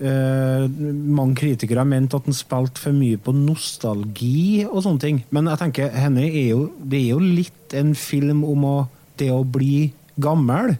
eh, 0.03 0.65
mange 0.69 1.37
kritikere 1.39 1.83
har 1.83 1.89
ment 1.89 2.15
at 2.17 2.27
den 2.29 2.37
spilte 2.37 2.83
for 2.83 2.97
mye 2.97 3.21
på 3.23 3.35
nostalgi 3.37 4.65
og 4.67 4.83
sånne 4.85 5.03
ting. 5.03 5.21
Men 5.35 5.51
jeg 5.53 5.63
tenker, 5.63 5.93
Henry, 5.95 6.29
er 6.29 6.49
jo, 6.53 6.65
det 6.79 7.01
er 7.01 7.13
jo 7.15 7.21
litt 7.23 7.77
en 7.79 7.95
film 7.99 8.43
om 8.49 8.67
å, 8.69 8.77
det 9.21 9.31
å 9.33 9.43
bli 9.47 9.93
gammel. 10.23 10.75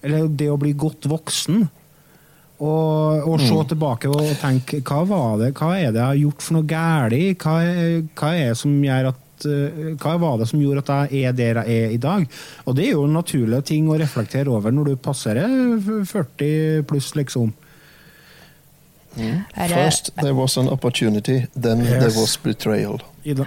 Eller 0.00 0.30
det 0.32 0.48
å 0.50 0.58
bli 0.60 0.72
godt 0.78 1.08
voksen. 1.10 1.68
Og, 2.60 3.24
og 3.24 3.40
se 3.40 3.56
tilbake 3.70 4.10
og 4.12 4.34
tenke 4.36 4.82
hva 4.84 5.00
var 5.08 5.38
det, 5.40 5.54
hva 5.56 5.72
er 5.78 5.94
det 5.94 6.00
jeg 6.02 6.08
har 6.10 6.18
gjort 6.20 6.44
for 6.44 6.58
noe 6.58 6.68
galt? 6.68 7.14
Hva, 7.40 7.54
hva 8.20 8.32
er 8.36 8.50
det 8.50 8.58
som 8.60 8.74
gjør 8.84 9.08
at 9.14 9.46
eh, 9.48 9.78
hva 10.02 10.12
var 10.20 10.34
det 10.42 10.48
som 10.50 10.60
gjorde 10.60 10.82
at 10.84 11.14
jeg 11.14 11.30
er 11.30 11.38
der 11.38 11.62
jeg 11.62 11.86
er 11.86 11.94
i 11.94 12.02
dag? 12.02 12.26
Og 12.66 12.76
det 12.76 12.90
er 12.90 12.98
jo 12.98 13.06
naturlige 13.08 13.64
ting 13.72 13.88
å 13.88 13.96
reflektere 14.00 14.52
over 14.52 14.76
når 14.76 14.92
du 14.92 15.00
passerer 15.00 15.48
40 15.80 16.84
pluss, 16.90 17.14
liksom. 17.16 17.54
Er- 19.18 19.68
First 19.68 20.10
there 20.20 20.34
was 20.34 20.56
an 20.56 20.68
opportunity, 20.68 21.46
then 21.60 21.80
Yes. 21.84 21.98
there 22.02 22.20
was 22.20 22.36
betrayal. 22.36 23.00
Ida. 23.24 23.44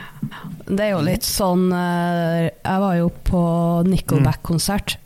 Det 0.67 0.79
er 0.79 0.89
jo 0.91 0.99
litt 1.01 1.23
sånn 1.23 1.71
eh, 1.73 2.49
Jeg 2.63 2.79
var 2.83 2.95
jo 2.99 3.09
på 3.23 3.43
Nickelback-konsert. 3.87 4.97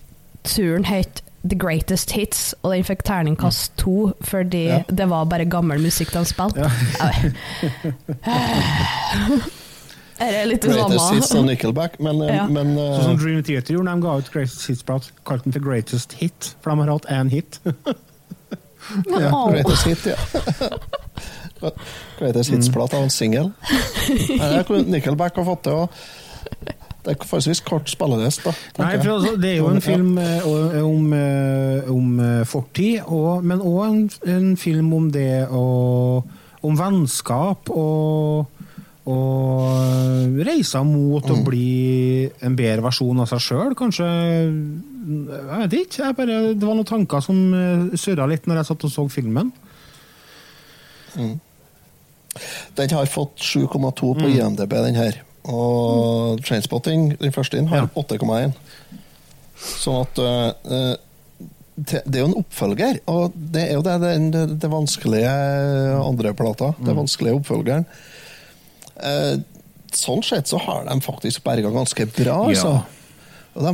Turen 0.43 0.83
het 0.85 1.21
The 1.47 1.55
Greatest 1.55 2.11
Hits, 2.11 2.53
og 2.63 2.71
den 2.73 2.83
fikk 2.83 3.03
terningkast 3.07 3.71
to 3.77 4.13
fordi 4.21 4.65
Ja. 4.67 4.81
det 4.89 5.07
var 5.07 5.25
bare 5.25 5.45
gammel 5.45 5.79
musikk 5.79 6.11
de 6.11 6.25
spilte. 6.25 6.65
Ja. 6.65 7.11
Det 10.17 10.25
er 10.33 10.47
litt 10.49 10.63
det 10.65 10.71
Greatest 10.73 11.11
Hits 11.13 11.31
og 11.37 11.43
Nickelback, 11.45 11.99
men, 12.01 12.21
eh, 12.25 12.35
Ja. 12.35 12.47
men 12.49 12.71
uh, 12.73 12.95
Sånn 12.97 13.03
som 13.03 13.17
Dream 13.21 13.43
Theater 13.45 13.75
gjorde, 13.75 13.93
de 13.93 14.01
ga 14.01 14.15
ut 14.17 14.31
Greatest 14.33 14.65
Hits-prat, 14.67 15.11
kalte 15.29 15.43
den 15.45 15.53
for 15.53 15.59
Greatest 15.61 16.13
Hit, 16.17 16.55
for 16.59 16.71
de 16.73 16.77
har 16.81 16.89
hatt 16.95 17.05
én 17.13 17.29
hit. 17.29 17.59
ja, 19.19 19.31
Greatest 19.51 19.87
Hit, 19.87 20.05
ja. 20.05 21.71
Greatest 22.19 22.53
Hits-plate 22.53 22.97
av 22.97 23.07
en 23.07 23.13
singel. 23.13 23.51
Det 24.07 24.81
Nickelback 24.87 25.35
har 25.35 25.47
fått 25.47 25.63
til 25.67 25.83
å 25.83 25.87
Det 27.03 27.13
er 27.13 27.23
forholdsvis 27.23 27.61
kort 27.63 27.87
spillelist, 27.87 28.43
da. 28.43 28.51
Nei, 28.81 28.97
for 28.99 29.13
altså, 29.15 29.35
Det 29.39 29.53
er 29.53 29.61
jo 29.61 29.69
en 29.71 29.81
film 29.83 30.17
eh, 30.19 30.83
om, 30.83 31.13
eh, 31.15 31.91
om 31.93 32.19
eh, 32.19 32.43
fortid, 32.47 32.99
og, 33.05 33.45
men 33.47 33.63
òg 33.63 33.83
en, 33.85 34.01
en 34.27 34.49
film 34.59 34.91
om 34.97 35.07
det 35.13 35.47
å, 35.47 35.63
å 36.19 36.67
om 36.67 36.77
vennskap 36.77 37.71
og, 37.71 38.47
og 39.07 40.43
reiser 40.47 40.85
mot 40.87 41.31
å 41.31 41.39
bli 41.45 42.27
en 42.43 42.57
bedre 42.57 42.85
versjon 42.87 43.23
av 43.23 43.29
seg 43.31 43.43
sjøl, 43.43 43.75
kanskje. 43.77 44.07
Jeg 45.07 45.69
vet 45.71 45.75
ikke. 45.85 46.03
Jeg 46.03 46.15
bare, 46.17 46.39
det 46.53 46.67
var 46.67 46.75
noen 46.75 46.87
tanker 46.87 47.23
som 47.23 47.37
eh, 47.55 47.97
surra 47.99 48.27
litt 48.27 48.47
når 48.49 48.61
jeg 48.61 48.69
satt 48.71 48.87
og 48.87 48.93
så 48.93 49.05
filmen. 49.11 49.53
Den 52.77 52.93
har 52.93 53.09
fått 53.09 53.41
7,2 53.41 54.11
på 54.19 54.29
IMDb, 54.29 54.75
den 54.85 54.99
her. 54.99 55.21
Og 55.47 56.43
Trainspotting, 56.43 57.13
den 57.21 57.33
første 57.33 57.57
inn, 57.57 57.69
har 57.71 57.87
Ja. 57.87 57.89
8,1. 57.95 58.53
Sånn 59.57 60.03
at 60.03 60.19
uh, 60.21 60.95
det, 61.77 62.03
er 62.03 62.19
jo 62.19 62.27
en 62.29 62.39
oppfølger, 62.43 62.99
og 63.09 63.33
det 63.33 63.63
er 63.71 63.73
jo 63.79 63.83
det, 63.85 63.95
det, 64.03 64.11
det, 64.35 64.43
det 64.61 64.69
vanskelige 64.69 65.31
andre 65.97 66.33
plata. 66.37 66.73
Det 66.77 66.93
vanskelige 66.97 67.39
oppfølgeren. 67.39 67.87
Uh, 68.97 69.39
sånn 69.95 70.21
sett 70.25 70.51
så 70.51 70.59
har 70.61 70.85
de 70.85 70.99
faktisk 71.01 71.41
berga 71.47 71.71
ganske 71.73 72.09
bra, 72.19 72.37
altså. 72.51 72.75
Og 73.57 73.65
de, 73.65 73.73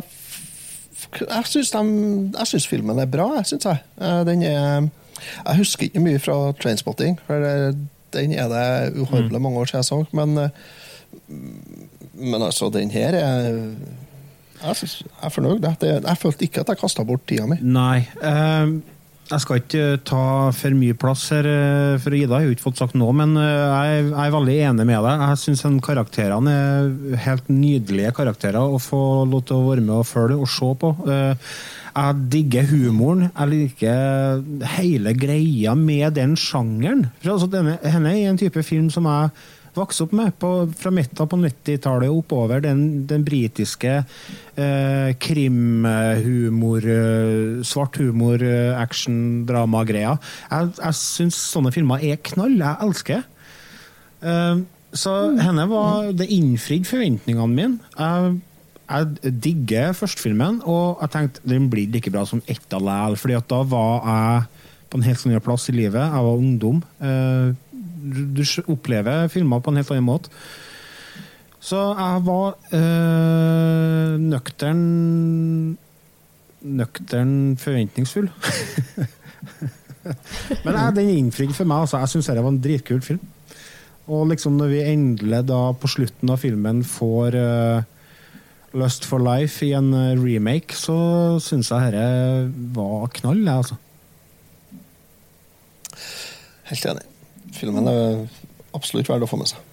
jeg 1.21 2.47
syns 2.47 2.67
filmen 2.67 2.99
er 2.99 3.05
bra, 3.05 3.29
jeg 3.39 3.45
syns 3.45 3.65
jeg. 3.65 3.81
Eh, 4.01 4.21
Den 4.25 4.43
er 4.43 4.89
Jeg 5.45 5.57
husker 5.57 5.83
ikke 5.87 5.99
mye 6.03 6.19
fra 6.19 6.51
Trainspotting, 6.59 7.19
for 7.27 7.39
den 8.13 8.33
er 8.33 8.47
det 8.51 8.97
uhorvelig 8.99 9.41
mange 9.41 9.57
år 9.59 9.65
siden 9.71 9.77
jeg 9.83 9.85
så, 9.85 10.05
men 10.11 10.37
eh, 10.37 10.49
Men 12.13 12.41
altså, 12.41 12.69
den 12.73 12.91
her 12.91 13.13
er 13.13 13.41
Jeg, 14.63 14.75
synes, 14.75 14.99
jeg 15.01 15.25
er 15.25 15.29
fornøyd. 15.29 15.59
jeg. 15.81 16.03
Jeg 16.07 16.17
følte 16.17 16.43
ikke 16.45 16.59
at 16.61 16.67
jeg 16.69 16.77
kasta 16.77 17.03
bort 17.03 17.25
tida 17.27 17.45
mi. 17.45 17.55
Nei. 17.61 18.07
eh, 18.21 18.67
jeg 19.31 19.39
skal 19.43 19.59
ikke 19.61 19.83
ta 20.05 20.23
for 20.53 20.75
mye 20.77 20.95
plass 20.99 21.23
her 21.33 21.47
eh, 21.47 21.95
for 22.03 22.13
Ida, 22.15 22.27
jeg 22.27 22.33
har 22.33 22.47
jo 22.49 22.55
ikke 22.57 22.65
fått 22.67 22.81
sagt 22.81 22.97
noe, 22.99 23.13
men 23.15 23.37
eh, 23.39 23.45
jeg, 23.45 24.03
er- 24.19 24.33
veldig 24.35 24.57
enig 24.69 24.85
med 24.89 24.99
deg. 25.07 25.23
Jeg 25.29 25.39
syns 25.43 25.63
karakterene 25.85 26.53
er 26.57 27.23
helt 27.23 27.47
nydelige 27.49 28.11
karakterer 28.17 28.59
å 28.75 28.81
få 28.83 29.01
lov 29.31 29.45
til 29.47 29.57
å 29.61 29.69
være 29.71 29.85
med 29.85 29.95
og 30.01 30.05
følge 30.09 30.37
og 30.43 30.51
se 30.51 30.69
på. 30.83 30.91
Eh, 31.07 31.55
jeg 31.93 32.21
digger 32.33 32.69
humoren. 32.73 33.27
Jeg 33.31 33.51
liker 33.53 34.43
hele 34.75 35.13
greia 35.13 35.75
med 35.77 36.15
den 36.17 36.33
sjangeren. 36.39 37.07
Altså, 37.23 37.47
denne, 37.53 37.77
henne 37.85 38.15
er 38.17 38.31
en 38.31 38.39
type 38.41 38.63
film 38.65 38.89
som 38.93 39.05
jeg 39.09 39.29
vokste 39.73 40.05
opp 40.05 40.13
med 40.15 40.35
på, 40.41 40.51
fra 40.77 40.91
midten 40.93 41.29
på 41.29 41.39
90-tallet 41.41 42.11
og 42.11 42.23
oppover. 42.23 42.61
Den, 42.63 43.05
den 43.09 43.25
britiske 43.25 43.95
eh, 44.01 45.09
krimhumor, 45.23 46.85
eh, 46.85 47.63
svart 47.65 47.97
humor, 48.01 48.43
eh, 48.43 48.73
action, 48.77 49.43
drama-greia. 49.49 50.15
Jeg, 50.51 50.73
jeg 50.79 50.99
syns 50.99 51.41
sånne 51.53 51.73
filmer 51.75 52.03
er 52.05 52.21
knall. 52.31 52.57
Jeg 52.61 52.87
elsker. 52.87 53.27
Eh, 54.23 54.63
så 54.93 55.13
henne 55.41 55.65
var 55.71 56.11
Det 56.13 56.29
innfridde 56.29 56.85
forventningene 56.85 57.49
mine. 57.49 57.93
Jeg, 57.97 58.35
jeg 58.83 59.33
digger 59.41 59.95
førstefilmen, 59.97 60.61
og 60.69 61.01
jeg 61.01 61.15
tenkte 61.15 61.49
den 61.49 61.69
blir 61.71 61.89
like 61.89 62.13
bra 62.13 62.27
som 62.29 62.43
Etta 62.45 62.77
læl, 62.77 63.17
fordi 63.17 63.39
at 63.39 63.49
da 63.49 63.63
var 63.65 64.03
jeg 64.05 64.69
på 64.91 64.99
en 64.99 65.07
helt 65.07 65.25
annen 65.25 65.41
plass 65.41 65.65
i 65.71 65.73
livet. 65.73 66.03
Jeg 66.03 66.25
var 66.27 66.37
ungdom. 66.37 66.83
Eh, 67.01 67.55
du, 68.03 68.25
du 68.35 68.43
opplever 68.67 69.31
filmer 69.31 69.63
på 69.63 69.71
en 69.71 69.79
helt 69.79 69.95
annen 69.95 70.07
måte. 70.07 70.31
Så 71.63 71.79
jeg 71.95 72.25
var 72.27 72.57
øh, 72.75 74.19
nøktern 74.19 74.83
Nøktern 76.63 77.57
forventningsfull. 77.59 78.29
Men 80.63 80.75
jeg, 80.75 80.95
den 80.95 81.09
innfridde 81.09 81.55
for 81.55 81.65
meg. 81.67 81.83
Altså. 81.83 81.99
Jeg 81.99 82.09
syns 82.11 82.29
det 82.31 82.43
var 82.43 82.53
en 82.53 82.61
dritkul 82.63 83.01
film. 83.03 83.19
Og 84.07 84.27
liksom 84.31 84.53
når 84.59 84.67
vi 84.71 84.91
endelig 84.91 85.41
da 85.47 85.59
på 85.79 85.87
slutten 85.91 86.31
av 86.31 86.37
filmen 86.39 86.83
får 86.87 87.35
øh, 87.39 87.83
Lust 88.79 89.05
for 89.07 89.19
Life 89.23 89.65
i 89.65 89.73
en 89.75 89.93
øh, 89.93 90.23
remake, 90.23 90.75
så 90.75 91.39
syns 91.43 91.71
jeg 91.71 91.93
dette 91.93 92.51
var 92.75 93.07
knall, 93.19 93.43
jeg, 93.43 93.55
altså. 93.55 93.75
Helt 96.71 96.85
enig. 96.91 97.12
Filmen 97.63 97.87
er 97.87 98.23
absolutt 98.75 99.07
verdt 99.07 99.23
å 99.23 99.29
få 99.31 99.39
med 99.39 99.47
seg. 99.53 99.69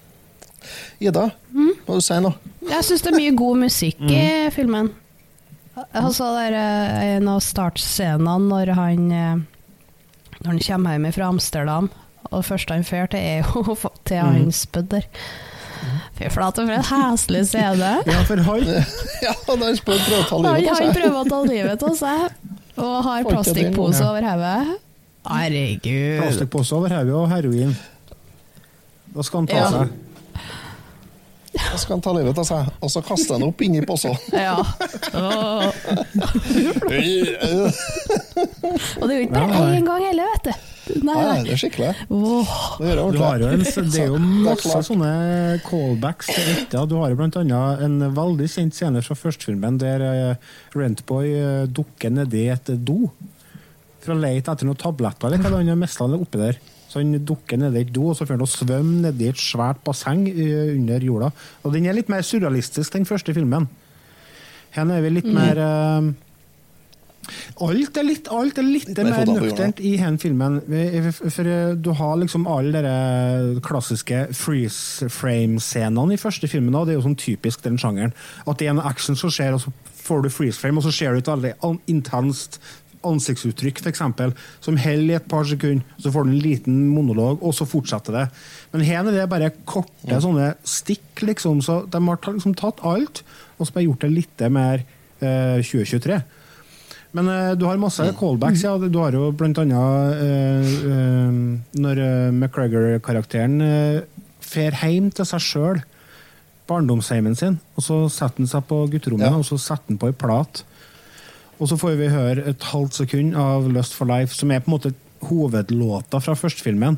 Ida, 1.02 1.30
må 1.50 1.96
du 1.96 2.02
si 2.04 2.18
noe? 2.22 2.36
Jeg 2.68 2.86
syns 2.86 3.02
det 3.02 3.10
er 3.10 3.16
mye 3.16 3.32
god 3.34 3.62
musikk 3.64 4.02
i 4.06 4.24
filmen. 4.54 4.92
Altså, 5.96 6.28
det 6.36 6.50
er 6.50 6.56
eh, 6.60 7.06
en 7.16 7.30
av 7.32 7.40
startscenene 7.42 8.50
når 8.50 8.72
han 8.76 9.06
eh, 9.14 9.38
Når 10.40 10.50
han 10.50 10.60
kommer 10.66 10.96
hjem 10.96 11.06
fra 11.16 11.30
Amsterdam, 11.32 11.88
og 12.28 12.34
det 12.36 12.46
første 12.48 12.76
han 12.76 12.84
drar 12.86 13.10
til, 13.12 13.20
er 13.20 13.40
jo 13.42 13.76
til 14.08 14.20
han 14.20 14.52
Spud 14.54 14.90
der. 14.92 15.08
Fy 16.18 16.28
flate, 16.32 16.66
for 16.68 16.76
en 16.76 16.86
heslig 16.90 17.42
scene. 17.48 17.90
Ja, 18.12 18.20
for 18.28 18.44
han 18.44 18.68
Ja, 19.26 19.34
han, 19.48 19.64
jeg 19.66 19.80
å 20.20 20.28
ta 20.28 20.40
livet 20.44 20.70
av 20.70 20.78
han 20.84 20.94
prøver 20.96 21.18
å 21.18 21.26
ta 21.32 21.42
livet 21.48 21.84
av 21.88 21.98
seg, 21.98 22.38
og 22.76 22.94
har 23.08 23.28
plastikkpose 23.28 24.04
over 24.06 24.28
hodet. 24.28 24.78
Herregud. 25.28 26.20
Plastikkpose 26.22 26.74
over 26.76 26.94
hodet 26.96 27.14
og 27.14 27.26
heroin. 27.32 27.74
Da 29.14 29.22
skal 29.26 29.42
han 29.42 29.50
ta 29.50 29.56
Ja. 29.56 29.68
seg. 29.74 29.88
Da 31.60 31.76
skal 31.76 31.96
han 31.96 32.00
ta 32.02 32.12
livet 32.14 32.38
av 32.38 32.44
seg, 32.46 32.68
og 32.80 32.90
så 32.90 33.02
kaster 33.02 33.34
han 33.34 33.42
opp 33.48 33.60
inni 33.66 33.82
posen. 33.86 34.14
Ja. 34.32 34.54
Og 39.00 39.06
det 39.08 39.14
er 39.14 39.18
jo 39.18 39.24
ikke 39.26 39.34
bare 39.36 39.70
én 39.76 39.86
gang 39.88 40.04
heller, 40.06 40.30
vet 40.34 40.44
du. 40.50 40.52
Nei, 40.90 41.14
Nei, 41.14 41.22
nei. 41.22 41.42
det 41.46 41.52
er 41.54 41.60
skikkelig. 41.60 41.90
Det 42.08 42.88
er 42.90 43.00
Du 43.14 43.18
har 43.22 43.38
jo 43.42 43.50
en, 43.52 43.60
det 43.62 44.00
er 44.00 44.08
jo 44.10 44.16
masse 44.18 44.80
sånne 44.88 45.10
callbacks 45.66 46.30
til 46.32 46.48
dette. 46.48 46.82
Du 46.90 46.96
har 46.98 47.12
jo 47.12 47.20
annet 47.26 47.84
en 47.86 47.98
veldig 48.16 48.48
kjent 48.50 48.74
scene 48.74 49.02
fra 49.06 49.14
førstefilmen 49.18 49.78
der 49.82 50.02
eh, 50.06 50.48
Rentboy 50.74 51.28
eh, 51.34 51.66
dukker 51.70 52.10
nedi 52.14 52.46
et 52.50 52.72
do 52.86 53.10
for 54.00 54.14
å 54.14 54.20
lete 54.20 54.52
etter 54.52 54.68
noen 54.68 54.80
tabletter 54.80 55.28
eller 55.28 55.42
hva 55.42 55.58
han 55.58 55.72
har 55.72 55.80
mista 55.80 56.06
oppi 56.08 56.40
der. 56.40 56.60
Så 56.90 56.98
han 56.98 57.14
dukker 57.22 57.60
nedi 57.60 57.84
et 57.84 57.92
do, 57.94 58.08
og 58.10 58.16
så 58.18 58.26
får 58.26 58.40
han 58.40 58.50
svømme 58.50 59.04
nedi 59.04 59.28
et 59.30 59.38
svært 59.38 59.78
basseng 59.86 60.24
eh, 60.32 60.72
under 60.74 61.04
jorda. 61.06 61.30
Og 61.62 61.76
den 61.76 61.86
er 61.86 61.94
litt 61.94 62.10
mer 62.10 62.24
surrealistisk, 62.26 62.96
den 62.96 63.06
første 63.06 63.34
filmen. 63.36 63.68
Her 64.74 64.90
er 64.90 65.04
vi 65.04 65.12
litt 65.14 65.30
mer 65.34 65.58
uh, 65.58 66.10
Alt 67.62 67.98
er 68.00 68.06
litt, 68.06 68.28
alt 68.32 68.58
er 68.58 68.64
litt, 68.66 68.88
mer 68.96 69.10
mer 69.12 69.28
nøkternt 69.28 69.80
i 69.84 69.92
den 70.00 70.16
filmen. 70.18 70.58
For 71.20 71.46
eh, 71.46 71.76
du 71.76 71.92
har 71.94 72.16
liksom 72.18 72.46
alle 72.50 72.82
de 72.82 73.62
klassiske 73.66 74.24
freeze 74.34 75.10
frame-scenene 75.12 76.16
i 76.16 76.20
første 76.20 76.50
filmen. 76.50 76.74
Og 76.74 76.88
det 76.88 76.96
er 76.96 77.00
jo 77.00 77.06
sånn 77.06 77.18
typisk 77.20 77.62
den 77.66 77.78
sjangeren. 77.78 78.16
At 78.48 78.58
det 78.58 78.70
er 78.70 78.74
en 78.74 78.82
action 78.82 79.18
som 79.18 79.30
skjer, 79.30 79.54
og 79.54 79.62
så 79.62 79.74
får 80.00 80.24
du 80.24 80.32
freeze 80.32 80.58
frame, 80.58 80.80
og 80.80 80.88
så 80.88 80.94
ser 80.96 81.14
du 81.14 81.22
et 81.22 81.30
veldig 81.30 81.54
intenst 81.92 82.58
ansiktsuttrykk, 83.06 83.80
f.eks., 83.80 84.02
som 84.64 84.76
holder 84.76 85.12
i 85.12 85.16
et 85.18 85.28
par 85.30 85.44
sekunder. 85.48 85.84
Så 86.02 86.12
får 86.12 86.26
du 86.26 86.32
en 86.34 86.42
liten 86.44 86.80
monolog, 86.92 87.38
og 87.42 87.54
så 87.56 87.66
fortsetter 87.68 88.12
det. 88.18 88.26
Men 88.74 88.84
her 88.86 89.00
er 89.06 89.14
det 89.22 89.28
bare 89.32 89.52
korte 89.68 90.18
sånne 90.24 90.52
stikk, 90.68 91.22
liksom. 91.24 91.62
Så 91.64 91.80
de 91.90 92.02
har 92.06 92.20
liksom 92.28 92.54
tatt 92.60 92.82
alt, 92.86 93.22
og 93.58 93.66
så 93.68 93.76
bare 93.78 93.86
gjort 93.88 94.04
det 94.04 94.12
litt 94.12 94.44
mer 94.52 94.82
eh, 95.20 95.60
2023. 95.64 96.20
Men 97.16 97.26
eh, 97.32 97.52
du 97.58 97.64
har 97.66 97.80
masse 97.82 98.04
callbacks. 98.20 98.62
Ja. 98.62 98.76
Du 98.78 98.98
har 99.02 99.16
jo 99.16 99.30
blant 99.34 99.58
annet 99.58 100.20
eh, 100.22 100.74
eh, 100.92 101.38
når 101.82 102.02
eh, 102.04 102.28
McGregor-karakteren 102.36 103.56
eh, 103.64 104.02
fer 104.44 104.76
hjem 104.84 105.08
til 105.14 105.26
seg 105.26 105.42
sjøl, 105.42 105.80
barndomsheimen 106.70 107.34
sin, 107.34 107.56
og 107.74 107.82
så 107.82 107.96
setter 108.12 108.44
han 108.44 108.50
seg 108.50 108.66
på 108.68 108.84
gutterommet 108.92 109.26
Ja. 109.26 109.34
og 109.40 109.46
så 109.48 109.58
setter 109.58 109.90
han 109.90 109.98
på 109.98 110.10
ei 110.10 110.14
plat. 110.14 110.62
Og 111.60 111.68
så 111.68 111.76
får 111.76 111.98
vi 112.00 112.08
høre 112.12 112.46
et 112.48 112.68
halvt 112.72 113.02
sekund 113.02 113.36
av 113.36 113.68
Lust 113.68 113.96
for 113.96 114.08
Life, 114.08 114.32
som 114.36 114.50
er 114.50 114.62
på 114.64 114.70
en 114.70 114.76
måte 114.78 114.94
hovedlåta 115.28 116.20
fra 116.24 116.36
førstefilmen. 116.38 116.96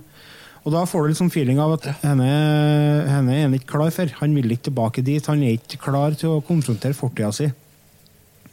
Og 0.63 0.71
da 0.71 0.85
får 0.87 1.03
du 1.03 1.11
liksom 1.11 1.33
feeling 1.35 1.59
av 1.59 1.75
at 1.75 1.89
henne, 2.05 2.29
henne 3.09 3.35
er 3.35 3.49
han 3.49 3.57
ikke 3.57 3.73
klar 3.75 3.91
for. 3.95 4.13
Han 4.21 4.37
vil 4.39 4.55
ikke 4.55 4.69
tilbake 4.69 5.03
dit. 5.03 5.27
Han 5.27 5.43
er 5.43 5.57
ikke 5.57 5.81
klar 5.89 6.15
til 6.19 6.37
å 6.37 6.45
konfrontere 6.47 6.95
fortida 6.95 7.33
si. 7.35 7.49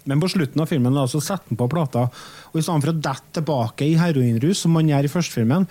Men 0.09 0.21
på 0.21 0.31
slutten 0.31 0.63
av 0.63 0.71
filmen 0.71 0.95
da, 0.97 1.05
så 1.11 1.21
setter 1.21 1.51
han 1.51 1.59
på 1.59 1.69
plata, 1.69 2.07
og 2.49 2.57
i 2.57 2.63
stedet 2.65 2.81
for 2.81 2.91
å 2.93 2.99
dette 3.09 3.33
tilbake 3.37 3.85
i 3.85 3.97
heroinrus, 3.99 4.63
som 4.63 4.77
han 4.79 4.89
gjør 4.89 5.05
i 5.05 5.11
førstefilmen, 5.13 5.67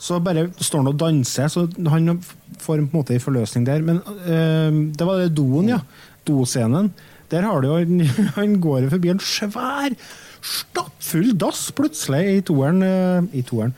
så 0.00 0.20
bare 0.22 0.46
står 0.56 0.84
han 0.84 0.92
og 0.92 1.00
danser, 1.00 1.48
så 1.50 1.64
han 1.90 2.20
får 2.22 2.60
på 2.70 2.76
en 2.78 2.90
måte 2.92 3.16
en 3.16 3.24
forløsning 3.24 3.66
der. 3.66 3.82
Men 3.84 3.98
øh, 4.06 4.78
det 4.94 5.08
var 5.08 5.20
det 5.20 5.34
doen, 5.36 5.72
ja. 5.74 5.80
Doscenen. 6.28 6.92
Der 7.30 7.42
har 7.46 7.60
du 7.62 7.68
jo 7.68 7.76
en- 7.78 8.06
Han 8.38 8.56
går 8.60 8.88
forbi 8.90 9.10
en 9.12 9.20
svær, 9.22 9.94
stappfull 10.42 11.32
dass 11.38 11.70
plutselig 11.76 12.22
i 12.38 12.40
toeren. 12.48 12.82
øh, 12.82 13.28
i 13.36 13.42
toeren. 13.46 13.74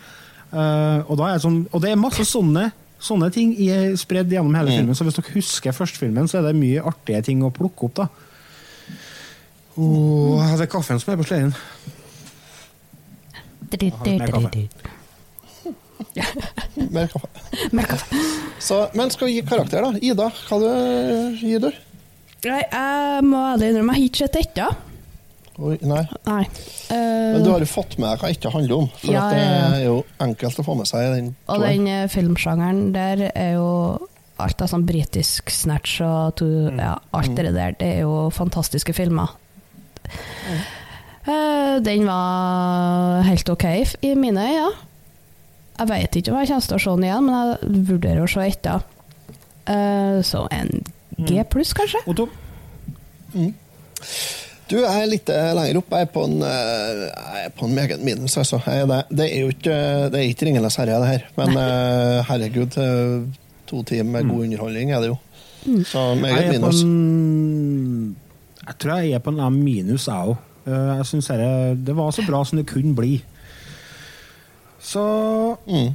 Uh, 0.53 1.01
og, 1.09 1.17
da 1.17 1.31
er 1.33 1.39
sånn, 1.41 1.63
og 1.73 1.81
det 1.81 1.91
er 1.91 1.97
masse 1.97 2.25
sånne, 2.29 2.67
sånne 3.01 3.31
ting 3.33 3.55
i, 3.57 3.71
spredd 3.97 4.29
gjennom 4.31 4.53
hele 4.55 4.69
filmen, 4.77 4.95
så 4.95 5.05
hvis 5.07 5.17
dere 5.17 5.33
husker 5.33 5.73
førstefilmen, 5.73 6.29
så 6.29 6.39
er 6.39 6.51
det 6.51 6.59
mye 6.61 6.83
artige 6.85 7.23
ting 7.25 7.41
å 7.43 7.49
plukke 7.57 7.89
opp. 7.89 7.95
da. 8.03 8.09
oh, 9.81 10.43
det 10.57 10.67
er 10.67 10.71
kaffen 10.71 11.01
som 11.01 11.13
er 11.15 11.17
på 11.17 11.25
sleden. 11.25 11.55
Mer 16.93 17.09
kaffe. 17.09 17.29
Mer 17.73 17.89
kaffe. 17.89 18.21
Så, 18.61 18.83
men 18.95 19.11
skal 19.11 19.31
vi 19.31 19.39
gi 19.39 19.47
karakter, 19.49 19.81
da? 19.89 19.99
Ida, 20.05 20.29
hva 20.51 20.59
du 20.61 21.39
gir 21.41 21.63
du? 21.65 21.71
Nei, 22.43 22.63
jeg 22.67 23.27
må 23.29 23.43
ærlig 23.53 23.69
innrømme, 23.71 23.95
jeg 23.95 24.03
har 24.03 24.09
ikke 24.09 24.25
sett 24.25 24.39
dette. 24.41 24.71
Oi, 25.63 25.77
nei. 25.85 26.01
Nei. 26.27 26.43
Uh, 26.89 27.35
Men 27.37 27.45
du 27.45 27.51
har 27.53 27.63
jo 27.63 27.69
fått 27.69 27.99
med 28.01 28.09
deg 28.09 28.23
hva 28.23 28.31
det 28.33 28.53
handler 28.55 28.79
om. 28.79 28.89
For 28.99 29.13
Ja, 29.15 29.27
at 29.27 29.35
det 29.37 29.43
er 29.45 29.83
jo 29.85 29.99
enkelt 30.25 30.59
å 30.59 30.65
få 30.67 30.77
med 30.79 30.89
seg 30.91 31.13
den. 31.13 31.29
og 31.53 31.61
den 31.63 31.87
eh, 31.93 32.09
filmsjangeren 32.11 32.81
der 32.95 33.27
er 33.31 33.53
jo 33.59 33.69
alt 34.43 34.65
av 34.65 34.71
sånn 34.73 34.87
britisk 34.89 35.53
snatch 35.53 36.01
og 36.03 36.39
to, 36.41 36.49
ja, 36.73 36.97
alt 37.15 37.37
det 37.37 37.53
der. 37.55 37.77
Det 37.79 37.91
er 37.99 38.01
jo 38.07 38.31
fantastiske 38.35 38.95
filmer. 38.97 39.37
Uh, 41.23 41.79
den 41.85 42.09
var 42.09 43.23
helt 43.29 43.53
ok 43.53 43.69
i 44.03 44.17
mine 44.19 44.49
øyne. 44.49 44.57
Ja. 44.57 44.71
Jeg 45.83 45.89
vet 45.89 46.17
ikke 46.19 46.33
om 46.33 46.41
jeg 46.41 46.51
kommer 46.51 46.67
til 46.67 46.77
å 46.77 46.83
se 46.83 46.97
den 46.97 47.07
igjen, 47.07 47.29
men 47.29 47.37
jeg 47.39 47.85
vurderer 47.93 48.25
å 48.25 48.31
se 48.31 48.49
etter. 48.49 48.83
Uh, 49.69 50.19
så 50.27 50.49
en 50.51 50.73
G 51.29 51.43
pluss, 51.51 51.73
kanskje? 51.77 52.01
Otto? 52.07 52.29
Du 54.71 54.79
jeg 54.81 55.03
er 55.03 55.09
litt 55.11 55.29
eh, 55.33 55.51
lenger 55.57 55.81
opp. 55.83 55.91
Jeg 55.93 56.07
er 56.07 56.11
på 56.15 56.23
en, 56.29 56.39
eh, 56.47 57.03
jeg 57.09 57.47
er 57.49 57.53
på 57.59 57.67
en 57.69 57.75
meget 57.77 58.01
minus, 58.05 58.37
altså. 58.41 58.61
Jeg 58.67 58.85
er 58.85 58.89
det. 58.89 59.01
det 59.19 59.27
er 59.29 59.41
jo 59.43 59.51
ikke, 59.53 59.77
det 60.15 60.21
er 60.23 60.31
ikke 60.31 60.47
Ringenes 60.49 60.79
herre, 60.81 61.01
det 61.03 61.11
her. 61.11 61.27
Men 61.37 61.59
eh, 61.61 62.23
herregud, 62.31 62.79
to 63.69 63.83
timer 63.89 64.11
med 64.23 64.31
god 64.31 64.47
underholdning 64.47 64.93
er 64.97 65.05
det 65.05 65.11
jo. 65.13 65.19
Så 65.87 66.01
Jeg 66.15 66.21
meget 66.23 66.41
jeg 66.47 66.55
minus. 66.57 66.81
en 66.83 68.17
Jeg 68.67 68.79
tror 68.83 68.97
jeg 69.03 69.13
er 69.19 69.23
på 69.23 69.31
en 69.35 69.43
M 69.53 69.61
minus, 69.65 70.07
jeg 70.09 70.33
òg. 70.33 70.37
Jeg 70.67 71.07
syns 71.11 71.29
det 71.87 71.95
var 71.99 72.11
så 72.15 72.23
bra 72.27 72.45
som 72.47 72.59
det 72.61 72.67
kunne 72.71 72.95
bli. 72.95 73.17
Så 74.83 75.03
Mm. 75.67 75.93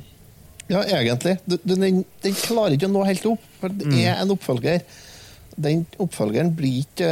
Ja, 0.70 0.82
egentlig. 0.84 1.38
Den, 1.48 2.04
den 2.24 2.34
klarer 2.36 2.74
ikke 2.76 2.88
å 2.90 2.92
nå 2.92 3.04
helt 3.08 3.26
opp, 3.26 3.40
for 3.62 3.70
det 3.72 3.88
Mm. 3.88 4.00
er 4.04 4.16
en 4.22 4.32
oppfølger. 4.36 4.82
Den 5.58 5.86
oppfølgeren 5.98 6.52
blir 6.58 6.84
ikke 6.84 7.12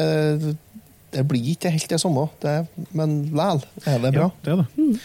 Det 1.15 1.23
blir 1.27 1.51
ikke 1.53 1.71
helt 1.71 1.89
det 1.89 1.99
samme, 2.01 2.27
det, 2.43 2.55
men 2.91 3.21
likevel 3.31 3.61
er 3.87 4.01
det 4.03 4.11
bra. 4.17 4.25
Ja, 4.25 4.43
det 4.43 4.51
er 4.51 4.61
det. 4.61 4.67
Mm. 4.75 4.97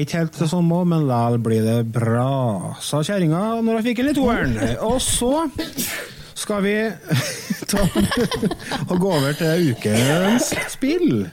Ikke 0.00 0.18
helt 0.18 0.38
det 0.40 0.48
samme, 0.50 0.80
men 0.90 1.06
likevel 1.06 1.38
blir 1.46 1.62
det 1.62 1.76
bra, 1.94 2.74
sa 2.82 3.02
kjerringa 3.06 3.42
når 3.62 3.78
hun 3.78 3.86
fikk 3.86 4.02
inn 4.02 4.10
i 4.10 4.16
toeren. 4.16 4.56
Og 4.88 4.98
så 5.04 5.46
skal 6.34 6.66
vi 6.66 6.74
ta 7.70 7.86
og 8.90 8.98
gå 8.98 9.14
over 9.20 9.38
til 9.38 9.70
ukens 9.70 10.50
spill. 10.74 11.28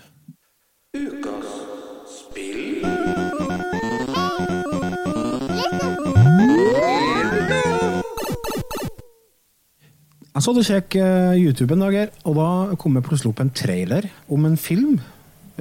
Jeg 10.33 10.41
så 10.41 10.53
det 10.57 10.65
sjekk 10.65 10.95
eh, 10.97 11.35
YouTube 11.37 11.75
en 11.75 11.83
dag, 11.83 11.93
her, 11.93 12.13
og 12.25 12.37
da 12.39 12.77
kom 12.81 12.95
det 12.97 13.03
plutselig 13.05 13.35
opp 13.35 13.41
en 13.43 13.51
trailer 13.53 14.07
om 14.33 14.47
en 14.49 14.57
film. 14.57 14.95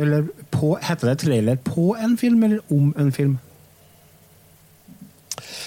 Eller 0.01 0.25
på, 0.55 0.79
heter 0.81 1.11
det 1.11 1.18
trailer 1.27 1.59
på 1.61 1.91
en 2.01 2.16
film, 2.16 2.45
eller 2.47 2.73
om 2.73 2.95
en 2.97 3.12
film? 3.12 3.37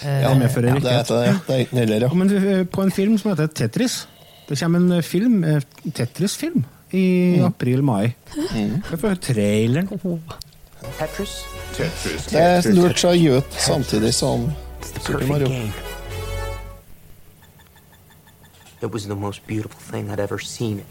Ja, 0.01 0.31
det 0.31 0.39
medfører 0.41 0.79
det 0.81 0.91
heter 0.91 1.21
det. 1.21 1.57
Det 1.71 1.85
er 1.85 2.03
ja. 2.07 2.13
Men 2.13 2.33
eh, 2.33 2.65
på 2.65 2.81
en 2.81 2.91
film 2.91 3.17
som 3.21 3.31
heter 3.31 3.47
Tetris. 3.47 4.07
Det 4.49 4.57
kommer 4.59 4.81
en 4.81 4.91
eh, 4.97 5.05
film, 5.05 5.43
eh, 5.43 5.61
Tetris-film, 5.93 6.65
i 6.91 7.05
april-mai. 7.45 8.13
Vi 8.35 8.97
får 8.97 9.07
høre 9.07 9.21
traileren. 9.21 9.89
Tetris? 10.99 11.39
Tetris. 11.77 12.29
Det 12.29 12.41
er 12.41 12.71
lurt 12.73 13.01
seg 13.01 13.13
å 13.13 13.17
gi 13.17 13.33
ut 13.37 13.59
samtidig 13.69 14.13
som 14.17 14.49
Super 15.01 15.27
Mario. 15.29 15.53
Game. 18.85 18.89
It 18.89 18.93
was 18.93 19.07
the 19.07 19.15
most 19.15 19.45
beautiful 19.47 19.79
thing 19.79 20.09
I'd 20.09 20.19
ever 20.19 20.39
seen. 20.39 20.85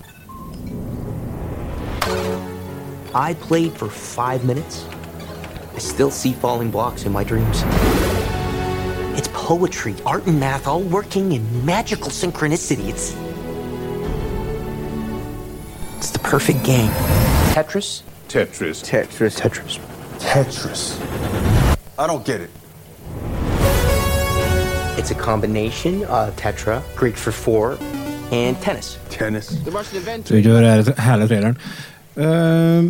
I 3.15 3.35
played 3.35 3.73
for 3.73 3.89
five 3.89 4.45
minutes. 4.45 4.85
I 5.75 5.79
still 5.79 6.11
see 6.11 6.33
falling 6.33 6.71
blocks 6.71 7.05
in 7.05 7.13
my 7.13 7.25
dreams. 7.25 7.63
It's 9.17 9.29
poetry, 9.33 9.95
art, 10.05 10.27
and 10.27 10.41
math 10.41 10.67
all 10.67 10.83
working 10.83 11.33
in 11.33 11.65
magical 11.65 12.11
synchronicity. 12.11 12.89
It's. 12.89 13.15
It's 15.99 16.11
the 16.11 16.19
perfect 16.19 16.65
game. 16.65 16.91
Tetris? 17.55 18.03
Tetris. 18.29 18.83
Tetris. 18.83 19.41
Tetris. 19.41 19.79
Tetris. 20.19 20.99
I 21.99 22.07
don't 22.07 22.25
get 22.27 22.41
it. 22.41 22.51
It's 25.05 25.11
a 25.11 25.15
combination 25.15 26.03
of 26.05 26.35
Tetra, 26.37 26.81
Greek 26.97 27.19
for 27.19 27.31
four, 27.31 27.77
and 28.33 28.57
tennis. 28.63 28.97
Tennis. 29.11 29.51
Vi 29.51 30.39
ikke 30.39 30.55
det 30.63 30.65
er 30.65 31.01
hele 31.05 31.27
traileren. 31.29 31.59
Uh, 32.17 32.89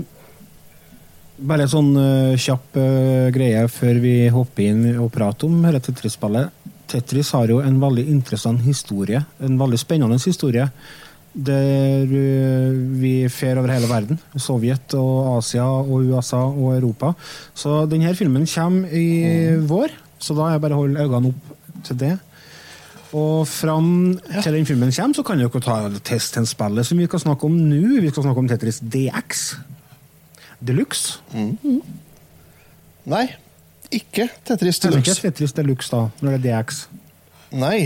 bare 1.42 1.64
en 1.66 1.72
sånn 1.72 1.88
uh, 1.98 2.36
kjapp 2.38 2.78
uh, 2.78 3.32
greie 3.34 3.64
før 3.66 3.98
vi 4.04 4.12
hopper 4.30 4.62
inn 4.62 4.84
og 4.92 5.10
prater 5.16 5.50
om 5.50 5.56
dette 5.66 5.88
Tetris-spillet. 5.88 6.54
Tetris 6.92 7.32
har 7.34 7.50
jo 7.50 7.58
en 7.66 7.80
veldig 7.82 8.04
interessant 8.12 8.62
historie, 8.62 9.24
en 9.42 9.58
veldig 9.58 9.82
spennende 9.82 10.20
historie. 10.22 10.68
Der 11.34 12.06
eh, 12.06 12.78
vi 13.00 13.26
fer 13.26 13.58
over 13.58 13.74
hele 13.74 13.90
verden. 13.90 14.22
Sovjet 14.38 14.94
og 14.94 15.40
Asia 15.40 15.66
og 15.66 16.06
USA 16.12 16.44
og 16.46 16.76
Europa. 16.76 17.10
Så 17.58 17.82
denne 17.90 18.14
filmen 18.14 18.46
kommer 18.46 18.94
i 18.94 19.58
vår, 19.66 19.98
så 20.22 20.38
da 20.38 20.46
er 20.46 20.54
jeg 20.54 20.64
bare 20.68 20.78
å 20.78 20.84
holde 20.84 21.08
øynene 21.08 21.34
opp 21.34 21.52
til 21.86 21.98
det. 22.00 22.14
Og 23.14 23.44
fram 23.46 24.16
til 24.42 24.56
den 24.56 24.66
filmen 24.66 24.90
kommer, 24.90 25.14
så 25.14 25.22
kan 25.22 25.38
dere 25.38 25.60
ta 25.62 25.76
testen 26.02 26.46
spillet 26.50 26.88
som 26.88 26.98
vi 26.98 27.06
skal 27.06 27.22
snakke 27.22 27.46
om 27.46 27.54
nå. 27.68 28.00
Vi 28.02 28.10
skal 28.10 28.26
snakke 28.26 28.42
om 28.42 28.48
Tetris 28.50 28.80
DX. 28.82 29.44
Deluxe. 30.64 31.20
Nei, 33.04 33.24
ikke 33.92 34.28
Tetris 34.48 34.80
Deluxe. 34.82 35.12
ikke 35.12 35.28
Tetris 35.28 35.52
Deluxe 35.54 35.92
da, 35.92 36.06
når 36.24 36.38
det 36.38 36.50
er 36.50 36.62
DX. 36.64 36.84
Nei, 37.54 37.78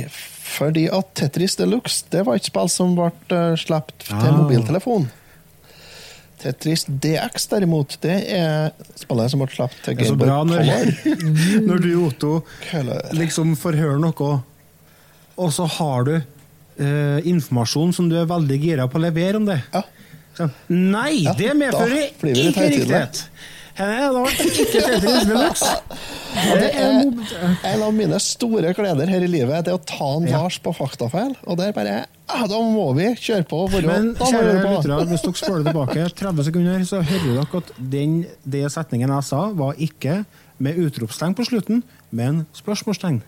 fordi 0.49 0.87
at 0.95 1.11
Tetris 1.19 1.59
Deluxe 1.59 2.07
det 2.13 2.23
var 2.25 2.39
et 2.39 2.47
spill 2.49 2.71
som 2.73 2.95
ble 2.97 3.11
uh, 3.35 3.53
sluppet 3.59 4.07
til 4.07 4.17
Ah. 4.31 4.37
mobiltelefon. 4.39 5.09
Tetris 6.39 6.85
DX 6.87 7.49
derimot, 7.51 7.97
det 8.05 8.17
er 8.37 8.71
spillet 8.99 9.33
som 9.33 9.43
ble 9.43 9.49
sluppet 9.53 9.81
til 9.85 9.99
Gameboy 9.99 10.31
Color. 10.31 10.93
når 11.69 11.85
du, 11.85 11.91
Otto, 12.07 12.33
liksom 13.19 13.57
får 13.59 13.79
høre 13.81 13.99
noe, 14.03 14.33
og 15.39 15.53
så 15.55 15.67
har 15.79 16.09
du 16.09 16.15
eh, 16.17 17.19
informasjon 17.31 17.95
som 17.97 18.11
du 18.11 18.17
er 18.21 18.29
veldig 18.31 18.59
gira 18.63 18.89
på 18.91 19.01
å 19.01 19.05
levere 19.07 19.41
om 19.41 19.49
det. 19.49 19.61
Ja. 19.75 19.85
Så, 20.39 20.47
nei, 20.71 21.25
Ja, 21.25 21.35
det 21.39 21.55
medfører 21.59 22.05
ikke 22.07 22.69
riktighet! 22.71 23.25
Det 23.79 24.09
var 24.15 24.33
ikke 24.35 24.65
Tetris 24.75 25.27
Deluxe. 25.29 25.69
Det 26.59 26.69
er 26.77 27.07
En 27.67 27.83
av 27.83 27.95
mine 27.95 28.19
store 28.23 28.73
gleder 28.77 29.11
her 29.11 29.25
i 29.25 29.31
livet 29.31 29.65
det 29.67 29.73
er 29.73 29.79
å 29.79 29.83
ta 29.87 30.09
en. 30.19 30.27
Lars 30.31 30.59
på 30.63 30.73
faktafeil. 30.77 31.33
Og 31.49 31.59
det 31.59 31.71
er 31.71 31.75
bare 31.77 31.95
ja, 32.05 32.43
Da 32.51 32.59
må 32.63 32.91
vi 32.99 33.09
kjøre 33.17 33.47
på 33.49 33.63
og 33.65 33.75
Men 33.87 34.13
kjære 34.19 34.59
lyttere, 34.59 34.99
hvis 35.09 35.25
dere 35.25 35.41
spoler 35.41 35.65
tilbake 35.71 36.05
30 36.21 36.47
sekunder, 36.51 36.85
så 36.87 37.01
hører 37.01 37.25
dere 37.39 37.63
at 37.63 37.73
den, 37.95 38.21
det 38.45 38.67
setningen 38.75 39.15
jeg 39.17 39.29
sa, 39.31 39.41
var 39.57 39.81
ikke 39.89 40.21
med 40.63 40.79
utropstegn 40.83 41.35
på 41.39 41.47
slutten, 41.49 41.83
men 42.11 42.45
spørsmålstegn. 42.59 43.23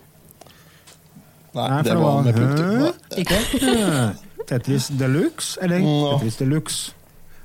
Nei, 1.55 1.67
Nei, 1.67 1.81
det 1.83 1.97
var 1.99 2.23
med 2.23 2.37
punktum. 2.37 2.87
Ikke? 3.19 4.47
Tetris 4.47 4.87
Deluxe, 4.99 5.57
eller. 5.63 5.83
Tetris 5.83 6.39
Deluxe. 6.39 6.93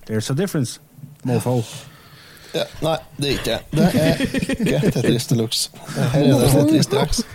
There's 0.06 0.30
a 0.30 0.36
difference. 0.38 0.80
Mofo. 1.26 1.62
Ja, 2.56 2.64
nei, 2.84 2.96
det 3.20 3.28
er 3.28 3.34
ikke 3.36 3.44
det. 3.50 3.60
Det 3.76 3.86
er 4.00 4.22
ikke 4.80 4.90
Tetris 4.96 5.26
Deluxe. 5.30 5.70
Her 6.14 6.22
er 6.22 6.40
det 6.40 6.50
Tetris 6.54 6.88
Deluxe. 6.92 7.26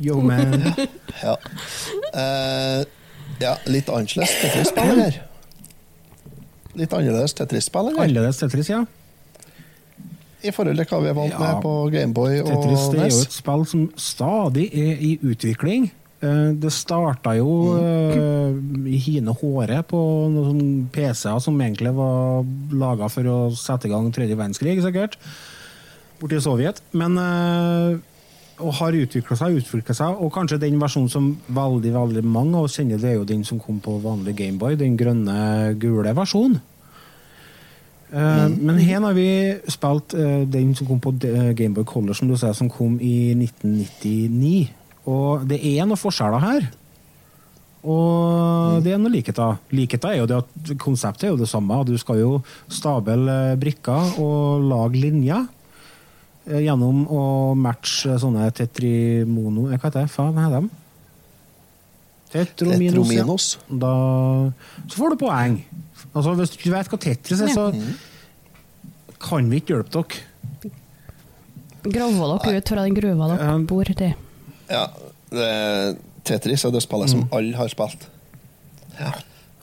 Yo, 0.00 0.20
man. 0.24 0.62
Ja. 1.20 1.34
Eh, 2.14 2.84
ja, 3.42 3.54
litt 3.68 3.90
annerledes 3.92 4.32
Tetris-spill, 4.40 4.94
eller? 4.94 5.18
Litt 6.80 6.94
annerledes 6.96 7.34
Tetris-spill, 7.36 7.90
eller? 7.90 8.06
Annerledes 8.06 8.40
Tetris, 8.40 8.70
ja. 8.72 8.84
I 10.40 10.52
forhold 10.56 10.78
til 10.78 10.86
hva 10.88 11.00
vi 11.04 11.08
er 11.10 11.16
vant 11.18 11.34
Ja. 11.34 11.38
med 11.42 11.58
på 11.66 11.72
Gameboy 11.92 12.38
og 12.40 12.46
Tetris 12.48 12.86
det 12.94 13.00
er 13.04 13.10
jo 13.12 13.24
et 13.26 13.34
spill 13.34 13.64
som 13.68 13.82
stadig 14.00 14.68
er 14.72 15.02
i 15.04 15.10
utvikling. 15.20 15.90
Eh, 16.20 16.52
Det 16.52 16.72
starta 16.72 17.32
jo 17.38 17.78
eh, 17.80 18.52
i 18.92 18.98
hine 19.00 19.32
håret 19.32 19.88
på 19.88 20.00
noen 20.28 20.50
sånne 20.50 20.90
PC-er 20.92 21.40
som 21.40 21.60
egentlig 21.60 21.94
var 21.96 22.44
laga 22.76 23.08
for 23.08 23.30
å 23.30 23.38
sette 23.56 23.88
i 23.88 23.92
gang 23.92 24.10
tredje 24.12 24.36
verdenskrig, 24.36 24.76
sikkert. 24.84 25.16
Borti 26.20 26.40
Sovjet. 26.44 26.82
Men 26.92 27.16
eh, 27.16 27.98
og 28.60 28.74
har 28.76 28.92
utvikla 28.92 29.38
seg 29.40 29.56
utvikla 29.56 29.94
seg, 29.96 30.18
og 30.20 30.34
kanskje 30.34 30.58
den 30.60 30.76
versjonen 30.82 31.08
som 31.08 31.30
veldig 31.48 31.94
veldig 31.94 32.24
mange 32.28 32.58
av 32.58 32.66
oss 32.66 32.74
kjenner, 32.76 33.00
det 33.00 33.08
er 33.08 33.14
jo 33.16 33.24
den 33.24 33.40
som 33.48 33.56
kom 33.62 33.78
på 33.80 33.94
vanlig 34.04 34.34
Gameboy, 34.36 34.76
den 34.76 34.98
grønne, 35.00 35.36
gule 35.80 36.12
versjonen. 36.12 36.58
Mm. 38.10 38.58
Men 38.58 38.82
her 38.82 39.00
har 39.06 39.16
vi 39.16 39.30
spilt 39.70 40.12
den 40.52 40.74
som 40.76 40.90
kom 40.90 41.00
på 41.00 41.14
Gameboy 41.56 41.86
Color, 41.88 42.12
som 42.18 42.28
du 42.28 42.34
sier, 42.36 42.52
som 42.58 42.68
kom 42.68 42.98
i 43.00 43.32
1999. 43.32 44.79
Og 45.08 45.46
det 45.48 45.60
er 45.64 45.86
noen 45.88 45.98
forskjeller 46.00 46.42
her. 46.44 46.68
Og 47.80 48.82
det 48.84 48.92
er 48.92 48.98
noe 49.00 49.12
likheter. 49.14 49.56
Likheter 49.72 50.12
er 50.12 50.18
jo 50.20 50.26
det 50.28 50.36
at 50.42 50.72
konseptet 50.82 51.24
er 51.28 51.32
jo 51.32 51.38
det 51.40 51.48
samme. 51.48 51.78
Du 51.88 51.94
skal 52.00 52.18
jo 52.20 52.34
stable 52.68 53.16
eh, 53.32 53.54
brikker 53.60 54.18
og 54.20 54.66
lage 54.68 55.00
linjer 55.00 55.46
eh, 56.50 56.60
gjennom 56.66 57.06
å 57.08 57.22
matche 57.56 58.18
sånne 58.20 58.50
tetrimono... 58.52 59.70
eh, 59.70 59.78
Hva 59.80 59.88
heter 59.88 60.04
det? 60.04 60.12
Faen, 60.12 60.36
heter 60.44 60.60
de? 60.60 60.76
Tetrominos. 62.30 62.94
Tetrominos. 62.94 63.46
Ja. 63.56 63.80
Da, 63.86 63.94
så 64.84 65.00
får 65.00 65.14
du 65.16 65.20
poeng. 65.24 65.56
Altså, 66.12 66.36
hvis 66.38 66.52
du 66.60 66.68
vet 66.70 66.92
hva 66.92 67.00
Tetris 67.00 67.40
er, 67.46 67.54
så 67.56 67.70
kan 69.24 69.48
vi 69.50 69.58
ikke 69.62 69.78
hjelpe 69.78 70.04
dere. 70.04 70.72
Grave 71.88 72.28
dere 72.44 72.60
ut 72.60 72.70
fra 72.74 72.84
den 72.84 72.96
gruva 73.00 73.32
dere 73.32 73.54
bor 73.66 73.88
i. 73.96 74.12
Ja, 74.70 74.86
det, 75.30 75.48
er 75.48 75.98
Tetris 76.26 76.64
er 76.64 76.74
det 76.74 76.82
spillet 76.84 77.12
som 77.12 77.26
alle 77.34 77.56
har 77.58 77.70
spilt. 77.72 78.06
Ja. 78.98 79.12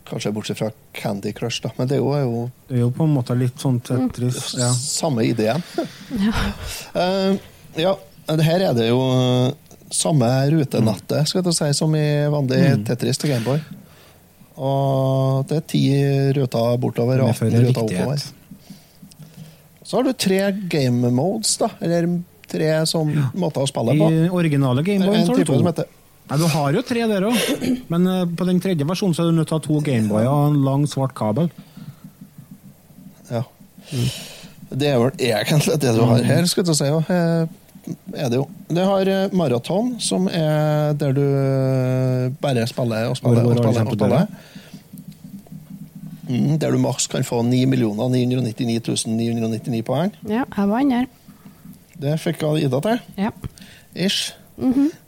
Kanskje 0.08 0.32
bortsett 0.32 0.60
fra 0.60 0.70
Candy 0.96 1.34
Crush, 1.36 1.62
da. 1.64 1.72
Men 1.78 1.90
det 1.90 1.98
er 1.98 2.02
jo, 2.02 2.12
er 2.16 2.24
jo 2.24 2.44
Det 2.68 2.78
er 2.78 2.84
jo 2.86 2.92
på 2.96 3.08
en 3.08 3.16
måte 3.16 3.36
litt 3.38 3.60
sånn 3.60 3.80
Tetris. 3.84 4.54
Ja. 4.60 4.72
samme 4.74 5.28
ideen. 5.28 5.64
Eh, 6.98 7.34
ja, 7.78 7.92
her 8.42 8.64
er 8.70 8.72
det 8.74 8.88
jo 8.88 9.02
eh, 9.14 9.52
samme 9.94 10.30
rutenettet 10.50 11.30
skal 11.30 11.44
jeg 11.46 11.54
si, 11.54 11.68
som 11.78 11.94
i 11.96 12.08
vanlig 12.32 12.62
Tetris 12.88 13.20
til 13.22 13.36
Gameboy. 13.36 13.60
Og 14.58 15.46
det 15.50 15.60
er 15.60 15.68
ti 15.70 15.84
ruter 16.38 16.80
bortover 16.82 17.22
og 17.22 17.36
18 17.36 17.52
Medfører 17.52 17.68
ruter 17.68 17.84
oppover. 17.84 18.24
Så 19.84 20.00
har 20.00 20.08
du 20.08 20.16
tre 20.18 20.40
game 20.72 21.12
modes, 21.14 21.54
da. 21.62 21.70
Eller 21.84 22.10
tre 22.52 22.72
sånn 22.90 23.12
måter 23.36 23.64
å 23.64 23.68
spille 23.70 23.96
I 23.98 24.30
originale 24.30 24.84
Gameboy 24.88 25.16
En 25.20 25.26
så 25.28 25.34
har 25.36 25.44
du 25.44 25.50
to. 25.52 25.58
som 25.60 25.68
heter 25.72 25.86
Nei, 26.28 26.38
du 26.42 26.48
har 26.52 26.74
jo 26.76 26.82
tre 26.84 27.06
der 27.08 27.24
òg, 27.24 27.38
men 27.88 28.08
eh, 28.12 28.24
på 28.36 28.44
den 28.50 28.58
tredje 28.60 28.84
versjonen 28.88 29.16
så 29.16 29.24
er 29.24 29.30
du 29.32 29.38
nødt 29.38 29.48
til 29.48 29.56
å 29.56 29.60
ha 29.62 29.64
to 29.68 29.78
Gameboyer 29.86 30.28
og 30.28 30.50
en 30.50 30.58
lang, 30.66 30.82
svart 30.92 31.14
kabel. 31.16 31.48
Ja. 33.32 33.46
Det 34.68 34.90
er 34.92 34.98
vel 35.00 35.14
egentlig 35.24 35.78
det 35.80 35.94
du 35.96 36.02
har 36.04 36.26
her, 36.28 36.50
skal 36.52 36.68
du 36.68 36.74
si. 36.76 36.90
jo. 36.92 37.00
Eh, 37.08 37.48
Er 38.20 38.28
det 38.28 38.36
jo. 38.42 38.44
Det 38.68 38.84
har 38.84 39.08
eh, 39.08 39.30
maraton, 39.32 39.94
som 40.04 40.28
er 40.28 40.92
der 41.00 41.14
du 41.16 41.24
bare 42.44 42.68
spiller 42.68 43.08
og 43.08 43.16
spiller 43.22 43.48
og 43.48 43.56
spiller. 43.56 43.88
Og 43.88 43.96
spiller. 43.96 44.28
Mm, 46.28 46.58
der 46.60 46.76
du 46.76 46.78
maks 46.84 47.08
kan 47.08 47.24
få 47.24 47.40
9 47.48 47.62
999 47.72 49.08
999 49.08 49.84
poeng. 49.88 50.12
Ja, 50.28 50.44
jeg 50.44 50.68
vant 50.68 50.92
der. 50.92 51.08
Det 51.98 52.18
fikk 52.22 52.44
Ida 52.62 52.80
til. 52.84 53.00
Ja. 53.18 53.32
Ish. 53.96 54.34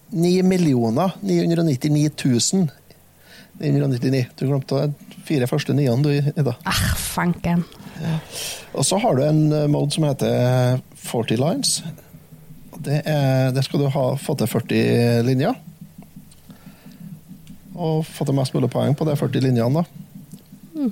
9 0.09 0.41
millioner 0.41 1.15
999 1.21 2.09
000 2.53 2.69
999. 3.59 4.25
Du 4.39 4.45
glemte 4.47 4.75
de 4.87 5.17
fire 5.27 5.47
første 5.47 5.73
niene, 5.75 6.01
du, 6.03 6.09
Ida. 6.09 6.55
Ah, 6.65 6.83
fanken. 6.95 7.65
Og 8.73 8.85
så 8.85 8.97
har 9.01 9.17
du 9.17 9.23
en 9.25 9.41
eh, 9.51 9.67
mode 9.71 9.91
som 9.93 10.05
heter 10.07 10.79
40 10.95 11.41
lines. 11.41 11.79
Det 12.79 13.01
er, 13.03 13.51
der 13.51 13.65
skal 13.65 13.83
du 13.83 13.89
ha, 13.91 14.05
få 14.15 14.37
til 14.39 14.47
40 14.47 15.25
linjer. 15.27 15.57
Og 17.75 18.05
få 18.07 18.25
til 18.25 18.37
mest 18.37 18.55
mulig 18.55 18.71
poeng 18.71 18.95
på 18.95 19.07
de 19.07 19.17
40 19.19 19.43
linjene, 19.49 19.83
da. 19.83 20.87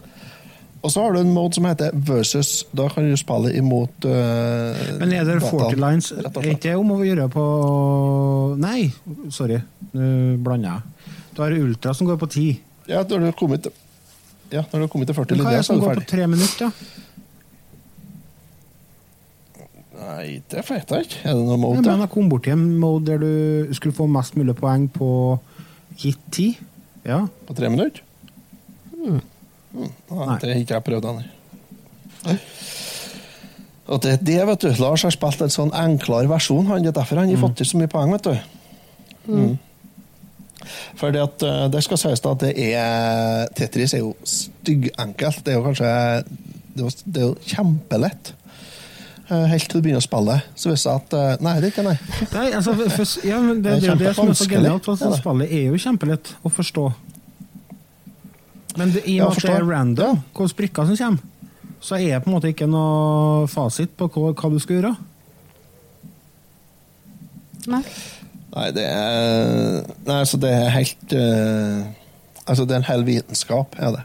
Og 0.87 0.91
så 0.93 1.03
har 1.03 1.11
du 1.11 1.19
en 1.19 1.33
mode 1.35 1.57
som 1.57 1.65
heter 1.67 1.91
versus. 2.07 2.51
Da 2.71 2.85
kan 2.87 3.03
du 3.03 3.17
spille 3.19 3.51
imot 3.59 4.05
uh, 4.07 4.77
Men 5.01 5.11
er 5.17 5.25
det 5.27 5.41
40 5.43 5.75
lines 5.81 6.13
Er 6.15 6.29
ikke 6.47 6.69
det 6.69 6.75
om 6.79 6.93
å 6.95 7.01
gjøre 7.03 7.25
på 7.33 7.43
Nei, 8.61 8.87
sorry. 9.35 9.59
Nå 9.91 10.37
blander 10.45 10.77
jeg. 10.77 11.11
Du 11.35 11.43
har 11.43 11.57
Ultra 11.57 11.91
som 11.93 12.07
går 12.07 12.21
på 12.21 12.29
10. 12.31 12.45
Ja, 12.87 13.03
når 13.03 13.19
du 13.19 13.27
har 13.27 13.35
kommet 13.35 13.67
til, 13.67 13.75
ja, 14.53 14.63
når 14.71 14.79
du 14.79 14.85
har 14.85 14.93
kommet 14.93 15.11
til 15.11 15.17
40 15.17 15.41
linjer, 15.41 15.43
så 15.43 15.51
er 15.51 15.51
du 15.51 15.51
det 15.51 15.51
Hva 15.51 15.59
er 15.59 15.67
som 15.67 15.81
går 15.83 15.89
på 15.89 15.93
ferdig. 15.99 16.07
tre 16.13 16.27
minutter? 16.31 16.71
da? 16.71 16.71
Nei, 19.97 20.27
det 20.47 20.63
vet 20.69 20.93
jeg 20.93 21.07
ikke. 21.07 21.21
Er 21.25 21.35
det 21.35 21.43
noe 21.43 21.57
Ja, 21.57 21.61
mode? 21.65 21.83
Jeg 21.83 21.99
jeg 22.05 22.11
kom 22.13 22.29
borti 22.31 22.53
en 22.53 22.65
mode 22.79 23.09
der 23.11 23.19
du 23.21 23.73
skulle 23.75 23.97
få 23.97 24.07
mest 24.07 24.37
mulig 24.39 24.55
poeng 24.55 24.87
på 24.93 25.09
gitt 25.99 26.21
tid. 26.31 26.61
Ja. 27.03 27.25
På 27.47 27.55
tre 27.57 27.69
minutter? 27.73 28.05
Mm. 28.95 29.19
Nei, 29.75 29.89
Nei. 30.09 30.37
det 30.41 30.51
har 30.51 30.61
ikke 30.61 30.77
jeg 30.77 30.85
prøvd 30.87 31.09
ennå. 31.11 32.37
Og 33.87 34.01
det 34.03 34.11
er 34.17 34.23
det, 34.27 34.39
vet 34.49 34.65
du. 34.65 34.71
Lars 34.81 35.05
har 35.07 35.13
spilt 35.15 35.43
en 35.45 35.53
sånn 35.53 35.71
enklere 35.75 36.27
versjon. 36.31 36.67
Han, 36.67 36.83
det 36.83 36.91
er 36.91 36.97
derfor 36.99 37.21
han 37.21 37.31
har 37.31 37.39
fått 37.39 37.59
til 37.61 37.69
så 37.69 37.79
mye 37.79 37.91
poeng, 37.91 38.11
vet 38.17 38.27
du. 38.27 38.35
Mm. 39.27 39.53
Fordi 40.99 41.21
at 41.21 41.43
eh, 41.45 41.61
det 41.71 41.83
skal 41.85 41.99
sies 42.01 42.23
da 42.23 42.33
at 42.33 42.43
det 42.43 42.51
er 42.73 43.47
Tetris 43.55 43.93
er 43.95 44.03
jo 44.03 44.11
styggenkelt. 44.27 45.43
Det 45.45 45.53
er 45.53 45.59
jo 45.59 45.63
kanskje 45.69 45.93
Det 46.77 46.83
er 46.83 46.89
jo, 46.89 46.91
det 47.05 47.21
er 47.21 47.29
jo 47.29 47.37
kjempelett. 47.53 48.33
Eh, 49.29 49.45
Helt 49.51 49.67
til 49.69 49.79
du 49.79 49.85
begynner 49.85 50.03
å 50.03 50.05
spille, 50.07 50.37
så 50.55 50.71
hvis 50.71 50.85
jeg 50.87 51.01
at 51.01 51.15
eh, 51.17 51.31
Nei, 51.43 51.55
det 51.61 51.69
er 51.69 51.73
ikke 51.73 51.87
nei. 51.87 51.95
Nei, 52.33 52.45
altså, 52.59 52.75
for, 52.75 53.15
ja, 53.27 53.39
men 53.43 53.61
det, 53.63 53.77
det, 53.77 53.81
Det 53.81 53.89
er 53.89 53.93
jo 53.93 53.99
det 54.03 54.13
som 54.15 54.31
er 54.31 54.39
så 54.39 54.49
genialt. 54.51 54.87
Altså, 54.93 55.11
spillet 55.19 55.55
er 55.59 55.65
jo 55.67 55.81
kjempelett 55.83 56.33
å 56.43 56.51
forstå. 56.53 56.85
Men 58.77 58.93
det, 58.93 59.03
i 59.09 59.19
og 59.21 59.33
med 59.33 59.37
at 59.37 59.43
det 59.43 59.53
er 59.55 59.65
random, 59.65 59.73
random 59.73 60.23
hvilke 60.37 60.59
brikker 60.61 60.89
som 60.89 60.99
kommer, 60.99 61.35
så 61.81 61.97
er 61.97 62.15
det 62.15 62.23
på 62.23 62.31
en 62.31 62.35
måte 62.37 62.51
ikke 62.51 62.67
noe 62.69 63.45
fasit 63.51 63.93
på 63.97 64.09
hva, 64.13 64.33
hva 64.33 64.51
du 64.53 64.57
skal 64.61 64.79
gjøre. 64.79 64.93
Nei. 67.67 67.83
Nei, 68.53 68.67
det 68.73 68.83
er 68.87 69.81
Nei, 70.07 70.19
altså, 70.21 70.39
det 70.39 70.51
er 70.55 70.69
helt 70.71 71.13
uh, 71.13 71.81
Altså, 72.47 72.63
det 72.63 72.77
er 72.77 72.79
en 72.79 72.87
hel 72.87 73.03
vitenskap, 73.03 73.75
er 73.75 73.97
det. 73.97 74.03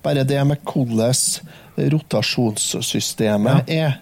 Bare 0.00 0.24
det 0.24 0.38
med 0.48 0.62
hvordan 0.64 1.90
rotasjonssystemet 1.92 3.68
er 3.68 3.98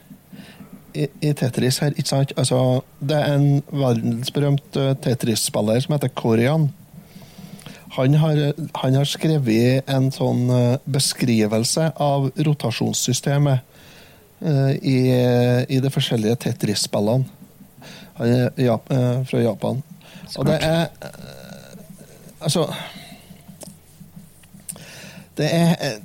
i, 0.94 1.08
i 1.26 1.32
Tetris 1.36 1.80
her, 1.82 1.90
ikke 1.96 2.08
sant? 2.08 2.34
Altså, 2.38 2.80
det 3.02 3.18
er 3.18 3.34
en 3.34 3.48
verdensberømt 3.70 4.78
eh, 4.78 4.92
Tetris-spiller 5.02 5.82
som 5.82 5.96
heter 5.96 6.12
Korian. 6.14 6.68
Han 7.98 8.14
har, 8.22 8.38
han 8.78 8.94
har 8.94 9.08
skrevet 9.08 9.88
en 9.90 10.12
sånn 10.14 10.46
eh, 10.54 10.76
beskrivelse 10.86 11.90
av 11.98 12.28
rotasjonssystemet 12.46 13.64
uh, 14.46 14.70
i, 14.78 15.00
i 15.66 15.80
de 15.82 15.90
forskjellige 15.90 16.38
Tetris-spillene. 16.46 17.26
Han 18.18 18.34
er 18.34 18.50
Jap 18.58 18.90
eh, 18.90 19.22
fra 19.26 19.42
Japan. 19.42 19.82
Og 20.36 20.46
det 20.48 20.58
er 20.64 20.88
eh, 21.02 21.24
Altså 22.40 22.66
Det 25.38 25.48
er 25.54 25.72
eh, 25.80 25.96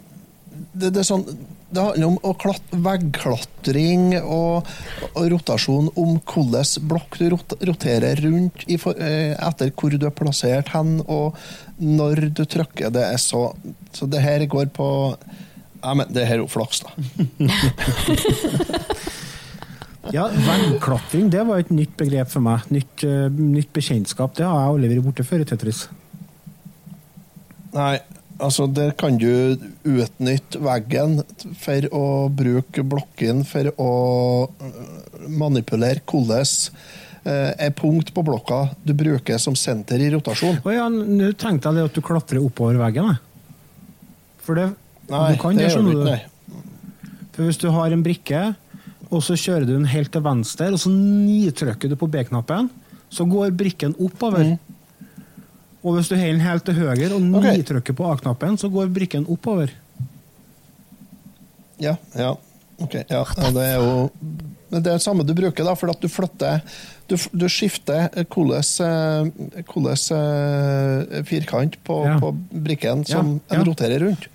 det, 0.74 0.94
det 0.94 1.02
er 1.02 1.10
sånn 1.10 1.26
det 1.74 1.82
handler 1.82 2.12
om 2.12 2.36
klatt, 2.38 2.74
veggklatring 2.86 4.12
og, 4.22 4.68
og 5.10 5.24
rotasjon, 5.34 5.88
om 5.98 6.20
hvordan 6.22 6.86
blokk 6.86 7.18
du 7.18 7.24
rot 7.34 7.56
roterer 7.66 8.22
rundt 8.22 8.68
for, 8.78 9.00
eh, 9.02 9.34
etter 9.34 9.72
hvor 9.74 9.96
du 9.98 10.06
er 10.06 10.14
plassert 10.14 10.70
hen, 10.76 11.00
og 11.08 11.34
når 11.84 12.28
du 12.36 12.44
trykker. 12.50 12.94
Det 12.94 13.04
er 13.06 13.20
så 13.22 13.52
Så 13.94 14.08
det 14.10 14.24
her 14.24 14.46
går 14.50 14.72
på 14.74 14.88
ja, 15.84 15.94
men 15.94 16.08
Det 16.10 16.26
her 16.26 16.40
er 16.40 16.44
jo 16.46 16.48
flaks, 16.52 16.84
da. 16.86 16.90
Ja, 20.12 20.28
Veggklatring 20.28 21.30
det 21.32 21.46
var 21.48 21.62
et 21.62 21.70
nytt 21.72 21.94
begrep 21.96 22.28
for 22.34 22.44
meg. 22.44 22.66
Nytt, 22.74 23.06
uh, 23.08 23.30
nytt 23.32 23.72
bekjentskap. 23.76 24.34
Det 24.36 24.44
har 24.44 24.58
jeg 24.60 24.74
aldri 24.74 24.90
vært 24.92 25.06
borte 25.06 25.24
før 25.28 25.46
i 25.46 25.48
Tetris. 25.48 25.86
Nei, 27.74 27.94
altså 28.44 28.68
der 28.68 28.92
kan 29.00 29.16
du 29.18 29.56
utnytte 29.88 30.60
veggen 30.62 31.22
for 31.62 31.88
å 31.96 32.04
bruke 32.30 32.84
blokken 32.86 33.42
for 33.48 33.72
å 33.82 33.94
øh, 34.52 34.84
manipulere 35.32 36.04
hvordan 36.04 36.46
eh, 37.26 37.52
et 37.68 37.76
punkt 37.76 38.12
på 38.16 38.24
blokka 38.26 38.62
du 38.84 38.94
bruker 38.98 39.38
som 39.42 39.56
senter 39.56 40.02
i 40.04 40.10
rotasjon. 40.14 40.60
Å 40.64 40.74
ja, 40.76 40.88
nå 40.90 41.32
tenkte 41.40 41.70
jeg 41.72 41.80
det 41.80 41.86
at 41.90 41.98
du 41.98 42.02
klatrer 42.06 42.42
oppover 42.44 42.80
veggen. 42.82 43.14
For 44.44 44.60
det, 44.60 44.70
Nei, 45.10 45.24
du 45.34 45.40
kan 45.42 45.56
det, 45.56 45.68
det 45.68 45.74
gjør 45.74 45.88
du 45.90 46.04
ikke. 46.04 46.20
For 47.34 47.48
hvis 47.48 47.58
du 47.62 47.70
har 47.74 47.92
en 47.96 48.04
brikke, 48.06 48.42
og 49.14 49.22
så 49.26 49.36
kjører 49.38 49.66
du 49.70 49.74
den 49.76 49.88
helt 49.90 50.12
til 50.14 50.24
venstre, 50.26 50.72
og 50.74 50.80
så 50.82 50.90
nitrykker 50.94 51.90
du 51.92 51.96
på 52.00 52.08
B-knappen, 52.12 52.70
så 53.14 53.26
går 53.30 53.52
brikken 53.58 53.94
oppover. 54.02 54.56
Og 55.84 55.98
hvis 55.98 56.08
du 56.10 56.16
holder 56.16 56.32
den 56.38 56.44
helt 56.46 56.64
til 56.66 56.78
høyre 56.80 57.10
og 57.14 57.22
Mm. 57.22 57.34
Ok. 57.38 57.46
nitrykker 57.58 57.94
på 57.98 58.06
A-knappen, 58.12 58.58
så 58.58 58.70
går 58.72 58.88
brikken 58.96 59.26
oppover. 59.30 59.70
Ja, 61.84 61.96
ja. 62.16 62.32
Ok, 62.82 62.96
ja. 63.10 63.24
Det 63.54 63.64
er 63.64 63.76
jo 63.82 64.10
det 64.74 64.80
er 64.80 64.86
det 64.88 65.02
samme 65.04 65.22
du 65.28 65.34
bruker, 65.38 65.64
da, 65.68 65.76
for 65.78 65.92
at 65.94 66.00
du 66.02 66.08
flytter 66.10 66.62
Du, 67.14 67.18
du 67.38 67.46
skifter 67.52 68.08
hvordan 68.34 68.64
eh, 68.88 69.28
eh, 70.18 71.20
firkant 71.30 71.78
på, 71.86 72.00
Ja. 72.08 72.16
på 72.20 72.32
brikken 72.50 73.06
som 73.06 73.36
Ja, 73.52 73.58
en 73.60 73.66
roterer 73.68 74.00
rundt. 74.08 74.26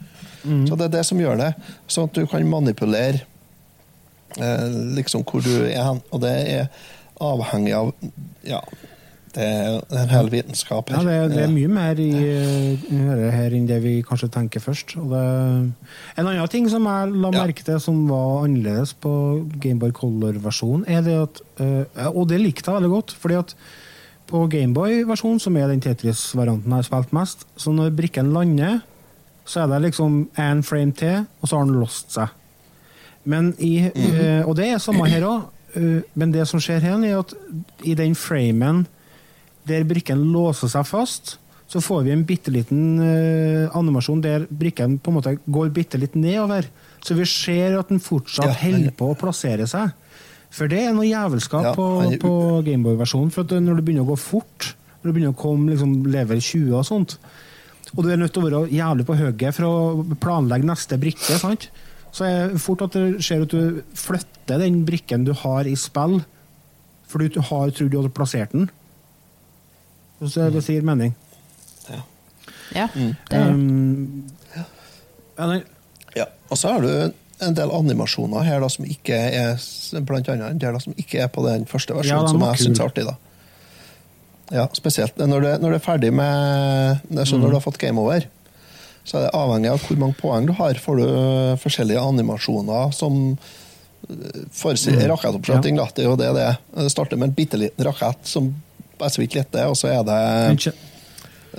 Så 0.69 0.77
det 0.79 0.87
er 0.87 0.93
det 0.95 1.05
som 1.05 1.19
gjør 1.21 1.37
det. 1.41 1.49
Sånn 1.91 2.07
at 2.09 2.15
du 2.17 2.23
kan 2.31 2.47
manipulere 2.49 3.21
eh, 4.39 4.69
liksom 4.97 5.25
hvor 5.27 5.43
du 5.45 5.51
er 5.67 5.83
hen. 5.83 6.01
Og 6.15 6.23
det 6.23 6.35
er 6.55 6.69
avhengig 7.21 7.75
av 7.75 7.91
Ja, 8.47 8.61
det 9.39 9.97
er 9.97 10.03
en 10.03 10.11
hel 10.11 10.29
vitenskap 10.33 10.91
Ja, 10.91 10.99
her. 11.05 11.29
det, 11.29 11.37
det 11.37 11.43
er 11.45 11.53
mye 11.53 11.69
mer 11.71 12.01
i 12.03 12.09
i 12.11 12.99
dette 12.99 13.29
her 13.35 13.55
enn 13.55 13.67
det 13.69 13.77
vi 13.85 13.93
kanskje 14.07 14.29
tenker 14.35 14.63
først. 14.65 14.95
Det, 14.97 15.21
en 16.19 16.27
annen 16.27 16.49
ting 16.51 16.67
som 16.73 16.87
jeg 16.91 17.13
la 17.23 17.31
merke 17.35 17.63
til 17.67 17.79
som 17.83 18.01
var 18.11 18.45
annerledes 18.49 18.95
på 18.99 19.13
Gameboy 19.63 19.93
Color-versjonen, 19.95 20.87
er 20.91 21.05
det 21.07 21.15
at 21.23 21.43
eh, 21.63 22.09
Og 22.11 22.27
det 22.33 22.41
likte 22.43 22.67
jeg 22.71 22.81
veldig 22.81 22.91
godt, 22.97 23.15
fordi 23.21 23.39
at 23.39 23.55
på 24.29 24.43
Gameboy-versjonen, 24.53 25.39
som 25.41 25.57
er 25.57 25.71
den 25.71 25.81
Tetris-varianten 25.81 26.69
jeg 26.75 26.83
har 26.83 26.89
spilt 26.91 27.15
mest, 27.17 27.47
så 27.57 27.73
når 27.73 27.95
brikken 27.97 28.33
lander, 28.35 28.81
så 29.49 29.63
er 29.63 29.71
det 29.73 29.79
liksom 29.87 30.19
én 30.37 30.61
frame 30.67 30.93
til, 30.93 31.23
og 31.41 31.49
så 31.49 31.57
har 31.63 31.65
den 31.71 31.79
lost 31.81 32.13
seg. 32.19 32.35
Men 33.25 33.55
i, 33.59 33.79
eh, 33.89 34.43
og 34.45 34.57
det 34.59 34.67
er 34.73 34.83
samme 34.83 35.07
her 35.09 35.25
òg, 35.31 35.47
men 36.19 36.33
det 36.33 36.47
som 36.49 36.61
skjer 36.61 36.81
her, 36.81 36.97
er 37.05 37.19
at 37.21 37.33
i 37.85 37.93
den 37.95 38.15
framen 38.17 38.87
der 39.69 39.87
brikken 39.89 40.25
låser 40.33 40.71
seg 40.73 40.87
fast, 40.89 41.37
så 41.69 41.83
får 41.85 42.07
vi 42.07 42.13
en 42.15 42.25
bitte 42.29 42.53
liten 42.53 43.01
uh, 43.03 43.77
animasjon 43.77 44.23
der 44.25 44.47
brikken 44.49 44.97
på 45.03 45.13
en 45.13 45.19
måte 45.19 45.35
går 45.45 45.73
bitte 45.77 46.01
litt 46.01 46.17
nedover. 46.17 46.69
Så 47.05 47.17
vi 47.19 47.27
ser 47.29 47.77
at 47.79 47.93
den 47.93 48.01
fortsatt 48.03 48.49
Ja, 48.49 48.57
holder 48.63 48.95
på 48.97 49.11
å 49.13 49.19
plassere 49.19 49.69
seg. 49.69 49.93
For 50.55 50.71
det 50.71 50.81
er 50.87 50.95
noe 50.97 51.05
jævelskap 51.05 51.67
Ja, 51.67 51.75
på, 51.77 51.89
på 52.23 52.33
Gameboy-versjonen. 52.65 53.33
For 53.35 53.45
når 53.61 53.79
det 53.81 53.85
begynner 53.85 54.07
å 54.07 54.15
gå 54.15 54.17
fort, 54.21 54.73
når 55.03 55.11
det 55.11 55.15
begynner 55.19 55.37
å 55.37 55.43
komme 55.43 55.75
liksom 55.75 55.93
level 56.09 56.41
20 56.41 56.73
og 56.81 56.89
sånt, 56.89 57.19
og 57.97 58.03
du 58.05 58.11
er 58.13 58.21
nødt 58.21 58.35
til 58.37 58.43
å 58.43 58.49
være 58.49 58.73
jævlig 58.73 59.07
på 59.09 59.17
hugget 59.17 59.57
for 59.57 59.69
å 59.69 60.17
planlegge 60.21 60.69
neste 60.69 60.99
brikke, 61.01 61.37
sant? 61.41 61.69
så 62.13 62.25
er 62.25 62.53
det 62.53 62.63
fort 62.63 62.83
at 62.87 62.97
det 62.97 63.23
skjer 63.25 63.45
at 63.45 63.53
du 63.53 63.81
flytter 63.97 64.63
den 64.63 64.83
brikken 64.89 65.27
du 65.29 65.35
har 65.37 65.69
i 65.69 65.77
spill, 65.79 66.19
for 67.09 67.21
du 67.21 67.41
har 67.41 67.73
trodd 67.73 67.93
du 67.93 67.99
hadde 68.01 68.15
plassert 68.17 68.55
den. 68.57 68.69
Så 70.27 70.49
det 70.53 70.65
sier 70.67 70.83
mening. 70.83 71.15
Ja, 72.75 72.89
Mm. 72.95 73.15
det 73.31 73.39
er 73.39 73.51
Um, 73.51 74.25
ja, 74.55 74.65
Ja. 76.17 76.25
Og 76.51 76.59
så 76.59 76.69
har 76.73 76.81
du 76.83 77.13
en 77.41 77.55
del 77.55 77.71
animasjoner 77.71 78.43
her 78.45 78.61
da, 78.61 78.69
som 78.69 78.85
ikke 78.85 79.15
er 79.15 79.57
blant 80.05 80.29
annet 80.29 80.51
en 80.51 80.59
del 80.59 80.73
da, 80.75 80.79
som 80.83 80.93
ikke 80.99 81.21
er 81.23 81.29
på 81.29 81.45
den 81.47 81.65
første 81.67 81.95
versjonen, 81.95 82.27
ja, 82.27 82.29
som 82.29 82.41
jeg 82.41 82.59
syns 82.67 82.81
er 82.81 82.85
artig. 82.91 83.05
da. 83.07 83.15
Ja, 84.51 84.67
Spesielt 84.75 85.17
når 85.17 85.41
det, 85.45 85.61
når 85.63 85.71
det 85.71 85.81
er 85.81 85.87
ferdig 85.87 86.13
med 86.13 87.01
det 87.09 87.27
sånn 87.29 87.39
Mm. 87.39 87.43
Når 87.45 87.49
du 87.51 87.57
har 87.57 87.61
fått 87.61 87.79
game 87.79 88.01
over, 88.01 88.25
så 89.05 89.17
er 89.19 89.23
det 89.23 89.35
avhengig 89.35 89.71
av 89.73 89.81
hvor 89.81 89.97
mange 89.99 90.15
poeng 90.21 90.47
du 90.47 90.53
har, 90.53 90.75
får 90.75 90.97
du 90.97 91.07
forskjellige 91.63 92.01
animasjoner 92.01 92.93
som 92.93 93.39
øh, 94.11 94.47
forestiller 94.53 95.09
rakettoppskyting. 95.09 95.77
da. 95.77 95.87
Det 95.95 96.05
er 96.05 96.09
jo 96.11 96.17
det 96.17 96.35
det 96.35 96.43
er. 96.43 96.57
Det 96.77 96.91
starter 96.91 97.17
med 97.17 97.29
en 97.31 97.35
bitte 97.35 97.57
liten 97.57 97.85
rakett 97.85 98.19
som 98.27 98.55
bare 99.01 99.15
så 99.15 99.23
vidt 99.23 99.37
letter, 99.39 99.67
og 99.71 99.77
så 99.79 99.91
er 99.93 100.07
det 100.09 100.75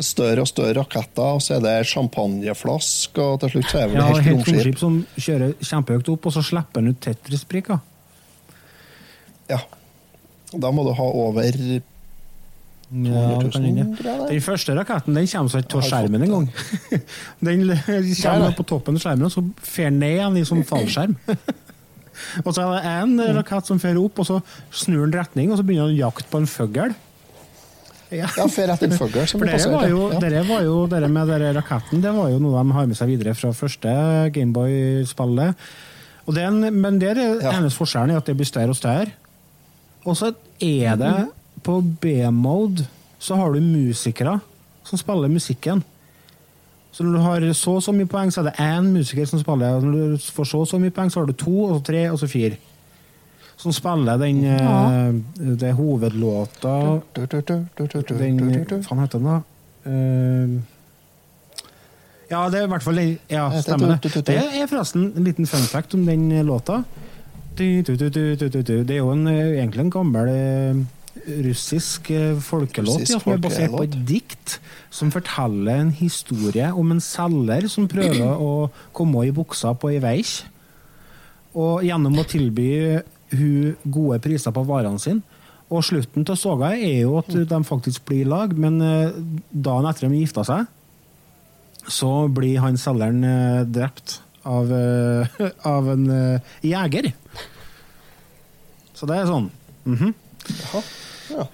større 0.06 0.44
og 0.44 0.48
større 0.50 0.78
raketter, 0.80 1.36
og 1.36 1.44
så 1.44 1.58
er 1.58 1.64
det 1.66 1.76
champagneflask, 1.90 3.20
og 3.20 3.40
til 3.44 3.56
slutt 3.56 3.72
så 3.72 3.82
er 3.82 3.92
det 3.92 4.00
ja, 4.00 4.08
helt 4.08 4.24
helt 4.24 4.36
romskip. 4.38 4.56
romskip 4.56 4.82
som 4.82 4.98
kjører 5.18 5.54
kjempehøyt 5.60 6.12
opp, 6.14 6.28
og 6.30 6.36
så 6.36 6.44
slipper 6.46 6.84
den 6.84 6.94
ut 6.94 7.02
Tetris-brikker. 7.04 7.80
Ja. 9.50 9.64
Da 10.50 10.72
må 10.74 10.86
du 10.86 10.94
ha 10.98 11.08
over 11.24 11.46
Ja, 12.90 13.22
det 13.38 13.52
kan 13.54 13.66
hende. 13.66 13.84
200 13.86 14.02
000, 14.02 14.06
ja, 14.06 14.14
jeg. 14.14 14.30
Den 14.32 14.42
første 14.42 14.76
raketten 14.78 15.18
den 15.18 15.28
kommer 15.30 15.54
seg 15.54 15.66
ikke 15.66 15.74
til 15.76 15.84
skjermen 15.92 16.24
engang. 16.26 16.48
Den 17.46 17.60
kommer 17.70 18.48
opp 18.48 18.58
på 18.58 18.66
toppen 18.72 18.98
av 18.98 19.04
skjermen, 19.04 19.28
og 19.28 19.34
så 19.36 19.44
fer 19.62 19.92
ned 19.94 20.16
igjen 20.16 20.40
i 20.40 20.46
sånn 20.50 20.64
fallskjerm. 20.66 21.14
og 22.46 22.50
så 22.56 22.66
er 22.66 22.72
det 22.74 22.96
en 22.96 23.22
rakett 23.38 23.70
som 23.70 23.82
fer 23.82 24.00
opp, 24.02 24.18
og 24.24 24.26
så 24.32 24.40
snur 24.74 25.06
den 25.06 25.14
retning, 25.20 25.54
og 25.54 25.62
så 25.62 25.68
begynner 25.68 25.94
den 25.94 26.02
jakt 26.02 26.32
på 26.32 26.42
en 26.42 26.50
fugl. 26.50 26.98
Ja. 28.12 28.26
Ja, 28.38 28.46
etter 28.46 28.88
en 28.88 28.96
som 28.98 29.40
For 29.40 29.46
dere 29.46 29.70
var 29.70 29.88
jo, 29.88 30.06
dere 30.20 30.42
var 30.48 30.64
jo, 30.66 30.88
dere 30.90 31.08
med 31.14 31.28
dere 31.30 31.52
raketten, 31.54 32.02
det 32.02 32.10
var 32.16 32.32
jo 32.32 32.40
noe 32.42 32.58
de 32.64 32.72
har 32.74 32.88
med 32.90 32.98
seg 32.98 33.12
videre 33.12 33.36
fra 33.38 33.52
første 33.54 33.92
Gameboy-spillet. 34.34 35.56
Men 36.26 36.36
det 36.36 36.44
er 36.44 36.58
det 36.62 36.74
Men 36.74 37.00
der 37.00 37.18
er 37.18 37.42
Ja. 37.42 37.52
eneste 37.60 37.78
forskjellen 37.78 38.12
er 38.12 38.18
at 38.18 38.26
det 38.26 38.38
blir 38.38 38.46
større 38.50 38.70
og 38.70 38.76
større. 38.76 39.12
Og 40.06 40.16
så 40.18 40.34
er 40.62 40.96
det 40.96 41.28
på 41.64 41.82
B-mode 42.02 42.88
så 43.20 43.36
har 43.36 43.52
du 43.54 43.60
musikere 43.60 44.40
som 44.84 44.98
spiller 44.98 45.28
musikken. 45.28 45.84
Så 46.92 47.04
når 47.04 47.14
du 47.14 47.20
har 47.20 47.54
så 47.54 47.76
og 47.76 47.84
så 47.84 47.92
mye 47.94 48.08
poeng, 48.08 48.32
så 48.32 48.40
er 48.42 48.44
det 48.50 48.56
én 48.60 48.90
musiker 48.94 49.26
som 49.28 49.40
spiller. 49.40 49.76
Og 49.76 49.84
når 49.84 49.92
du 49.92 50.18
får 50.18 50.46
så 50.46 50.58
og 50.60 50.68
så 50.68 50.80
mye 50.80 50.90
poeng, 50.90 51.12
så 51.12 51.20
har 51.20 51.26
du 51.28 51.34
to, 51.34 51.64
og 51.66 51.80
så 51.80 51.86
tre, 51.86 52.12
og 52.12 52.18
så 52.20 52.28
fire. 52.28 52.58
Som 53.60 53.74
spiller 53.76 54.18
den 54.22 54.42
Ja. 54.44 55.10
eh, 55.10 55.14
Det 55.60 55.64
er 55.70 55.74
hovedlåta 55.76 57.02
den. 57.14 58.40
Hva 58.84 59.00
heter 59.02 59.20
den, 59.20 59.24
da? 59.28 59.42
Eh, 59.86 60.62
ja, 62.32 62.44
det 62.50 62.60
er 62.60 62.64
i 62.64 62.70
hvert 62.70 62.84
fall 62.86 63.00
Ja, 63.30 63.50
stemmer 63.62 63.98
det. 64.02 64.36
er 64.38 64.68
forresten 64.70 65.14
en 65.18 65.24
liten 65.24 65.46
fun 65.50 65.66
fact 65.68 65.94
om 65.98 66.06
den 66.06 66.32
eh, 66.32 66.44
låta. 66.46 66.84
Det 67.58 67.90
er 68.92 68.98
jo 68.98 69.12
en, 69.12 69.28
eh, 69.28 69.58
egentlig 69.60 69.80
en 69.84 69.92
gammel 69.92 70.30
eh, 70.30 70.76
russisk 71.44 72.12
eh, 72.12 72.36
folkelåt 72.40 73.02
Russisk 73.02 73.12
ja, 73.12 73.20
som 73.20 73.34
er 73.34 73.38
basert 73.44 73.72
på 73.74 73.84
et 73.84 73.98
dikt 74.08 74.60
som 74.90 75.12
forteller 75.12 75.82
en 75.82 75.92
historie 75.92 76.70
om 76.74 76.92
en 76.96 77.02
selger 77.04 77.68
som 77.68 77.88
prøver 77.92 78.38
å 78.40 78.70
komme 78.96 79.26
i 79.28 79.32
buksa 79.36 79.74
på 79.76 79.90
ei 79.92 80.00
veik. 80.00 80.46
Og 81.56 81.84
gjennom 81.84 82.16
å 82.22 82.24
tilby 82.30 83.02
hun 83.32 83.76
gode 83.84 84.20
priser 84.24 84.54
på 84.56 84.64
varene 84.68 85.02
sine. 85.02 85.40
Og 85.70 85.86
slutten 85.86 86.26
til 86.26 86.38
soga 86.40 86.72
er 86.74 87.04
jo 87.04 87.20
at 87.20 87.30
de 87.30 87.60
faktisk 87.66 88.08
blir 88.10 88.24
i 88.24 88.30
lag, 88.30 88.56
men 88.58 88.80
eh, 88.82 89.14
dagen 89.54 89.86
etter 89.90 90.10
de 90.10 90.24
gifta 90.24 90.46
seg, 90.48 90.66
så 91.90 92.10
blir 92.34 92.58
han 92.64 92.80
selgeren 92.82 93.22
eh, 93.26 93.62
drept 93.70 94.18
av, 94.50 94.74
eh, 94.74 95.38
av 95.76 95.92
en 95.94 96.10
jeger. 96.66 97.12
Så 98.98 99.08
det 99.10 99.20
er 99.20 99.30
sånn. 99.30 99.48
Jaha. 99.86 100.84
Ja. 101.30 101.48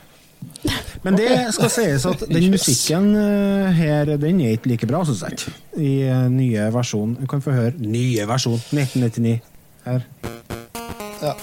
Men 1.04 1.18
det 1.20 1.30
skal 1.54 1.70
sies 1.74 2.06
at 2.10 2.24
den 2.30 2.48
musikken 2.54 3.12
her, 3.78 4.16
den 4.22 4.40
er 4.42 4.56
ikke 4.56 4.72
like 4.72 4.90
bra, 4.90 5.04
syns 5.06 5.26
jeg. 5.28 5.54
I 5.78 5.92
nye 6.32 6.72
versjon. 6.74 7.18
Du 7.20 7.28
kan 7.30 7.44
få 7.46 7.54
høre 7.54 7.76
nye 7.78 8.26
versjon 8.30 8.58
1999 8.72 9.38
her. 9.86 10.10
Ja. 11.26 11.34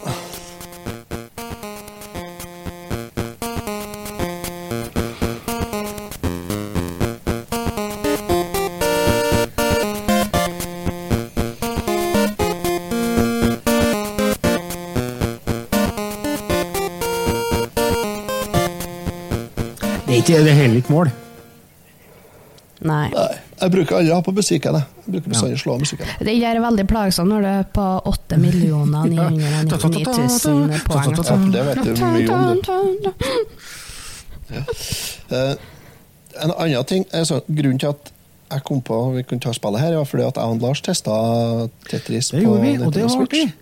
Det 20.06 20.12
er 20.12 20.16
ikke 20.16 20.32
det 20.32 20.50
er 20.50 20.54
heller 20.54 20.76
ikke 20.76 20.92
mål. 20.92 21.10
Nei. 22.80 23.08
Nei, 23.10 23.41
jeg 23.62 23.70
bruker 23.72 23.96
aldri 23.98 24.12
å 24.12 24.14
ha 24.18 24.22
på 24.26 24.32
musikken. 24.36 24.74
Jeg 24.74 24.84
Jeg 25.06 25.12
bruker 25.14 25.30
bestandig 25.32 25.56
å 25.58 25.62
slå 25.62 25.72
av 25.76 25.80
musikken. 25.84 26.06
Det 26.26 26.34
er 26.44 26.60
veldig 26.62 26.86
plagsomt 26.90 27.30
når 27.30 27.40
du 27.44 27.48
er 27.52 27.64
på 27.76 27.86
8 28.12 28.38
999 28.42 29.68
000 29.70 30.80
poeng. 30.86 31.14
Ja, 31.16 31.36
det 31.54 31.62
vet 31.68 31.84
du 31.86 31.90
mye 32.02 32.30
om, 32.32 32.60
Eh, 34.52 35.54
en 36.42 36.50
annen 36.52 36.84
ting, 36.84 37.06
altså, 37.12 37.40
Grunnen 37.48 37.78
til 37.80 37.88
at 37.92 38.10
jeg 38.52 38.64
kom 38.68 38.82
på 38.84 38.96
vi 39.14 39.22
kunne 39.24 39.40
ta 39.40 39.52
spillet 39.56 39.80
her, 39.80 39.94
var 39.96 40.04
fordi 40.04 40.26
at 40.28 40.36
jeg 40.36 40.44
og 40.44 40.60
Lars 40.60 40.82
testa 40.84 41.14
Tetris 41.88 42.28
Det 42.30 42.42
på 42.42 42.44
gjorde 42.44 42.60
vi, 42.62 42.72
og 42.76 42.92
det 42.92 43.02
Nintendo 43.02 43.06
var 43.08 43.14
Switch. 43.16 43.32
artig. 43.32 43.52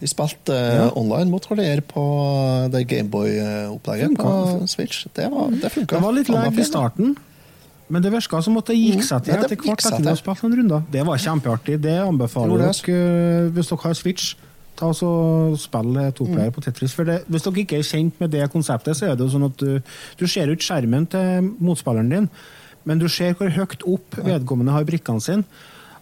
Vi 0.00 0.06
spilte 0.08 0.52
uh, 0.54 0.76
Ja. 0.76 0.90
online 0.96 1.30
mot 1.30 1.44
hverandre 1.48 1.82
på 1.84 2.04
det 2.72 2.86
Gameboy-opplegget 2.88 4.14
på 4.16 4.30
Switch. 4.70 5.06
Det, 5.16 5.26
var, 5.32 5.50
det 5.50 5.72
funka. 5.74 5.96
Det 5.96 6.02
var 6.06 6.12
litt 6.16 6.28
lag 6.32 6.58
i 6.58 6.64
starten, 6.64 7.16
men 7.90 8.02
det 8.04 8.12
virka 8.14 8.40
som 8.42 8.56
at 8.60 8.70
det 8.70 8.76
gikk 8.78 9.02
seg 9.02 9.24
til 9.26 9.34
etter 9.34 9.56
hvert. 9.56 9.82
etter 9.90 10.08
har 10.12 10.18
spilt 10.20 10.42
noen 10.46 10.56
runder. 10.60 10.84
Det 10.94 11.02
var 11.06 11.18
kjempeartig. 11.18 11.80
Det 11.82 11.96
anbefaler 12.04 12.64
jeg 12.68 12.78
dere 12.86 13.00
eh, 13.46 13.50
hvis 13.56 13.72
dere 13.72 13.84
har 13.88 13.98
Switch. 13.98 14.28
Ta 14.80 14.86
og 14.88 14.94
så 14.96 15.10
Spill 15.60 15.96
eh, 16.00 16.10
toplayer 16.16 16.48
Mm. 16.48 16.54
på 16.56 16.62
Tetris. 16.64 16.94
For 16.96 17.04
det, 17.04 17.18
hvis 17.28 17.42
dere 17.44 17.60
ikke 17.64 17.78
er 17.80 17.88
kjent 17.90 18.20
med 18.22 18.30
det 18.32 18.46
konseptet, 18.52 18.96
så 18.96 19.10
er 19.10 19.16
det 19.18 19.26
jo 19.26 19.32
sånn 19.34 19.48
at 19.50 19.58
du, 19.60 19.82
du 20.16 20.26
ser 20.30 20.48
ut 20.48 20.62
skjermen 20.64 21.04
til 21.10 21.50
motspilleren 21.60 22.08
din, 22.14 22.28
men 22.88 22.98
du 23.02 23.08
ser 23.12 23.34
hvor 23.36 23.50
høyt 23.52 23.82
opp 23.84 24.16
vedkommende 24.24 24.72
har 24.72 24.86
brikkene 24.88 25.20
sine. 25.20 25.44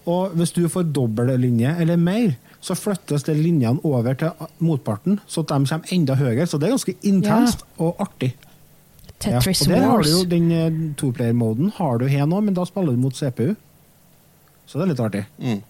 Og 0.09 0.31
hvis 0.39 0.53
du 0.55 0.63
får 0.71 0.87
dobbeltlinje 0.95 1.75
eller 1.83 1.99
mer, 2.01 2.37
så 2.65 2.75
flyttes 2.79 3.27
de 3.27 3.35
linjene 3.35 3.81
over 3.85 4.15
til 4.19 4.31
motparten, 4.65 5.19
så 5.27 5.43
de 5.47 5.59
kommer 5.67 5.93
enda 5.95 6.15
høyere. 6.19 6.47
Så 6.47 6.59
det 6.59 6.69
er 6.69 6.77
ganske 6.77 6.95
intenst 7.07 7.65
og 7.79 7.99
artig. 8.03 8.33
Tetris 9.19 9.65
ja, 9.65 9.67
og 9.67 9.73
der 9.75 9.87
har 9.89 10.05
du 10.05 10.11
jo 10.13 10.21
den 10.31 10.51
eh, 10.55 10.77
toplayer-moden 11.01 11.73
har 11.79 11.99
du 11.99 12.07
her 12.07 12.27
nå, 12.31 12.39
men 12.45 12.55
da 12.55 12.67
spiller 12.69 12.95
du 12.95 13.01
mot 13.03 13.17
CPU. 13.17 13.55
Så 14.69 14.79
det 14.79 14.85
er 14.85 14.91
litt 14.93 15.03
artig. 15.03 15.25
Mm. 15.43 15.63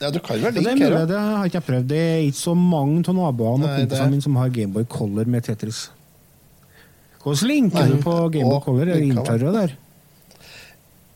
Ja, 0.00 0.10
du 0.10 0.18
kan 0.24 0.40
vel 0.42 0.56
like 0.56 0.74
det 0.78 1.02
det 1.10 1.18
har 1.20 1.44
ikke 1.46 1.60
jeg 1.60 1.66
prøvd. 1.68 1.86
Det 1.90 1.98
er 2.00 2.22
ikke 2.26 2.40
så 2.40 2.54
mange 2.58 3.04
av 3.06 3.14
naboene 3.18 3.68
og 3.68 3.76
kompisene 3.78 4.10
mine 4.14 4.24
som 4.24 4.38
har 4.40 4.50
Gameboy 4.54 4.86
Color 4.90 5.28
med 5.30 5.44
Tetris. 5.46 5.84
Hvordan 7.22 7.48
linker 7.48 7.84
Nei, 7.84 7.92
du 7.94 8.02
på 8.04 8.16
Gameboy 8.34 8.60
Color? 8.64 8.88
Er 8.88 9.00
det 9.00 9.10
infrarød 9.12 9.58
der? 9.60 9.76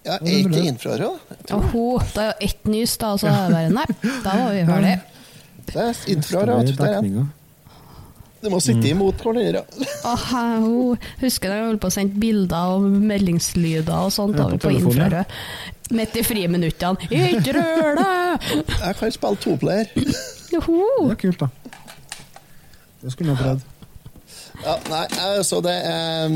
Ja, 0.09 0.15
er 0.17 0.37
ikke 0.39 0.63
infrarød? 0.71 1.19
Og 1.59 2.05
det 2.15 2.23
er 2.23 2.31
jo 2.31 2.37
ett 2.49 2.71
nys, 2.71 2.95
da, 3.01 3.11
og 3.17 3.21
så 3.21 3.33
er 3.33 3.49
det 3.49 3.57
bare 3.57 3.75
Nei, 3.75 4.13
da 4.25 4.37
var 4.39 4.55
vi 4.55 4.63
ferdige. 4.71 5.01
Det 5.69 5.83
er 5.83 5.99
Det 5.99 6.15
infrarød. 6.17 6.73
er 6.79 7.03
vet 7.03 7.27
du. 8.41 8.47
Du 8.47 8.51
må 8.55 8.61
sitte 8.63 8.89
imot 8.91 9.23
hverandre. 9.25 9.65
Oh, 10.07 10.27
hun 10.63 10.99
Husker 11.23 11.53
jeg 11.55 11.65
holdt 11.67 11.83
på 11.83 11.91
å 11.91 11.95
sende 11.95 12.21
bilder 12.23 12.77
og 12.77 12.87
meldingslyder 13.11 13.95
og 14.07 14.13
sånt 14.15 14.39
Ja, 14.39 14.47
på 14.53 14.61
på 14.63 14.75
infrarød. 14.77 15.35
Midt 15.99 16.17
i 16.21 16.23
friminuttene. 16.27 17.09
Ikke 17.09 17.57
rør 17.57 17.99
deg! 17.99 18.47
Jeg 18.69 18.97
kan 19.01 19.13
spille 19.15 19.43
toplayer. 19.43 19.91
Joho! 20.53 20.83
Det 21.09 21.17
er 21.17 21.21
kult, 21.25 21.41
da. 21.41 21.49
Det 23.03 23.13
skulle 23.15 23.35
jeg 23.35 23.43
prøvd. 23.43 23.61
Ja, 24.65 24.75
nei, 24.91 25.05
så 25.47 25.61
det 25.63 25.75
er 25.87 26.33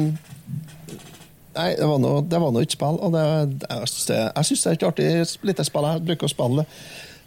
Nei, 1.52 1.74
det 1.76 1.84
var 1.84 1.98
nå 2.00 2.12
det 2.24 2.38
var 2.40 2.52
nå 2.54 2.62
ikke 2.64 2.78
spill. 2.78 2.98
Og 3.04 3.12
det, 3.12 3.22
jeg 3.68 3.88
syns 4.48 4.62
det 4.64 4.70
er 4.70 4.76
et 4.78 4.86
artig 4.88 5.08
lite 5.44 5.66
spill. 5.68 5.88
Jeg 5.90 6.04
bruker 6.08 6.28
å 6.28 6.32
spille 6.32 6.62
det. 6.62 6.78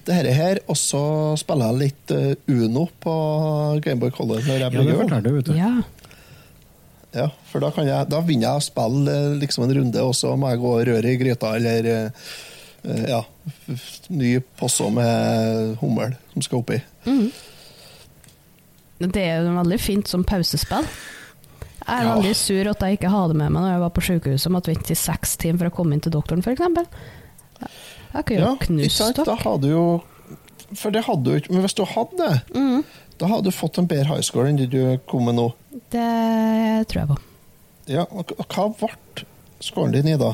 Det 0.05 0.13
her, 0.13 0.27
her 0.37 0.59
og 0.69 0.77
så 0.77 0.99
spiller 1.41 1.71
jeg 1.71 1.79
litt 1.81 2.11
eh, 2.13 2.35
Uno 2.53 2.83
på 3.01 3.13
Gameboy 3.81 4.11
Color 4.13 4.43
når 4.45 4.51
jeg 4.53 4.61
Ja, 4.61 4.69
blir 4.69 4.85
det 4.85 4.97
jul. 4.99 5.13
Det, 5.25 5.31
vet 5.39 5.49
du. 5.49 5.53
Ja. 5.57 5.71
Ja, 7.15 7.29
for 7.47 7.63
da, 7.63 7.69
kan 7.71 7.87
jeg, 7.87 8.09
da 8.11 8.19
vinner 8.27 8.49
jeg 8.49 8.59
å 8.59 8.65
spille 8.65 9.13
eh, 9.15 9.35
liksom 9.41 9.63
en 9.65 9.73
runde, 9.79 10.03
og 10.03 10.13
så 10.19 10.33
må 10.37 10.49
jeg 10.51 10.59
gå 10.61 10.73
og 10.75 10.83
røre 10.91 11.13
i 11.13 11.17
gryta, 11.21 11.53
eller 11.57 11.89
eh, 11.93 13.05
ja, 13.09 13.21
ny 14.13 14.35
posse 14.59 14.89
med 14.93 15.77
hummel 15.81 16.13
som 16.35 16.43
skal 16.45 16.59
oppi. 16.61 16.81
Det 18.99 19.21
er 19.25 19.41
jo 19.43 19.55
veldig 19.57 19.79
fint 19.81 20.07
som 20.11 20.23
pausespill. 20.27 20.85
Jeg 21.85 21.99
er 21.99 22.03
Ja. 22.05 22.13
veldig 22.15 22.35
sur 22.35 22.67
at 22.71 22.79
jeg 22.81 22.97
ikke 22.97 23.09
hadde 23.13 23.35
med 23.37 23.51
meg 23.51 23.61
når 23.61 23.71
jeg 23.75 23.81
var 23.83 23.91
på 23.93 24.01
sykehuset 24.05 24.47
og 24.49 24.53
måtte 24.57 24.71
vente 24.73 24.91
i 24.91 24.97
seks 24.97 25.35
timer 25.37 25.59
for 25.65 25.69
å 25.69 25.75
komme 25.75 25.93
inn 25.93 26.01
til 26.01 26.13
doktoren, 26.15 26.41
f.eks. 26.41 26.61
Jeg 28.15 28.25
kunne 28.25 28.39
jo 28.39 28.45
Ja, 28.45 28.55
knust 28.65 29.01
dere. 29.19 30.01
For 30.75 30.89
det 30.91 31.03
hadde 31.05 31.23
du 31.27 31.35
ikke 31.37 31.51
Men 31.53 31.61
hvis 31.65 31.75
du 31.77 31.83
hadde 31.85 32.17
det, 32.17 32.41
Mm. 32.55 32.83
da 33.19 33.27
hadde 33.27 33.43
du 33.45 33.51
fått 33.51 33.77
en 33.77 33.87
bedre 33.87 34.07
high 34.15 34.21
score 34.25 34.49
enn 34.49 34.57
det 34.57 34.69
du 34.73 34.97
kom 35.07 35.25
med 35.27 35.35
nå. 35.37 35.49
Det 35.93 36.87
tror 36.89 37.01
jeg 37.01 37.09
på. 37.11 37.17
Ja, 37.87 38.05
og 38.09 38.31
hva 38.49 38.69
ble 38.79 39.25
scoren 39.61 39.93
din 39.93 40.07
i 40.09 40.17
da? 40.17 40.33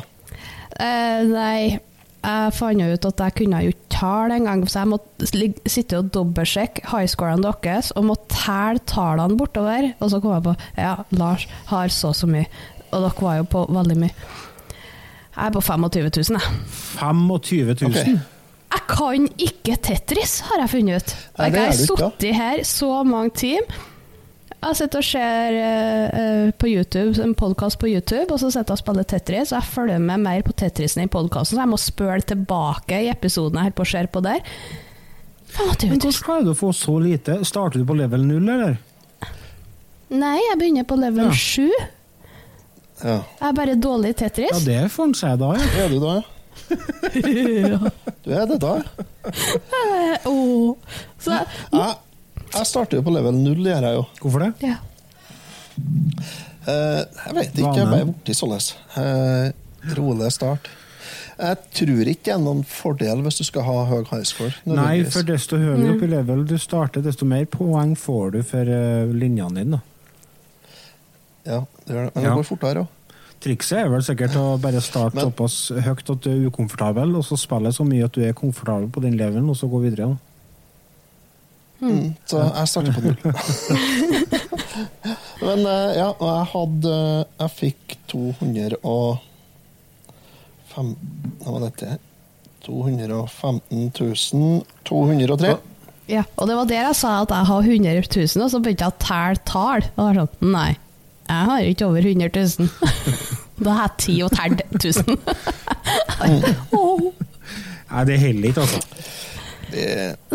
Eh, 0.79 1.23
nei, 1.27 1.79
jeg 2.23 2.53
fant 2.53 2.81
ut 2.81 3.05
at 3.09 3.17
jeg 3.25 3.35
kunne 3.41 3.59
jo 3.65 3.73
ikke 3.73 3.89
telle 3.97 4.37
engang, 4.39 4.63
så 4.69 4.81
jeg 4.85 4.91
måtte 4.93 5.27
sitte 5.69 5.99
og 5.99 6.11
dobbeltsjekke 6.15 6.85
highscorene 6.93 7.43
deres 7.43 7.91
og 7.97 8.05
måtte 8.07 8.29
telle 8.37 8.79
tallene 8.89 9.37
bortover. 9.37 9.91
Og 9.99 10.13
så 10.13 10.21
kom 10.21 10.33
jeg 10.37 10.45
på 10.47 10.55
ja, 10.77 10.95
Lars 11.11 11.47
har 11.73 11.91
så 11.91 12.13
og 12.13 12.15
så 12.15 12.29
mye, 12.31 12.47
og 12.93 13.03
dere 13.03 13.25
var 13.27 13.37
jo 13.41 13.43
på 13.51 13.65
veldig 13.69 13.97
mye. 14.05 14.15
Jeg 15.35 15.45
er 15.47 15.53
på 15.55 15.61
25 15.63 16.09
000, 16.09 16.39
jeg. 16.39 16.41
25 16.99 17.75
000? 17.81 17.91
Okay. 17.91 18.17
Jeg 18.71 18.83
kan 18.87 19.27
ikke 19.39 19.77
Tetris, 19.83 20.39
har 20.47 20.59
jeg 20.63 20.69
funnet 20.71 21.01
ut. 21.03 21.13
Nei, 21.39 21.47
Jeg 21.51 21.63
har 21.65 21.71
sittet 21.79 22.35
her 22.35 22.61
så 22.67 22.91
mange 23.07 23.31
timer. 23.35 23.79
Jeg 24.61 24.77
sitter 24.77 25.01
og 25.01 25.05
ser 25.07 25.55
eh, 25.57 26.19
eh, 26.21 26.51
på 26.53 26.69
YouTube, 26.69 27.15
en 27.23 27.31
podkast 27.33 27.79
på 27.81 27.87
YouTube, 27.89 28.27
og 28.29 28.37
så 28.39 28.51
sitter 28.53 28.69
jeg 28.69 28.77
og 28.77 28.81
spiller 28.83 29.07
Tetris. 29.09 29.51
Og 29.51 29.57
jeg 29.57 29.69
følger 29.73 30.03
med 30.03 30.21
mer 30.21 30.43
på 30.45 30.53
Tetrisen 30.53 31.01
i 31.01 31.09
podkasten, 31.09 31.57
så 31.57 31.63
jeg 31.63 31.71
må 31.71 31.79
spøle 31.81 32.21
tilbake 32.21 32.99
i 33.01 33.09
episoden 33.09 33.57
jeg 33.57 33.71
holder 33.71 33.77
på 33.79 33.87
å 33.87 33.91
se 33.91 34.03
på 34.13 34.23
der. 34.27 34.43
25 35.51 35.89
Men 35.89 35.99
hvordan 35.99 36.21
klarer 36.27 36.45
du 36.45 36.51
å 36.53 36.59
få 36.59 36.69
så 36.77 36.99
lite? 37.01 37.39
Starter 37.47 37.81
du 37.81 37.87
på 37.89 37.97
level 37.97 38.27
0, 38.27 38.51
eller? 38.53 38.77
Nei, 40.11 40.37
jeg 40.51 40.59
begynner 40.61 40.85
på 40.87 40.99
level 40.99 41.25
Ja. 41.25 41.33
7. 41.33 41.65
Ja. 43.01 43.17
Jeg 43.39 43.47
er 43.49 43.57
bare 43.57 43.75
dårlig 43.81 44.13
i 44.13 44.17
Tetris. 44.21 44.51
Ja, 44.53 44.61
det 44.65 44.91
får 44.93 45.09
en 45.09 45.17
seg 45.17 45.39
da, 45.41 45.51
ja. 45.57 45.71
Er 45.83 45.91
du 45.91 45.99
da, 46.03 46.19
ja? 46.19 46.27
Du 48.21 48.29
er 48.35 48.45
det 48.47 48.59
da? 48.61 48.75
Eh, 49.25 50.27
åh. 50.29 50.75
Så 51.19 51.33
Jeg, 51.33 51.95
jeg 52.53 52.67
starter 52.69 52.99
jo 52.99 53.05
på 53.07 53.13
level 53.15 53.33
0, 53.39 53.63
gjør 53.65 53.87
jeg 53.87 53.97
jo. 53.97 54.05
Hvorfor 54.21 54.45
det? 54.45 54.53
ja. 54.69 54.77
Eh, 56.67 57.01
jeg 57.25 57.35
vet 57.35 57.57
ikke, 57.57 57.73
jeg 57.79 57.89
ble 57.89 58.03
borti 58.11 58.35
sånn. 58.37 58.53
Uh, 58.93 59.95
rolig 59.97 60.29
start. 60.35 60.69
Jeg 61.41 61.57
tror 61.73 62.09
ikke 62.11 62.27
det 62.27 62.33
er 62.35 62.41
noen 62.43 62.61
fordel 62.69 63.23
hvis 63.25 63.39
du 63.41 63.45
skal 63.47 63.65
ha 63.65 63.77
høy 63.89 64.03
high 64.11 64.25
score. 64.27 64.51
Nei, 64.67 64.75
nødvendigvis. 64.75 65.15
for 65.15 65.29
desto 65.31 65.57
høyere 65.57 65.95
opp 65.95 66.03
i 66.05 66.09
level 66.11 66.43
du 66.45 66.57
starter, 66.61 67.01
desto 67.05 67.25
mer 67.25 67.47
poeng 67.49 67.95
får 67.97 68.35
du 68.35 68.43
for 68.45 68.69
eh, 68.75 69.09
linjene 69.09 69.63
dine. 69.63 69.79
da. 69.79 69.90
Ja, 71.45 71.63
det 71.85 71.95
gjør 71.95 72.05
det. 72.05 72.15
Men 72.15 72.23
Ja. 72.23 72.29
det 72.29 72.37
går 72.37 72.49
fortere 72.57 72.83
òg. 72.83 72.87
Trikset 73.41 73.77
er 73.79 73.89
vel 73.89 74.01
sikkert 74.05 74.35
å 74.37 74.59
bare 74.61 74.81
starte 74.81 75.15
Men- 75.15 75.25
såpass 75.31 75.71
høyt 75.73 76.09
at 76.13 76.21
du 76.21 76.29
er 76.29 76.49
ukomfortabel, 76.49 77.15
og 77.17 77.23
så 77.25 77.37
spille 77.37 77.71
så 77.73 77.83
mye 77.87 78.05
at 78.05 78.11
du 78.13 78.21
er 78.21 78.33
komfortabel 78.33 78.87
på 78.89 79.01
den 79.01 79.17
levelen, 79.17 79.49
og 79.49 79.55
så 79.57 79.67
gå 79.69 79.81
videre. 79.81 80.17
Mm, 81.81 82.15
så 82.27 82.53
jeg 82.53 82.67
starter 82.67 82.93
på 82.93 83.01
null. 83.01 83.17
Men 85.41 85.65
eh, 85.65 85.95
ja, 85.97 86.11
og 86.11 86.27
jeg 86.29 86.45
hadde 86.53 87.25
Jeg 87.39 87.49
fikk 87.57 87.95
200 88.11 88.75
og 88.83 89.17
fem, 90.69 90.95
Hva 91.41 91.55
var 91.57 91.65
dette? 91.65 91.97
215 92.61 93.91
203. 94.85 95.57
Ja, 96.11 96.23
og 96.37 96.47
det 96.47 96.55
var 96.55 96.65
der 96.69 96.83
jeg 96.91 96.95
sa 96.99 97.21
at 97.23 97.29
jeg 97.33 97.45
har 97.49 97.61
100 97.63 98.03
000, 98.15 98.43
og 98.45 98.51
så 98.51 98.59
begynte 98.61 98.85
jeg 98.85 98.93
å 98.93 99.01
telle 99.01 99.41
tall. 99.47 99.81
Og 99.95 100.01
var 100.05 100.13
sånn, 100.19 100.51
nei, 100.53 100.77
jeg 101.31 101.47
har 101.49 101.67
ikke 101.71 101.85
over 101.87 102.05
100 102.05 102.29
000. 102.59 102.69
da 103.65 103.75
har 103.77 103.87
jeg 103.89 103.97
ti 104.05 104.15
og 104.25 104.31
tært 104.35 104.63
1000. 104.75 105.17
Åh, 106.77 107.11
Nei, 107.91 108.03
det 108.07 108.17
holder 108.21 108.47
ikke, 108.49 108.61
altså. 108.63 108.81
Det, 109.71 109.85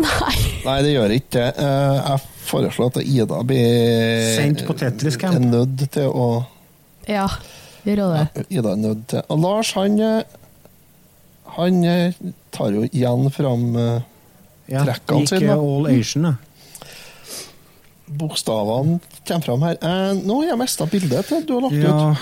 nei. 0.01 0.35
nei, 0.65 0.75
det 0.85 0.91
gjør 0.95 1.13
ikke 1.15 1.31
det. 1.33 1.47
Eh, 1.61 2.09
Jeg 2.11 2.19
foreslår 2.47 2.91
at 2.93 2.99
Ida 3.05 3.39
blir 3.45 4.27
Sendt 4.37 4.61
på 4.67 4.75
Tetris 4.77 5.17
Camp. 5.21 5.35
er 5.37 5.45
nødt 5.45 5.83
til 5.93 6.07
å 6.09 6.27
Ja, 7.09 7.25
gjør 7.85 8.01
det. 8.13 8.45
Ida 8.49 8.71
er 8.75 8.81
nødt 8.81 9.03
til 9.11 9.21
Og 9.33 9.41
Lars, 9.43 9.73
han 9.77 9.99
eh, 9.99 10.23
Han 11.57 11.81
eh, 11.85 12.13
tar 12.53 12.73
jo 12.77 12.85
igjen 12.87 13.29
fram 13.33 13.67
Ja, 14.69 14.83
Trekkene 14.87 15.27
sine, 15.29 15.45
Ja, 15.49 15.55
da. 15.55 15.61
all 15.61 15.87
Asian, 15.93 16.29
da. 16.29 16.33
Bokstavene 18.07 18.99
kommer 19.27 19.43
fram 19.43 19.61
her. 19.67 19.77
Eh, 19.83 20.13
nå 20.23 20.41
har 20.41 20.49
jeg 20.53 20.59
mista 20.61 20.85
bildet 20.87 21.25
til 21.27 21.45
du 21.45 21.53
har 21.57 21.61
lagt 21.67 21.75
Ja, 21.83 22.11
ut. 22.11 22.17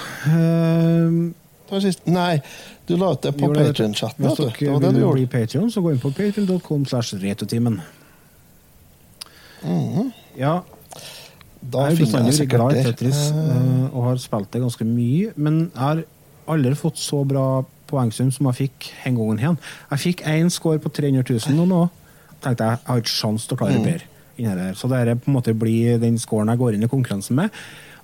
eh, 1.75 1.81
sist. 1.81 2.05
Nei, 2.07 2.41
du 2.87 2.95
la 2.97 3.11
ut 3.13 3.21
det 3.21 3.35
på 3.37 3.53
det. 3.53 3.67
Patrion-chatten. 3.67 4.25
Hvis. 4.25 4.37
Det 4.37 4.59
dere 4.65 4.79
vil 4.93 5.01
du 5.01 5.11
bli 5.13 5.25
Patreon, 5.27 5.69
så 5.69 5.81
gå 5.81 5.91
inn 5.93 5.99
på 6.01 6.11
patreon.com 6.13 6.85
slash 6.85 7.13
retotimen. 7.21 7.81
Ja, 10.37 10.61
Da 11.65 11.87
jeg 11.87 11.95
er 11.95 12.01
bestandig 12.03 12.47
glad 12.51 12.75
i 12.77 12.83
Tetris 12.85 13.31
der. 13.33 13.55
eh, 13.55 13.95
og 13.95 14.03
har 14.03 14.17
spilt 14.21 14.51
det 14.53 14.61
ganske 14.61 14.85
mye, 14.85 15.31
men 15.35 15.71
jeg 15.73 15.81
har 15.81 16.03
aldri 16.47 16.75
fått 16.77 16.97
så 17.01 17.23
bra 17.25 17.63
poengsum 17.89 18.31
som 18.31 18.45
jeg 18.51 18.69
fikk 18.69 18.91
en 19.05 19.15
gang 19.17 19.39
igjen. 19.39 19.57
Jeg 19.91 19.99
fikk 20.03 20.21
én 20.29 20.51
score 20.51 20.77
på 20.79 20.89
300 20.93 21.23
000 21.49 21.55
nå, 21.57 21.65
nå. 21.65 21.89
tenkte 22.41 22.61
jeg 22.67 22.77
jeg 22.77 22.85
har 22.85 23.01
ikke 23.01 23.09
sjans 23.15 23.47
til 23.47 23.57
å 23.57 23.59
Mm. 23.59 23.65
klare 23.65 23.83
bedre. 23.83 24.03
Så 24.37 24.89
det 24.91 25.01
her 25.01 25.15
på 25.15 25.31
en 25.31 25.37
måte 25.37 25.55
blir 25.57 25.99
den 26.01 26.17
scoren 26.21 26.51
jeg 26.51 26.59
går 26.61 26.75
inn 26.75 26.87
i 26.87 26.91
konkurransen 26.91 27.37
med. 27.39 27.53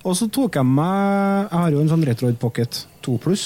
Og 0.02 0.16
så 0.18 0.26
tok 0.32 0.56
jeg 0.58 0.66
meg 0.66 1.48
Jeg 1.50 1.58
har 1.60 1.74
jo 1.74 1.82
en 1.82 1.90
sånn 1.92 2.06
Retroid 2.06 2.38
Pocket 2.42 2.84
2 3.06 3.16
pluss 3.22 3.44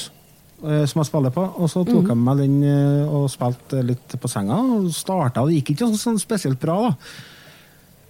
eh, 0.65 0.85
som 0.89 1.03
jeg 1.03 1.11
spiller 1.11 1.35
på. 1.35 1.45
Og 1.61 1.71
så 1.73 1.85
tok 1.85 2.13
jeg 2.13 2.21
meg 2.21 2.43
den 2.43 2.59
eh, 2.65 3.09
og 3.09 3.31
spilte 3.33 3.83
litt 3.85 4.17
på 4.21 4.31
senga. 4.31 4.61
og 4.79 4.93
starta, 4.95 5.43
og 5.43 5.51
Det 5.51 5.61
gikk 5.61 5.75
ikke 5.75 5.89
sånn, 5.89 5.99
sånn 6.01 6.23
spesielt 6.23 6.61
bra, 6.63 6.79
da. 6.89 6.95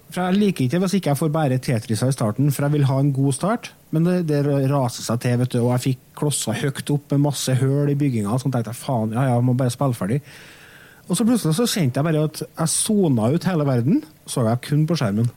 For 0.07 0.23
Jeg 0.23 0.39
liker 0.39 0.65
ikke 0.65 0.79
hvis 0.79 0.93
ikke 0.97 1.11
jeg 1.11 1.19
får 1.19 1.31
bare 1.35 1.57
Tetriser 1.59 2.07
i 2.07 2.15
starten, 2.15 2.51
for 2.55 2.63
jeg 2.63 2.77
vil 2.77 2.87
ha 2.87 2.99
en 3.01 3.11
god 3.11 3.35
start. 3.35 3.71
Men 3.91 4.07
det, 4.07 4.21
det 4.29 4.39
raser 4.71 5.03
seg 5.03 5.19
til, 5.23 5.35
vet 5.41 5.51
du, 5.51 5.59
og 5.65 5.73
jeg 5.75 5.83
fikk 5.89 6.05
klosser 6.21 6.55
høyt 6.61 6.93
opp 6.95 7.11
med 7.11 7.25
masse 7.25 7.57
høl 7.59 7.91
i 7.91 7.97
bygginga. 7.99 8.37
Så 8.39 8.47
tenkte 8.47 8.71
jeg 8.71 8.79
faen, 8.79 9.11
ja, 9.15 9.27
ja, 9.27 9.35
jeg 9.35 9.47
må 9.47 9.57
bare 9.59 9.73
spille 9.73 9.97
ferdig. 9.97 10.21
Og 11.07 11.15
så 11.15 11.23
plutselig 11.23 11.55
så 11.55 11.65
kjente 11.71 12.01
jeg 12.01 12.03
bare 12.03 12.23
at 12.27 12.41
jeg 12.43 12.67
sona 12.73 13.29
ut 13.31 13.45
hele 13.47 13.65
verden. 13.67 14.01
Så 14.27 14.43
jeg 14.43 14.59
kun 14.65 14.81
på 14.89 14.95
skjermen. 14.99 15.29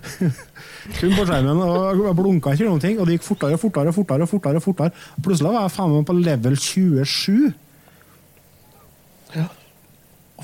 kun 0.98 1.14
på 1.16 1.24
skjermen, 1.24 1.62
og 1.64 2.02
jeg 2.04 2.16
blunka 2.18 2.52
ikke 2.52 2.68
noen 2.68 2.82
ting. 2.82 2.98
Og 3.00 3.08
det 3.08 3.16
gikk 3.16 3.24
fortere 3.24 3.56
og 3.56 3.62
fortere 3.62 3.88
og 3.88 3.96
fortere. 3.96 4.26
og 4.26 4.28
fortere, 4.34 4.60
fortere. 4.60 4.90
Plutselig 5.24 5.52
var 5.54 5.64
jeg 5.64 5.72
faen 5.78 5.94
meg 5.96 6.04
på 6.10 6.18
level 6.18 6.58
27. 6.60 7.54
Ja. 9.36 9.46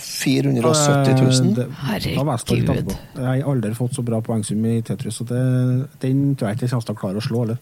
470 0.00 1.20
000. 1.20 1.54
Det- 1.54 1.68
Da 1.68 1.98
jeg 1.98 2.08
Herregud. 2.16 2.96
Jeg 3.16 3.24
har 3.26 3.52
aldri 3.52 3.74
fått 3.76 3.94
så 3.94 4.02
bra 4.02 4.20
poengsum 4.24 4.64
i 4.64 4.80
Tetris, 4.80 5.14
så 5.20 5.24
det, 5.28 5.42
den 6.00 6.34
tror 6.36 6.48
jeg 6.48 6.56
ikke 6.56 6.62
jeg 6.64 6.70
kommer 6.70 6.86
til 6.88 6.94
å 6.94 7.00
klare 7.00 7.16
å 7.20 7.26
slå. 7.28 7.42
Eller. 7.42 7.58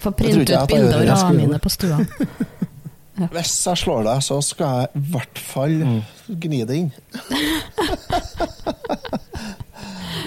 Få 0.00 0.10
printe 0.16 0.40
ut 0.62 0.68
bilder 0.70 1.10
av 1.10 1.34
mine 1.34 1.58
på 1.58 1.68
stua. 1.68 1.98
Hvis 3.18 3.52
jeg 3.66 3.80
slår 3.82 4.04
deg, 4.06 4.22
så 4.24 4.38
skal 4.44 4.80
jeg 4.80 4.88
i 4.96 5.02
hvert 5.12 5.40
fall 5.42 5.76
gni 6.40 6.62
det 6.68 6.76
inn. 6.78 6.90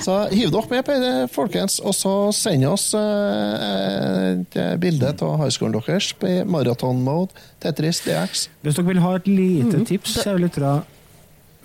så 0.06 0.18
hiv 0.34 0.52
dere 0.54 0.70
med 0.70 0.86
på 0.86 0.98
det, 1.02 1.14
folkens, 1.34 1.80
og 1.82 1.96
så 1.98 2.14
send 2.36 2.68
oss 2.70 2.90
eh, 2.98 4.34
et 4.34 4.58
bilde 4.84 5.14
av 5.16 5.38
highschoolen 5.42 5.80
deres 5.80 6.12
i 6.28 6.36
maratonmode. 6.46 7.32
Tetris 7.64 8.04
DX. 8.06 8.48
Hvis 8.62 8.80
dere 8.80 8.92
vil 8.92 9.04
ha 9.06 9.16
et 9.18 9.30
lite 9.32 9.82
mm. 9.82 9.88
tips, 9.90 10.20
kjære 10.22 10.44
lyttere, 10.46 10.76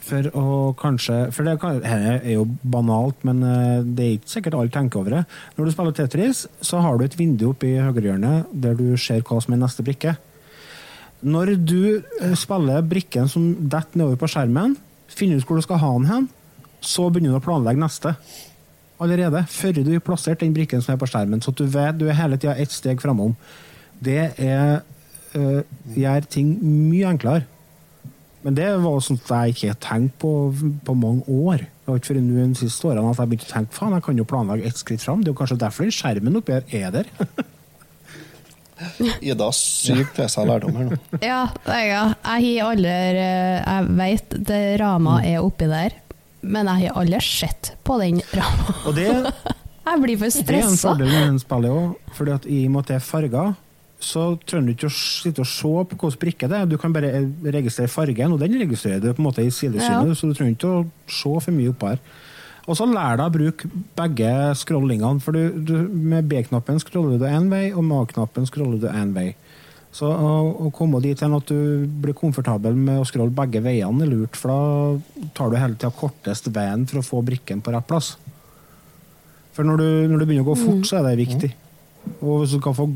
for 0.09 0.29
å 0.39 0.45
kanskje 0.79 1.17
For 1.35 1.45
det 1.45 1.59
kan, 1.63 1.83
her 1.85 2.23
er 2.23 2.33
jo 2.39 2.47
banalt, 2.63 3.21
men 3.29 3.43
eh, 3.45 3.83
det 3.85 4.05
er 4.05 4.17
ikke 4.17 4.33
sikkert 4.37 4.59
alle 4.59 4.73
tenker 4.73 5.03
over 5.03 5.19
det. 5.19 5.25
Når 5.59 5.69
du 5.69 5.75
spiller 5.75 5.99
Tetris, 5.99 6.47
så 6.65 6.81
har 6.85 6.97
du 6.97 7.05
et 7.05 7.19
vindu 7.19 7.51
oppe 7.51 7.69
i 7.69 7.77
høyrehjørnet 7.83 8.55
der 8.65 8.79
du 8.79 8.87
ser 9.01 9.25
hva 9.27 9.41
som 9.45 9.57
er 9.57 9.63
neste 9.65 9.85
brikke. 9.87 10.17
Når 11.27 11.57
du 11.67 11.81
eh, 11.99 12.35
spiller 12.39 12.85
brikken 12.87 13.31
som 13.31 13.51
detter 13.59 13.99
nedover 13.99 14.21
på 14.21 14.29
skjermen, 14.31 14.77
finner 15.11 15.41
ut 15.41 15.49
hvor 15.49 15.59
du 15.59 15.65
skal 15.65 15.81
ha 15.83 15.91
den 15.97 16.07
hen, 16.11 16.29
så 16.85 17.09
begynner 17.11 17.35
du 17.35 17.41
å 17.41 17.45
planlegge 17.45 17.83
neste. 17.83 18.15
Allerede. 19.03 19.45
Før 19.51 19.75
du 19.75 19.93
har 19.93 20.05
plassert 20.05 20.43
den 20.43 20.55
brikken 20.55 20.83
som 20.83 20.95
er 20.95 21.01
på 21.01 21.09
skjermen, 21.11 21.43
så 21.43 21.55
du 21.55 21.65
vet 21.71 21.99
du 21.99 22.07
er 22.09 22.19
hele 22.19 22.39
tida 22.39 22.57
ett 22.59 22.75
steg 22.75 23.03
framom. 23.03 23.35
Det 24.03 24.33
er, 24.39 24.81
øh, 25.35 25.63
gjør 25.95 26.27
ting 26.31 26.55
mye 26.63 27.11
enklere. 27.11 27.47
Men 28.43 28.55
det 28.55 28.69
var 28.83 29.01
sånt 29.03 29.27
jeg 29.27 29.55
ikke 29.55 29.73
har 29.73 29.81
tenkt 29.83 30.19
på 30.23 30.33
på 30.87 30.95
mange 30.95 31.27
år. 31.27 31.67
Det 31.67 31.91
var 31.91 31.99
ikke 31.99 32.13
før 32.13 32.21
nå 32.23 32.47
de 32.47 32.61
siste 32.63 32.87
årene 32.87 33.11
at 33.11 33.19
jeg 33.19 33.31
begynte 33.33 33.49
å 33.49 33.55
tenke 33.57 33.75
faen, 33.75 33.95
jeg 33.97 34.07
kan 34.07 34.19
jo 34.19 34.27
planlegge 34.31 34.67
ett 34.71 34.79
skritt 34.79 35.03
fram. 35.03 35.23
Det 35.23 35.31
er 35.31 35.35
jo 35.35 35.41
kanskje 35.43 35.63
derfor 35.65 35.87
den 35.87 35.95
skjermen 35.99 36.39
oppi 36.39 36.55
her 36.55 36.87
er 36.87 36.91
der. 37.01 37.15
Ida 39.25 39.49
sykt 39.57 40.13
til 40.17 40.29
seg 40.31 40.47
lærdom 40.49 40.77
her 40.79 40.91
nå. 40.93 40.99
Ja, 41.25 41.41
er 41.67 41.85
ja. 41.89 42.03
jeg 42.39 42.59
har 42.61 42.73
aldri 42.73 42.93
eh, 42.93 43.63
Jeg 43.65 43.89
vet 43.99 44.37
det 44.51 44.61
rama 44.83 45.19
er 45.27 45.41
oppi 45.43 45.67
der, 45.71 45.97
men 46.43 46.69
jeg 46.71 46.89
har 46.93 47.01
aldri 47.03 47.21
sett 47.25 47.73
på 47.87 47.97
den 48.03 48.21
rama. 48.37 48.77
Og 48.87 48.95
det, 48.99 49.09
Jeg 49.89 50.03
blir 50.05 50.19
for 50.21 50.29
det 50.29 50.53
er 50.53 50.67
en 50.67 50.77
stressa. 50.77 50.91
fordel 50.93 51.09
med 51.09 51.27
den 51.31 51.41
spillet 51.41 51.73
òg, 51.73 52.35
at 52.37 52.47
i 52.47 52.59
og 52.67 52.73
med 52.75 52.83
at 52.85 52.91
det 52.93 52.97
er 52.99 53.05
farger, 53.09 53.55
så 53.99 54.25
trenger 54.47 54.69
du 54.69 54.73
ikke 54.77 54.91
å 54.91 54.95
sitte 54.95 55.43
og 55.43 55.49
se 55.51 55.71
på 55.91 55.97
hvilken 55.99 56.21
brikke 56.23 56.49
det 56.53 56.59
er. 56.61 56.67
Du 56.71 56.77
kan 56.79 56.93
bare 56.95 57.25
registrere 57.51 57.89
fargen, 57.91 58.35
og 58.37 58.39
den 58.45 58.55
registrerer 58.61 59.01
du 59.03 59.09
på 59.11 59.23
en 59.25 59.27
måte 59.31 59.43
i 59.43 59.51
sidesynet, 59.51 60.13
Ja. 60.13 60.15
så 60.15 60.29
du 60.31 60.37
trenger 60.39 60.55
ikke 60.55 60.71
å 60.71 60.85
se 61.11 61.33
for 61.49 61.57
mye 61.57 61.73
oppå 61.73 61.89
her. 61.95 61.99
Og 62.69 62.77
så 62.77 62.85
lær 62.85 63.17
deg 63.17 63.31
å 63.31 63.33
bruke 63.33 63.69
begge 63.97 64.31
scrollingene, 64.61 65.23
for 65.25 65.37
du, 65.37 65.61
du, 65.65 65.75
med 65.89 66.29
B-knappen 66.29 66.81
scroller 66.83 67.17
du 67.21 67.25
én 67.25 67.49
vei, 67.49 67.71
og 67.73 67.81
med 67.87 68.03
A-knappen 68.05 68.49
scroller 68.49 68.83
du 68.83 68.89
én 68.93 69.15
vei. 69.17 69.31
Så 69.95 70.11
å, 70.13 70.33
å 70.67 70.69
komme 70.77 71.01
dit 71.01 71.19
hen 71.25 71.33
at 71.33 71.49
du 71.49 71.89
blir 72.03 72.17
komfortabel 72.17 72.77
med 72.77 73.01
å 73.01 73.07
scrolle 73.09 73.33
begge 73.35 73.63
veiene, 73.65 74.05
er 74.05 74.13
lurt, 74.13 74.37
for 74.37 74.53
da 74.53 75.29
tar 75.39 75.49
du 75.49 75.57
hele 75.57 75.79
tida 75.79 75.95
kortest 75.97 76.51
veien 76.53 76.85
for 76.91 77.01
å 77.01 77.07
få 77.07 77.23
brikken 77.25 77.65
på 77.65 77.73
rett 77.73 77.89
plass. 77.89 78.13
For 79.57 79.67
når 79.67 79.81
du, 79.81 79.89
når 80.13 80.21
du 80.21 80.29
begynner 80.29 80.45
å 80.45 80.53
gå 80.53 80.61
fort, 80.61 80.85
så 80.87 81.01
er 81.01 81.09
det 81.09 81.23
viktig. 81.25 81.51
Og 82.21 82.43
hvis 82.43 82.53
du 82.53 82.61
skal 82.61 82.77
få 82.77 82.91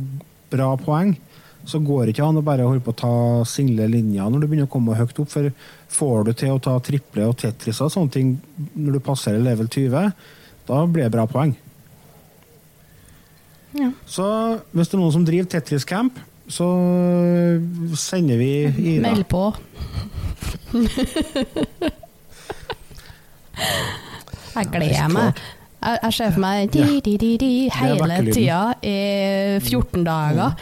bra 0.52 0.68
poeng, 0.78 1.16
så 1.64 1.78
går 1.78 2.04
det 2.04 2.14
ikke 2.14 2.26
an 2.26 2.40
å 2.40 2.44
bare 2.44 2.66
holde 2.66 2.82
på 2.82 2.92
å 2.92 2.98
ta 2.98 3.14
single 3.46 3.86
linjer 3.90 4.30
når 4.30 4.42
du 4.42 4.46
begynner 4.48 4.68
å 4.68 4.72
komme 4.72 4.96
høyt 4.98 5.18
opp. 5.22 5.30
For 5.30 5.50
får 5.92 6.24
du 6.26 6.32
til 6.34 6.54
å 6.54 6.62
ta 6.62 6.74
triple 6.82 7.28
og 7.28 7.36
Tetris 7.42 7.80
og 7.84 7.92
sånne 7.94 8.14
ting 8.14 8.32
når 8.74 8.98
du 8.98 9.04
passerer 9.04 9.42
level 9.42 9.68
20, 9.70 10.10
da 10.68 10.82
blir 10.86 11.06
det 11.06 11.14
bra 11.14 11.26
poeng. 11.30 11.54
Ja. 13.78 13.92
Så 14.04 14.26
hvis 14.72 14.90
det 14.90 14.98
er 14.98 15.00
noen 15.00 15.14
som 15.14 15.24
driver 15.26 15.48
Tetris 15.54 15.86
Camp, 15.88 16.18
så 16.50 16.66
sender 17.96 18.36
vi 18.40 18.52
Ida. 18.66 19.06
Meld 19.06 19.24
på. 19.30 19.46
Jeg 24.52 24.68
gleder 24.72 25.08
meg. 25.12 25.38
Jeg, 25.82 25.98
jeg 26.02 26.12
ser 26.14 26.34
for 26.34 26.42
meg 26.44 26.72
di, 26.74 27.00
di, 27.02 27.14
di, 27.40 27.52
hele 27.72 28.18
tida 28.28 28.60
i 28.84 28.98
14 29.64 30.04
dager. 30.06 30.52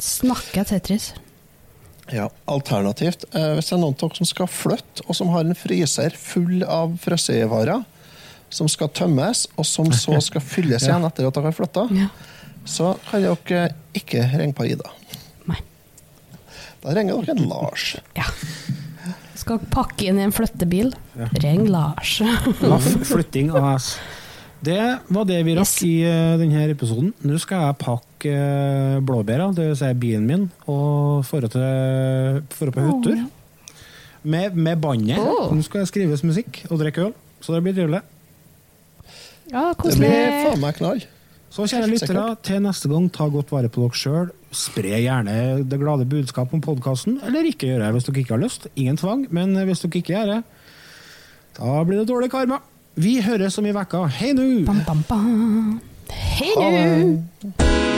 Snakker 0.00 0.64
Tetris. 0.64 1.12
Ja, 2.12 2.28
Alternativt, 2.50 3.24
eh, 3.34 3.54
hvis 3.56 3.68
det 3.70 3.76
er 3.76 3.80
noen 3.80 3.94
av 3.94 4.00
dere 4.02 4.18
som 4.18 4.26
skal 4.28 4.48
flytte, 4.50 5.04
og 5.06 5.14
som 5.16 5.28
har 5.32 5.44
en 5.46 5.54
fryser 5.56 6.16
full 6.18 6.64
av 6.66 6.96
frossenvarer, 7.00 7.84
som 8.52 8.68
skal 8.68 8.90
tømmes, 8.92 9.46
og 9.56 9.64
som 9.64 9.86
så 9.96 10.18
skal 10.20 10.42
fylles 10.44 10.84
igjen 10.84 11.06
etter 11.08 11.28
at 11.28 11.34
dere 11.38 11.48
har 11.48 11.56
flytta, 11.56 11.86
Ja. 11.94 12.08
så 12.68 12.98
kan 13.08 13.22
dere 13.22 13.74
ikke 13.94 14.26
ringe 14.36 14.52
på 14.54 14.66
Ida. 14.68 14.90
Nei. 15.46 15.56
Da 16.82 16.92
ringer 16.92 17.22
dere 17.24 17.46
Lars. 17.46 17.96
Ja. 18.16 18.24
Skal 19.34 19.58
pakke 19.72 20.06
inn 20.10 20.18
i 20.18 20.22
en 20.26 20.32
flyttebil. 20.34 20.92
Ring 21.42 21.64
Lars. 21.66 22.20
Laff 22.60 22.84
Flytting 23.08 23.50
AS. 23.56 23.96
Det 24.62 24.82
var 25.10 25.24
det 25.26 25.40
vi 25.42 25.56
rakk 25.58 25.66
Yes. 25.66 25.82
i 25.82 25.94
eh, 26.06 26.38
denne 26.38 26.68
episoden. 26.70 27.12
Nå 27.26 27.38
skal 27.42 27.64
jeg 27.66 27.78
pakke 27.80 28.30
uh, 28.30 29.00
blåbæra, 29.02 29.48
dvs. 29.56 29.80
Si 29.80 29.90
bilen 29.98 30.26
min, 30.28 30.44
og 30.70 31.26
dra 31.26 32.70
på 32.70 32.84
hyttetur. 32.86 33.24
Med, 34.22 34.54
med 34.54 34.78
bandet. 34.78 35.18
Oh. 35.18 35.50
Nå 35.50 35.64
skal 35.66 35.82
jeg 35.82 35.90
skrives 35.90 36.22
musikk 36.22 36.62
og 36.70 36.78
drikke 36.78 37.08
øl, 37.08 37.12
så 37.42 37.56
det 37.56 37.64
blir 37.64 37.74
trivelig. 37.74 38.04
Ja, 39.50 39.72
Det 39.74 39.98
blir 39.98 40.14
faen 40.46 40.62
meg 40.62 40.78
knall. 40.78 41.02
Så 41.52 41.66
kjære 41.68 41.90
lyttere, 41.90 42.24
til 42.46 42.62
neste 42.64 42.88
gang, 42.88 43.10
ta 43.12 43.26
godt 43.28 43.50
vare 43.52 43.68
på 43.68 43.82
dere 43.82 43.98
sjøl. 43.98 44.30
Spre 44.54 44.94
gjerne 45.02 45.64
det 45.68 45.80
glade 45.80 46.06
budskap 46.08 46.54
om 46.54 46.62
podkasten, 46.64 47.18
eller 47.26 47.50
ikke 47.50 47.66
gjøre 47.72 47.88
det 47.88 47.96
hvis 47.96 48.06
dere 48.06 48.22
ikke 48.22 48.36
har 48.38 48.44
lyst. 48.46 48.70
Ingen 48.76 48.96
tvang, 49.00 49.26
men 49.34 49.58
hvis 49.66 49.82
dere 49.82 49.98
ikke 49.98 50.14
gjør 50.14 50.30
det, 50.36 50.42
da 51.58 51.82
blir 51.84 52.00
det 52.00 52.08
dårlig 52.08 52.30
karma. 52.32 52.62
Vi 52.94 53.20
høres 53.24 53.56
om 53.58 53.66
i 53.66 53.72
vekka. 53.72 54.04
Hei 54.18 54.34
nå! 54.36 54.66
Bam, 54.68 54.82
bam, 54.84 55.00
bam. 55.08 55.80
Hei 56.12 56.52
nå! 56.58 57.91